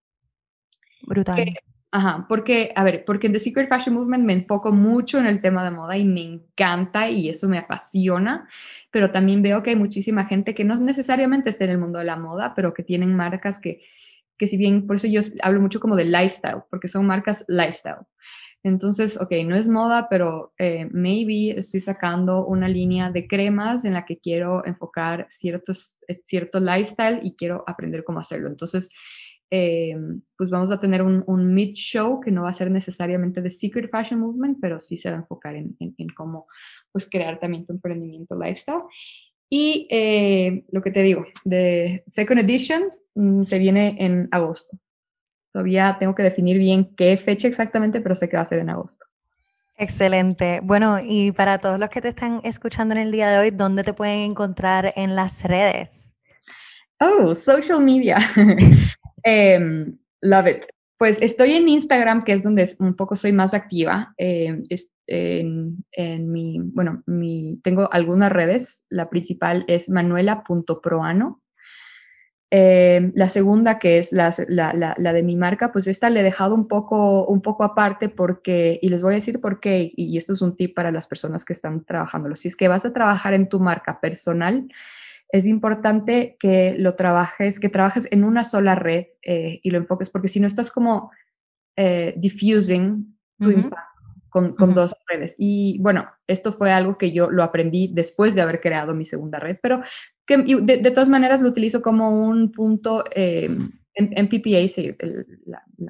Brutal. 1.02 1.54
Ajá, 1.92 2.26
porque, 2.30 2.72
a 2.78 2.86
ver, 2.86 3.04
porque 3.04 3.28
en 3.28 3.34
The 3.34 3.40
Secret 3.40 3.68
Fashion 3.68 3.94
Movement 3.96 4.24
me 4.24 4.32
enfoco 4.32 4.72
mucho 4.72 5.20
en 5.20 5.26
el 5.26 5.42
tema 5.42 5.66
de 5.66 5.72
moda 5.72 5.98
y 5.98 6.06
me 6.06 6.24
encanta 6.24 7.10
y 7.10 7.28
eso 7.28 7.50
me 7.50 7.58
apasiona, 7.58 8.48
pero 8.90 9.12
también 9.12 9.42
veo 9.42 9.62
que 9.64 9.72
hay 9.72 9.76
muchísima 9.76 10.28
gente 10.28 10.56
que 10.56 10.64
no 10.64 10.80
necesariamente 10.80 11.50
está 11.50 11.66
en 11.66 11.72
el 11.72 11.78
mundo 11.78 12.00
de 12.00 12.06
la 12.06 12.16
moda, 12.16 12.54
pero 12.56 12.74
que 12.74 12.84
tienen 12.84 13.14
marcas 13.14 13.60
que, 13.60 13.82
que 14.38 14.48
si 14.48 14.56
bien, 14.56 14.88
por 14.88 14.96
eso 14.96 15.08
yo 15.08 15.20
hablo 15.42 15.60
mucho 15.60 15.82
como 15.82 15.98
de 15.98 16.06
lifestyle, 16.06 16.64
porque 16.70 16.88
son 16.88 17.06
marcas 17.06 17.44
lifestyle. 17.50 18.06
Entonces, 18.64 19.20
ok, 19.20 19.32
no 19.46 19.56
es 19.56 19.68
moda, 19.68 20.08
pero 20.10 20.54
eh, 20.58 20.90
maybe 20.92 21.52
estoy 21.52 21.80
sacando 21.80 22.46
una 22.46 22.68
línea 22.68 23.12
de 23.12 23.28
cremas 23.28 23.86
en 23.86 23.94
la 23.94 24.06
que 24.06 24.18
quiero 24.18 24.66
enfocar 24.66 25.28
ciertos, 25.30 25.98
eh, 26.08 26.20
cierto 26.24 26.60
lifestyle 26.60 27.20
y 27.24 27.36
quiero 27.36 27.64
aprender 27.68 28.04
cómo 28.04 28.20
hacerlo. 28.20 28.50
Entonces, 28.50 28.92
eh, 29.50 29.96
pues 30.38 30.50
vamos 30.50 30.72
a 30.72 30.80
tener 30.80 31.02
un, 31.02 31.24
un 31.28 31.54
mid-show 31.54 32.20
que 32.20 32.32
no 32.32 32.44
va 32.44 32.50
a 32.50 32.54
ser 32.54 32.70
necesariamente 32.70 33.42
de 33.42 33.52
Secret 33.52 33.90
Fashion 33.90 34.20
Movement, 34.20 34.58
pero 34.60 34.80
sí 34.80 34.98
se 34.98 35.10
va 35.10 35.16
a 35.16 35.20
enfocar 35.20 35.56
en, 35.56 35.78
en, 35.80 36.10
cómo 36.10 36.48
pues, 36.92 37.10
crear 37.10 37.40
también 37.40 37.66
tu 37.66 37.74
emprendimiento 37.74 38.38
lifestyle. 38.38 38.84
Y 39.50 39.88
lo 40.72 40.82
que 40.82 40.92
te 40.92 41.04
digo, 41.04 41.24
de 41.46 42.04
Second 42.08 42.42
Edition 42.42 42.84
mm, 43.16 43.44
se 43.44 43.60
viene 43.60 43.96
en 43.98 44.28
agosto. 44.32 44.78
Todavía 45.58 45.98
tengo 46.00 46.14
que 46.14 46.22
definir 46.22 46.60
bien 46.60 46.94
qué 46.96 47.18
fecha 47.18 47.48
exactamente, 47.48 48.00
pero 48.00 48.14
sé 48.14 48.30
que 48.30 48.38
va 48.38 48.44
a 48.44 48.46
ser 48.46 48.60
en 48.60 48.70
agosto. 48.70 49.04
Excelente. 49.76 50.60
Bueno, 50.62 51.00
y 51.04 51.32
para 51.32 51.58
todos 51.58 51.80
los 51.80 51.90
que 51.90 52.00
te 52.00 52.10
están 52.10 52.42
escuchando 52.44 52.94
en 52.94 53.02
el 53.02 53.12
día 53.12 53.32
de 53.32 53.40
hoy, 53.40 53.50
¿dónde 53.50 53.84
te 53.84 53.92
pueden 53.92 54.20
encontrar 54.20 54.94
en 54.96 55.16
las 55.16 55.44
redes? 55.44 56.16
Oh, 57.00 57.34
social 57.34 57.84
media. 57.84 58.18
Em, 59.24 59.96
love 60.22 60.46
it. 60.46 60.66
Pues 61.00 61.20
estoy 61.24 61.54
en 61.54 61.68
Instagram, 61.68 62.22
que 62.22 62.34
es 62.34 62.44
donde 62.44 62.70
un 62.78 62.96
poco 62.96 63.16
soy 63.16 63.32
más 63.32 63.56
activa. 63.56 64.14
Em, 64.18 64.64
en, 65.08 65.84
en, 65.92 66.32
mi, 66.32 66.60
bueno, 66.62 67.02
mi, 67.08 67.60
tengo 67.64 67.92
algunas 67.92 68.32
redes. 68.32 68.84
La 68.90 69.10
principal 69.10 69.66
es 69.68 69.90
manuela.proano. 69.90 71.42
Eh, 72.50 73.12
la 73.14 73.28
segunda, 73.28 73.78
que 73.78 73.98
es 73.98 74.14
la, 74.14 74.32
de 74.32 75.24
mi 75.24 75.36
marca, 75.36 75.72
pues 75.74 75.88
esta 75.88 76.10
le 76.10 76.22
he 76.22 76.24
dejado 76.24 76.56
un 76.56 76.68
poco, 76.68 77.26
un 77.26 77.42
poco 77.42 77.66
aparte 77.66 78.08
porque, 78.08 78.80
y 78.82 78.90
les 78.90 79.02
voy 79.02 79.14
a 79.14 79.16
decir 79.16 79.42
por 79.42 79.60
qué, 79.60 79.92
y 79.96 80.18
esto 80.18 80.34
es 80.34 80.42
un 80.42 80.56
tip 80.56 80.74
para 80.74 80.92
las 80.92 81.08
personas 81.08 81.44
que 81.44 81.54
están 81.54 81.84
trabajándolo. 81.84 82.36
Si 82.38 82.48
es 82.48 82.56
que 82.56 82.70
vas 82.70 82.86
a 82.86 82.94
trabajar 82.94 83.34
en 83.34 83.50
tu 83.50 83.60
marca 83.60 84.00
personal, 84.00 84.68
es 85.30 85.46
importante 85.46 86.38
que 86.40 86.76
lo 86.78 86.96
trabajes, 86.96 87.60
que 87.60 87.68
trabajes 87.68 88.08
en 88.12 88.24
una 88.24 88.46
sola 88.46 88.76
red 88.76 89.08
eh, 89.24 89.60
y 89.62 89.72
lo 89.72 89.78
enfoques, 89.78 90.10
porque 90.10 90.30
si 90.30 90.40
no 90.40 90.48
estás 90.48 90.72
como 90.72 91.12
eh, 91.76 92.14
diffusing 92.18 93.18
tu 93.40 93.52
impacto 93.52 93.97
con, 94.58 94.74
dos 94.74 94.96
redes. 95.08 95.36
Y 95.38 95.78
bueno, 95.80 96.08
esto 96.28 96.54
fue 96.54 96.72
algo 96.72 96.98
que 96.98 97.12
yo 97.12 97.30
lo 97.30 97.44
aprendí 97.44 97.92
después 97.94 98.34
de 98.36 98.42
haber 98.42 98.62
creado 98.62 98.94
mi 98.94 99.04
segunda 99.06 99.40
red, 99.40 99.58
pero 99.62 99.82
que 100.26 100.38
de, 100.38 100.92
todas 100.92 101.10
maneras 101.10 101.42
lo 101.42 101.50
utilizo 101.50 101.82
como 101.82 102.10
un 102.10 102.52
punto. 102.52 103.04
Eh, 103.14 103.50
en, 104.00 104.30
PPA, 104.30 104.60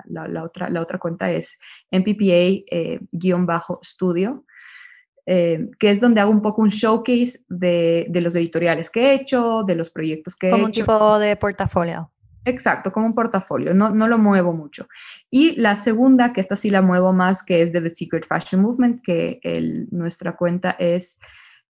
la, 0.05 0.43
otra, 0.45 0.69
la 0.69 0.81
otra 0.81 0.97
cuenta 0.97 1.29
es 1.29 1.57
MPPA-studio, 1.91 4.45
eh, 5.25 5.25
eh, 5.25 5.69
que 5.77 5.89
es 5.89 5.99
donde 5.99 6.21
hago 6.21 6.31
un 6.31 6.41
poco 6.41 6.61
un 6.61 6.69
showcase 6.69 7.39
de, 7.49 8.05
de, 8.07 8.21
los 8.21 8.33
editoriales 8.37 8.89
que 8.89 9.01
he 9.01 9.15
hecho, 9.15 9.63
de 9.67 9.75
los 9.75 9.89
proyectos 9.89 10.37
que 10.37 10.47
he 10.47 10.51
hecho. 10.51 10.55
Como 10.55 10.67
un 10.67 10.71
tipo 10.71 11.19
de 11.19 11.35
portafolio. 11.35 12.09
Exacto, 12.47 12.93
como 12.93 13.07
un 13.07 13.13
portafolio, 13.13 13.73
no, 13.73 13.89
no 13.89 14.07
lo 14.07 14.17
muevo 14.17 14.53
mucho. 14.53 14.87
Y 15.29 15.59
la 15.59 15.75
segunda, 15.75 16.31
que 16.31 16.39
esta 16.39 16.55
sí 16.55 16.69
la 16.69 16.81
muevo 16.81 17.11
más, 17.11 17.43
que 17.43 17.61
es 17.61 17.73
de 17.73 17.81
The 17.81 17.89
Secret 17.89 18.25
Fashion 18.25 18.61
Movement, 18.61 19.01
que 19.03 19.41
el, 19.43 19.89
nuestra 19.91 20.37
cuenta 20.37 20.71
es 20.79 21.19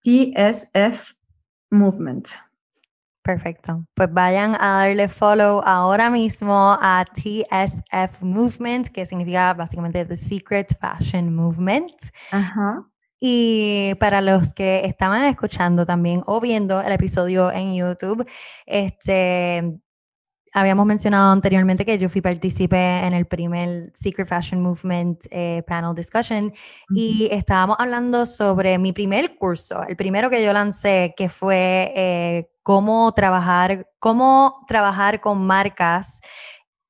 TSF 0.03 1.13
Movement. 1.71 2.27
Perfecto. 3.23 3.83
Pues 3.95 4.13
vayan 4.13 4.55
a 4.59 4.85
darle 4.85 5.09
follow 5.09 5.59
ahora 5.65 6.11
mismo 6.11 6.77
a 6.79 7.03
TSF 7.03 8.21
Movement, 8.21 8.89
que 8.89 9.07
significa 9.07 9.55
básicamente 9.55 10.05
The 10.05 10.17
Secret 10.17 10.77
Fashion 10.79 11.33
Movement. 11.33 11.95
Ajá. 12.29 12.85
Y 13.19 13.95
para 13.99 14.21
los 14.21 14.53
que 14.53 14.85
estaban 14.85 15.23
escuchando 15.23 15.87
también 15.87 16.21
o 16.27 16.39
viendo 16.39 16.79
el 16.79 16.91
episodio 16.91 17.51
en 17.51 17.73
YouTube, 17.73 18.23
este, 18.67 19.79
habíamos 20.53 20.85
mencionado 20.85 21.31
anteriormente 21.31 21.85
que 21.85 21.97
yo 21.97 22.09
fui 22.09 22.21
partícipe 22.21 22.77
en 23.05 23.13
el 23.13 23.25
primer 23.25 23.91
Secret 23.93 24.27
Fashion 24.27 24.61
Movement 24.61 25.25
eh, 25.31 25.63
Panel 25.67 25.95
Discussion 25.95 26.53
y 26.89 27.27
estábamos 27.31 27.77
hablando 27.79 28.25
sobre 28.25 28.77
mi 28.77 28.93
primer 28.93 29.35
curso, 29.37 29.83
el 29.87 29.95
primero 29.95 30.29
que 30.29 30.43
yo 30.43 30.53
lancé, 30.53 31.13
que 31.15 31.29
fue 31.29 31.93
eh, 31.95 32.47
cómo 32.63 33.11
trabajar, 33.13 33.87
cómo 33.99 34.65
trabajar 34.67 35.21
con 35.21 35.45
marcas 35.45 36.21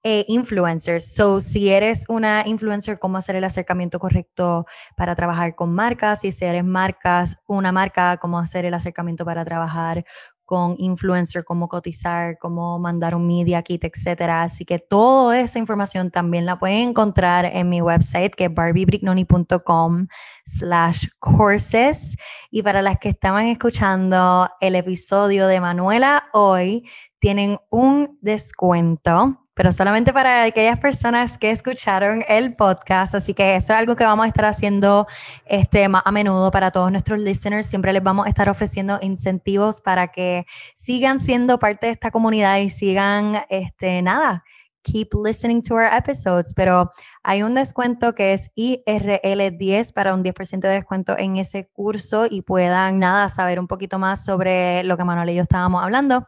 e 0.03 0.25
influencers. 0.27 1.13
So, 1.13 1.41
si 1.41 1.69
eres 1.69 2.05
una 2.07 2.43
influencer, 2.45 2.99
cómo 2.99 3.17
hacer 3.17 3.35
el 3.35 3.43
acercamiento 3.43 3.99
correcto 3.99 4.65
para 4.95 5.15
trabajar 5.15 5.55
con 5.55 5.73
marcas. 5.73 6.23
Y 6.23 6.31
si 6.31 6.45
eres 6.45 6.63
marcas, 6.63 7.35
una 7.47 7.71
marca, 7.71 8.17
cómo 8.17 8.39
hacer 8.39 8.65
el 8.65 8.73
acercamiento 8.73 9.25
para 9.25 9.43
trabajar 9.43 10.05
con 10.49 10.73
influencer, 10.79 11.45
cómo 11.45 11.67
cotizar, 11.67 12.39
cómo 12.39 12.79
mandar 12.79 13.13
un 13.13 13.27
media 13.27 13.61
kit, 13.61 13.83
etcétera. 13.83 14.41
Así 14.41 14.65
que 14.65 14.79
toda 14.79 15.39
esa 15.39 15.59
información 15.59 16.09
también 16.09 16.47
la 16.47 16.57
pueden 16.57 16.89
encontrar 16.89 17.45
en 17.45 17.69
mi 17.69 17.83
website 17.83 18.33
que 18.33 18.45
es 18.45 18.53
barbiebrignoni.com 18.55 20.07
slash 20.45 21.05
courses. 21.19 22.17
Y 22.49 22.63
para 22.63 22.81
las 22.81 22.97
que 22.97 23.09
estaban 23.09 23.45
escuchando 23.45 24.49
el 24.59 24.73
episodio 24.73 25.45
de 25.45 25.61
Manuela 25.61 26.23
hoy, 26.33 26.89
tienen 27.19 27.59
un 27.69 28.17
descuento 28.19 29.45
pero 29.59 29.73
solamente 29.73 30.13
para 30.13 30.43
aquellas 30.43 30.79
personas 30.79 31.37
que 31.37 31.51
escucharon 31.51 32.23
el 32.29 32.55
podcast. 32.55 33.13
Así 33.13 33.33
que 33.33 33.57
eso 33.57 33.73
es 33.73 33.79
algo 33.79 33.97
que 33.97 34.05
vamos 34.05 34.23
a 34.23 34.27
estar 34.29 34.45
haciendo 34.45 35.05
este, 35.43 35.89
más 35.89 36.01
a 36.05 36.13
menudo 36.13 36.49
para 36.49 36.71
todos 36.71 36.89
nuestros 36.89 37.19
listeners. 37.19 37.67
Siempre 37.67 37.91
les 37.91 38.01
vamos 38.01 38.25
a 38.25 38.29
estar 38.29 38.47
ofreciendo 38.47 38.99
incentivos 39.01 39.81
para 39.81 40.13
que 40.13 40.45
sigan 40.75 41.19
siendo 41.19 41.59
parte 41.59 41.87
de 41.87 41.91
esta 41.91 42.09
comunidad 42.09 42.59
y 42.59 42.69
sigan, 42.69 43.41
este, 43.49 44.01
nada, 44.01 44.45
keep 44.81 45.09
listening 45.25 45.61
to 45.61 45.73
our 45.73 45.89
episodes, 45.91 46.53
pero 46.53 46.89
hay 47.21 47.43
un 47.43 47.53
descuento 47.53 48.15
que 48.15 48.31
es 48.31 48.53
IRL10 48.55 49.91
para 49.91 50.13
un 50.13 50.23
10% 50.23 50.61
de 50.61 50.69
descuento 50.69 51.17
en 51.17 51.35
ese 51.35 51.67
curso 51.67 52.27
y 52.29 52.43
puedan, 52.43 52.97
nada, 52.99 53.27
saber 53.27 53.59
un 53.59 53.67
poquito 53.67 53.99
más 53.99 54.23
sobre 54.23 54.85
lo 54.85 54.95
que 54.95 55.03
Manuel 55.03 55.31
y 55.31 55.35
yo 55.35 55.41
estábamos 55.41 55.83
hablando. 55.83 56.25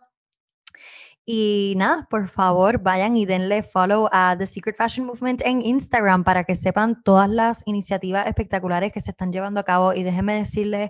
Y 1.25 1.75
nada, 1.77 2.07
por 2.09 2.27
favor, 2.27 2.79
vayan 2.81 3.15
y 3.15 3.25
denle 3.25 3.63
follow 3.63 4.09
a 4.11 4.35
The 4.37 4.47
Secret 4.47 4.75
Fashion 4.75 5.05
Movement 5.05 5.41
en 5.45 5.61
Instagram 5.61 6.23
para 6.23 6.43
que 6.43 6.55
sepan 6.55 7.03
todas 7.03 7.29
las 7.29 7.63
iniciativas 7.67 8.27
espectaculares 8.27 8.91
que 8.91 9.01
se 9.01 9.11
están 9.11 9.31
llevando 9.31 9.59
a 9.59 9.63
cabo. 9.63 9.93
Y 9.93 10.03
déjenme 10.03 10.33
decirles, 10.35 10.89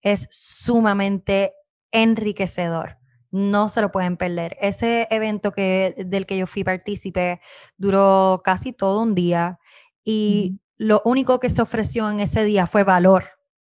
es 0.00 0.28
sumamente 0.30 1.52
enriquecedor. 1.90 2.98
No 3.30 3.68
se 3.68 3.80
lo 3.80 3.90
pueden 3.90 4.16
perder. 4.16 4.56
Ese 4.60 5.08
evento 5.10 5.52
que, 5.52 5.94
del 6.06 6.26
que 6.26 6.38
yo 6.38 6.46
fui 6.46 6.64
partícipe 6.64 7.40
duró 7.76 8.42
casi 8.44 8.72
todo 8.72 9.00
un 9.00 9.14
día 9.14 9.58
y 10.04 10.60
lo 10.76 11.00
único 11.04 11.38
que 11.40 11.48
se 11.48 11.62
ofreció 11.62 12.10
en 12.10 12.20
ese 12.20 12.44
día 12.44 12.66
fue 12.66 12.84
valor. 12.84 13.24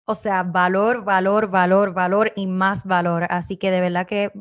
O 0.06 0.16
sea, 0.16 0.44
valor, 0.44 1.06
valor, 1.06 1.50
valor, 1.50 1.94
valor 1.94 2.34
y 2.36 2.48
más 2.48 2.86
valor. 2.86 3.28
Así 3.30 3.58
que 3.58 3.70
de 3.70 3.82
verdad 3.82 4.08
que 4.08 4.32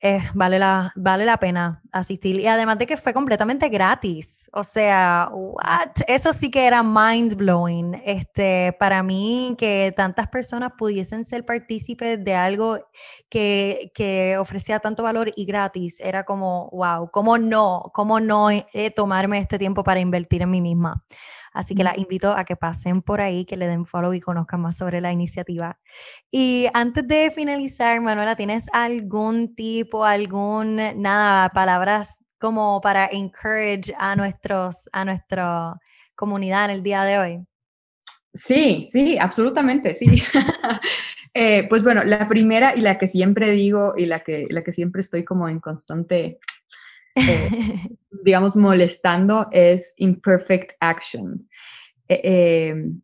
eh, 0.00 0.20
vale, 0.34 0.58
la, 0.58 0.92
vale 0.94 1.24
la 1.24 1.38
pena 1.38 1.82
asistir. 1.90 2.38
Y 2.38 2.46
además 2.46 2.78
de 2.78 2.86
que 2.86 2.96
fue 2.98 3.14
completamente 3.14 3.68
gratis. 3.70 4.50
O 4.52 4.62
sea, 4.62 5.30
eso 6.06 6.32
sí 6.34 6.50
que 6.50 6.66
era 6.66 6.82
mind 6.82 7.34
blowing. 7.34 8.02
Este, 8.04 8.76
para 8.78 9.02
mí, 9.02 9.54
que 9.58 9.94
tantas 9.96 10.28
personas 10.28 10.72
pudiesen 10.76 11.24
ser 11.24 11.46
partícipes 11.46 12.22
de 12.22 12.34
algo 12.34 12.78
que, 13.30 13.90
que 13.94 14.36
ofrecía 14.38 14.80
tanto 14.80 15.02
valor 15.02 15.32
y 15.34 15.46
gratis, 15.46 15.98
era 16.00 16.24
como, 16.24 16.68
wow, 16.72 17.10
¿cómo 17.10 17.38
no? 17.38 17.90
¿Cómo 17.94 18.20
no 18.20 18.50
eh, 18.50 18.90
tomarme 18.94 19.38
este 19.38 19.58
tiempo 19.58 19.82
para 19.82 20.00
invertir 20.00 20.42
en 20.42 20.50
mí 20.50 20.60
misma? 20.60 21.04
Así 21.56 21.74
que 21.74 21.82
la 21.82 21.94
invito 21.96 22.32
a 22.32 22.44
que 22.44 22.54
pasen 22.54 23.00
por 23.00 23.20
ahí, 23.20 23.46
que 23.46 23.56
le 23.56 23.66
den 23.66 23.86
follow 23.86 24.12
y 24.12 24.20
conozcan 24.20 24.60
más 24.60 24.76
sobre 24.76 25.00
la 25.00 25.10
iniciativa. 25.10 25.78
Y 26.30 26.66
antes 26.74 27.08
de 27.08 27.30
finalizar, 27.30 28.00
Manuela, 28.00 28.36
¿tienes 28.36 28.68
algún 28.72 29.54
tipo, 29.54 30.04
algún, 30.04 30.76
nada, 30.76 31.48
palabras 31.48 32.20
como 32.38 32.80
para 32.82 33.06
encourage 33.06 33.94
a 33.98 34.14
nuestros, 34.14 34.90
a 34.92 35.04
nuestra 35.06 35.74
comunidad 36.14 36.66
en 36.66 36.70
el 36.72 36.82
día 36.82 37.04
de 37.04 37.18
hoy? 37.18 37.46
Sí, 38.34 38.88
sí, 38.90 39.18
absolutamente, 39.18 39.94
sí. 39.94 40.06
Eh, 41.38 41.66
pues 41.68 41.82
bueno, 41.82 42.02
la 42.02 42.26
primera 42.30 42.74
y 42.74 42.80
la 42.80 42.96
que 42.96 43.08
siempre 43.08 43.50
digo 43.50 43.92
y 43.94 44.06
la 44.06 44.20
que, 44.20 44.46
la 44.48 44.64
que 44.64 44.72
siempre 44.72 45.02
estoy 45.02 45.22
como 45.22 45.50
en 45.50 45.60
constante 45.60 46.38
eh, 47.16 47.88
digamos, 48.24 48.56
molestando 48.56 49.48
es 49.52 49.94
imperfect 49.96 50.72
action. 50.80 51.48
Eh, 52.08 52.68
em, 52.68 53.00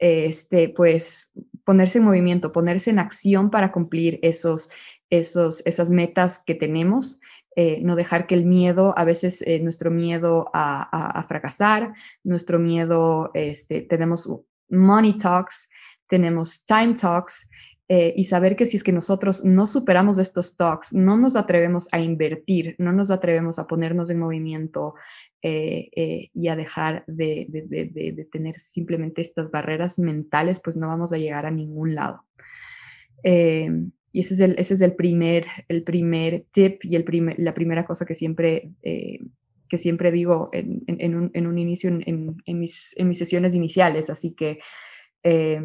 este, 0.00 0.68
pues 0.68 1.32
ponerse 1.64 1.98
en 1.98 2.04
movimiento, 2.04 2.52
ponerse 2.52 2.90
en 2.90 2.98
acción 2.98 3.50
para 3.50 3.72
cumplir 3.72 4.18
esos, 4.22 4.70
esos, 5.10 5.64
esas 5.66 5.90
metas 5.90 6.42
que 6.44 6.54
tenemos. 6.54 7.20
eh, 7.56 7.80
no 7.82 7.96
dejar 7.96 8.28
que 8.28 8.36
el 8.36 8.46
miedo, 8.46 8.94
a 8.96 9.04
veces 9.04 9.42
eh, 9.42 9.58
nuestro 9.58 9.90
miedo 9.90 10.48
a, 10.54 11.24
fracasar, 11.28 11.92
nuestro 12.22 12.60
miedo, 12.60 13.32
este, 13.34 13.80
tenemos 13.80 14.30
money 14.70 15.16
talks, 15.16 15.68
tenemos 16.06 16.64
time 16.66 16.94
talks, 16.94 17.48
eh, 17.88 18.12
y 18.16 18.24
saber 18.24 18.54
que 18.54 18.66
si 18.66 18.76
es 18.76 18.84
que 18.84 18.92
nosotros 18.92 19.44
no 19.44 19.66
superamos 19.66 20.18
estos 20.18 20.56
talks, 20.56 20.92
no 20.92 21.16
nos 21.16 21.36
atrevemos 21.36 21.88
a 21.92 22.00
invertir, 22.00 22.74
no 22.78 22.92
nos 22.92 23.10
atrevemos 23.10 23.58
a 23.58 23.66
ponernos 23.66 24.10
en 24.10 24.18
movimiento 24.18 24.94
y 25.40 26.48
a 26.48 26.56
dejar 26.56 27.04
de, 27.06 27.46
de, 27.48 28.28
tener 28.32 28.58
simplemente 28.58 29.22
estas 29.22 29.52
barreras 29.52 29.96
mentales, 29.98 30.60
pues 30.62 30.76
no 30.76 30.88
vamos 30.88 31.12
a 31.12 31.18
llegar 31.18 31.46
a 31.46 31.52
ningún 31.52 31.94
lado. 31.94 32.24
Y 34.12 34.20
ese 34.20 34.34
es 34.34 34.40
el, 34.40 34.54
ese 34.58 34.74
es 34.74 34.80
el, 34.80 34.94
primer, 34.94 35.46
el 35.68 35.82
primer 35.82 36.46
tip 36.50 36.84
y 36.84 36.96
el 36.96 37.04
primer, 37.04 37.38
la 37.38 37.54
primera 37.54 37.84
cosa 37.84 38.06
que 38.06 38.14
siempre, 38.14 38.72
eh, 38.82 39.20
que 39.68 39.78
siempre 39.78 40.10
digo 40.10 40.48
en, 40.52 40.82
en, 40.86 41.14
un, 41.14 41.30
en 41.34 41.46
un, 41.46 41.58
inicio 41.58 41.90
en, 41.90 42.36
mis, 42.46 42.94
en, 42.96 43.08
mis, 43.08 43.18
sesiones 43.18 43.54
iniciales. 43.54 44.08
Así 44.08 44.32
que 44.32 44.58
eh, 45.22 45.60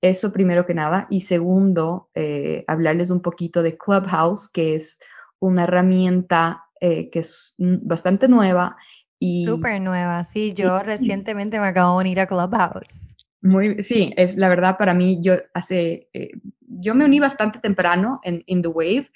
eso 0.00 0.32
primero 0.32 0.66
que 0.66 0.74
nada. 0.74 1.06
Y 1.10 1.22
segundo, 1.22 2.10
eh, 2.14 2.64
hablarles 2.66 3.10
un 3.10 3.20
poquito 3.20 3.62
de 3.62 3.76
Clubhouse, 3.76 4.48
que 4.48 4.74
es 4.74 4.98
una 5.40 5.64
herramienta 5.64 6.64
que 6.80 7.10
es 7.12 7.56
bastante 7.58 8.28
nueva. 8.28 8.76
Y, 9.18 9.44
Súper 9.44 9.80
nueva, 9.80 10.22
sí. 10.22 10.52
Yo 10.54 10.78
recientemente 10.80 11.58
me 11.58 11.66
acabo 11.66 11.98
de 11.98 12.04
unir 12.06 12.20
a 12.20 12.26
Clubhouse. 12.26 13.08
Muy, 13.40 13.82
sí, 13.82 14.12
es 14.16 14.36
la 14.36 14.48
verdad 14.48 14.76
para 14.76 14.94
mí, 14.94 15.20
yo 15.22 15.34
hace, 15.54 16.08
eh, 16.12 16.30
yo 16.68 16.94
me 16.94 17.04
uní 17.04 17.20
bastante 17.20 17.58
temprano 17.58 18.20
en 18.22 18.42
In 18.46 18.62
The 18.62 18.68
Wave 18.68 19.08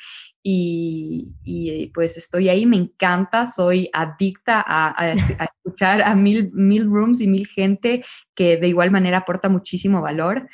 y, 0.42 1.28
y, 1.44 1.86
pues 1.88 2.16
estoy 2.16 2.48
ahí, 2.48 2.66
me 2.66 2.76
encanta, 2.76 3.46
soy 3.46 3.88
adicta 3.92 4.64
a, 4.66 5.12
escuchar 5.12 6.03
a 6.03 6.14
mil, 6.14 6.50
mil 6.53 6.86
rooms 6.86 7.20
y 7.20 7.28
mil 7.28 7.46
gente 7.46 8.05
que 8.34 8.57
de 8.57 8.68
igual 8.68 8.90
manera 8.90 9.18
aporta 9.18 9.48
muchísimo 9.48 10.00
valor. 10.00 10.48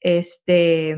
Este, 0.00 0.96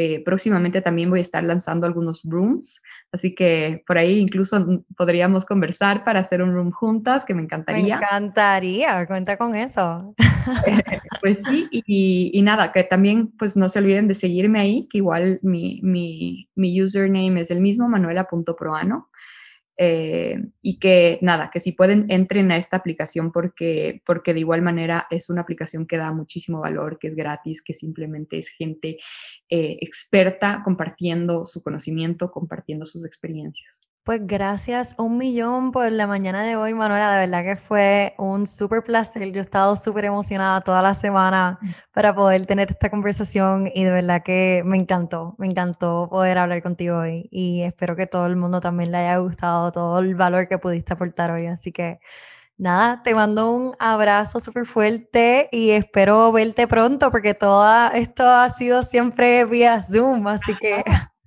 eh, 0.00 0.22
próximamente 0.24 0.80
también 0.80 1.10
voy 1.10 1.18
a 1.18 1.22
estar 1.22 1.42
lanzando 1.42 1.84
algunos 1.84 2.20
rooms, 2.22 2.80
así 3.10 3.34
que 3.34 3.82
por 3.84 3.98
ahí 3.98 4.20
incluso 4.20 4.84
podríamos 4.96 5.44
conversar 5.44 6.04
para 6.04 6.20
hacer 6.20 6.40
un 6.40 6.54
room 6.54 6.70
juntas, 6.70 7.24
que 7.24 7.34
me 7.34 7.42
encantaría. 7.42 7.98
Me 7.98 8.04
encantaría, 8.04 9.04
cuenta 9.08 9.36
con 9.36 9.56
eso. 9.56 10.14
pues 11.20 11.42
sí, 11.42 11.68
y, 11.72 12.40
nada, 12.42 12.70
que 12.70 12.84
también 12.84 13.32
pues 13.36 13.56
no 13.56 13.68
se 13.68 13.80
olviden 13.80 14.06
de 14.06 14.14
seguirme 14.14 14.60
ahí, 14.60 14.86
que 14.88 14.98
igual 14.98 15.40
mi, 15.42 15.80
mi, 15.82 16.48
mi 16.54 16.80
username 16.80 17.40
es 17.40 17.50
el 17.50 17.60
mismo, 17.60 17.88
manuela.proano. 17.88 19.08
Eh, 19.80 20.36
y 20.60 20.80
que 20.80 21.20
nada, 21.22 21.50
que 21.52 21.60
si 21.60 21.70
pueden 21.70 22.10
entren 22.10 22.50
a 22.50 22.56
esta 22.56 22.76
aplicación 22.76 23.30
porque, 23.30 24.02
porque 24.04 24.34
de 24.34 24.40
igual 24.40 24.60
manera 24.60 25.06
es 25.08 25.30
una 25.30 25.42
aplicación 25.42 25.86
que 25.86 25.96
da 25.96 26.12
muchísimo 26.12 26.60
valor, 26.60 26.98
que 26.98 27.06
es 27.06 27.14
gratis, 27.14 27.62
que 27.62 27.74
simplemente 27.74 28.38
es 28.38 28.48
gente 28.48 28.98
eh, 29.48 29.78
experta 29.80 30.62
compartiendo 30.64 31.44
su 31.44 31.62
conocimiento, 31.62 32.32
compartiendo 32.32 32.86
sus 32.86 33.06
experiencias. 33.06 33.87
Pues 34.08 34.26
gracias 34.26 34.94
un 34.96 35.18
millón 35.18 35.70
por 35.70 35.92
la 35.92 36.06
mañana 36.06 36.42
de 36.42 36.56
hoy, 36.56 36.72
Manuela. 36.72 37.12
De 37.12 37.26
verdad 37.26 37.44
que 37.44 37.56
fue 37.56 38.14
un 38.16 38.46
súper 38.46 38.82
placer. 38.82 39.30
Yo 39.32 39.38
he 39.38 39.42
estado 39.42 39.76
súper 39.76 40.06
emocionada 40.06 40.62
toda 40.62 40.80
la 40.80 40.94
semana 40.94 41.58
mm. 41.60 41.68
para 41.92 42.14
poder 42.14 42.46
tener 42.46 42.70
esta 42.70 42.88
conversación 42.88 43.70
y 43.74 43.84
de 43.84 43.90
verdad 43.90 44.22
que 44.22 44.62
me 44.64 44.78
encantó, 44.78 45.34
me 45.36 45.46
encantó 45.46 46.08
poder 46.10 46.38
hablar 46.38 46.62
contigo 46.62 46.96
hoy 47.00 47.28
y 47.30 47.60
espero 47.60 47.96
que 47.96 48.06
todo 48.06 48.26
el 48.26 48.36
mundo 48.36 48.62
también 48.62 48.92
le 48.92 48.96
haya 48.96 49.18
gustado 49.18 49.70
todo 49.72 49.98
el 49.98 50.14
valor 50.14 50.48
que 50.48 50.56
pudiste 50.56 50.94
aportar 50.94 51.30
hoy. 51.30 51.44
Así 51.46 51.70
que 51.70 52.00
nada, 52.56 53.02
te 53.02 53.14
mando 53.14 53.50
un 53.52 53.72
abrazo 53.78 54.40
súper 54.40 54.64
fuerte 54.64 55.50
y 55.52 55.72
espero 55.72 56.32
verte 56.32 56.66
pronto 56.66 57.10
porque 57.10 57.34
todo 57.34 57.90
esto 57.92 58.26
ha 58.26 58.48
sido 58.48 58.82
siempre 58.82 59.44
vía 59.44 59.82
Zoom, 59.82 60.28
así 60.28 60.56
que... 60.56 60.82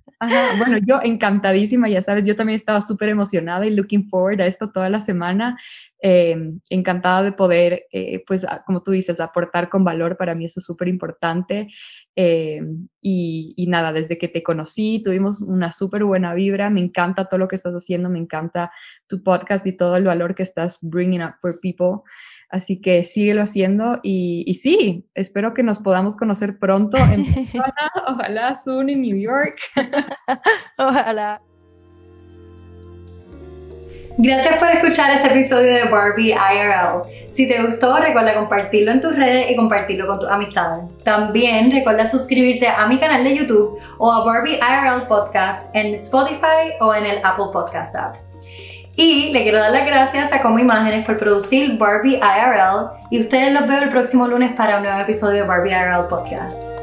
bueno, 0.58 0.78
yo 0.86 1.00
encantadísima, 1.02 1.88
ya 1.88 2.02
sabes, 2.02 2.26
yo 2.26 2.36
también 2.36 2.54
estaba 2.54 2.80
súper 2.82 3.08
emocionada 3.08 3.66
y 3.66 3.74
looking 3.74 4.08
forward 4.08 4.40
a 4.40 4.46
esto 4.46 4.70
toda 4.70 4.88
la 4.88 5.00
semana. 5.00 5.58
Eh, 6.04 6.36
encantada 6.68 7.22
de 7.22 7.32
poder, 7.32 7.86
eh, 7.92 8.24
pues, 8.26 8.44
como 8.66 8.82
tú 8.82 8.90
dices, 8.90 9.20
aportar 9.20 9.68
con 9.68 9.84
valor. 9.84 10.16
Para 10.16 10.34
mí 10.34 10.44
eso 10.44 10.60
es 10.60 10.66
súper 10.66 10.88
importante. 10.88 11.68
Eh, 12.16 12.60
y, 13.00 13.54
y, 13.56 13.66
nada, 13.68 13.92
desde 13.92 14.18
que 14.18 14.28
te 14.28 14.42
conocí, 14.42 15.02
tuvimos 15.04 15.40
una 15.40 15.72
súper 15.72 16.04
buena 16.04 16.34
vibra. 16.34 16.70
Me 16.70 16.80
encanta 16.80 17.26
todo 17.26 17.38
lo 17.38 17.48
que 17.48 17.56
estás 17.56 17.74
haciendo, 17.74 18.10
me 18.10 18.18
encanta 18.18 18.72
tu 19.06 19.22
podcast 19.22 19.66
y 19.66 19.76
todo 19.76 19.96
el 19.96 20.04
valor 20.04 20.34
que 20.34 20.42
estás 20.42 20.78
bringing 20.82 21.22
up 21.22 21.34
for 21.40 21.58
people. 21.60 22.02
Así 22.52 22.82
que 22.82 23.02
síguelo 23.02 23.42
haciendo 23.42 23.98
y, 24.02 24.44
y 24.46 24.54
sí, 24.54 25.08
espero 25.14 25.54
que 25.54 25.62
nos 25.62 25.78
podamos 25.78 26.16
conocer 26.16 26.58
pronto 26.58 26.98
en 26.98 27.24
persona, 27.24 27.74
ojalá 28.08 28.58
soon 28.62 28.90
en 28.90 29.00
New 29.00 29.16
York. 29.16 29.56
ojalá. 30.78 31.40
Gracias 34.18 34.58
por 34.58 34.68
escuchar 34.68 35.10
este 35.12 35.28
episodio 35.28 35.72
de 35.72 35.84
Barbie 35.84 36.32
IRL. 36.32 37.02
Si 37.28 37.48
te 37.48 37.62
gustó, 37.62 37.96
recuerda 37.96 38.34
compartirlo 38.34 38.92
en 38.92 39.00
tus 39.00 39.16
redes 39.16 39.50
y 39.50 39.56
compartirlo 39.56 40.06
con 40.06 40.18
tus 40.18 40.28
amistades. 40.28 40.80
También 41.02 41.72
recuerda 41.72 42.04
suscribirte 42.04 42.68
a 42.68 42.86
mi 42.86 42.98
canal 42.98 43.24
de 43.24 43.34
YouTube 43.34 43.78
o 43.96 44.12
a 44.12 44.26
Barbie 44.26 44.58
IRL 44.58 45.06
Podcast 45.08 45.74
en 45.74 45.94
Spotify 45.94 46.74
o 46.80 46.94
en 46.94 47.06
el 47.06 47.18
Apple 47.24 47.46
Podcast 47.50 47.96
app. 47.96 48.31
Y 48.94 49.30
le 49.30 49.42
quiero 49.42 49.58
dar 49.58 49.70
las 49.70 49.86
gracias 49.86 50.32
a 50.32 50.42
Como 50.42 50.58
Imágenes 50.58 51.06
por 51.06 51.18
producir 51.18 51.78
Barbie 51.78 52.16
IRL 52.16 52.88
y 53.10 53.20
ustedes 53.20 53.52
los 53.52 53.66
veo 53.66 53.82
el 53.82 53.88
próximo 53.88 54.26
lunes 54.26 54.52
para 54.54 54.76
un 54.76 54.82
nuevo 54.82 55.00
episodio 55.00 55.42
de 55.42 55.48
Barbie 55.48 55.70
IRL 55.70 56.08
Podcast. 56.08 56.81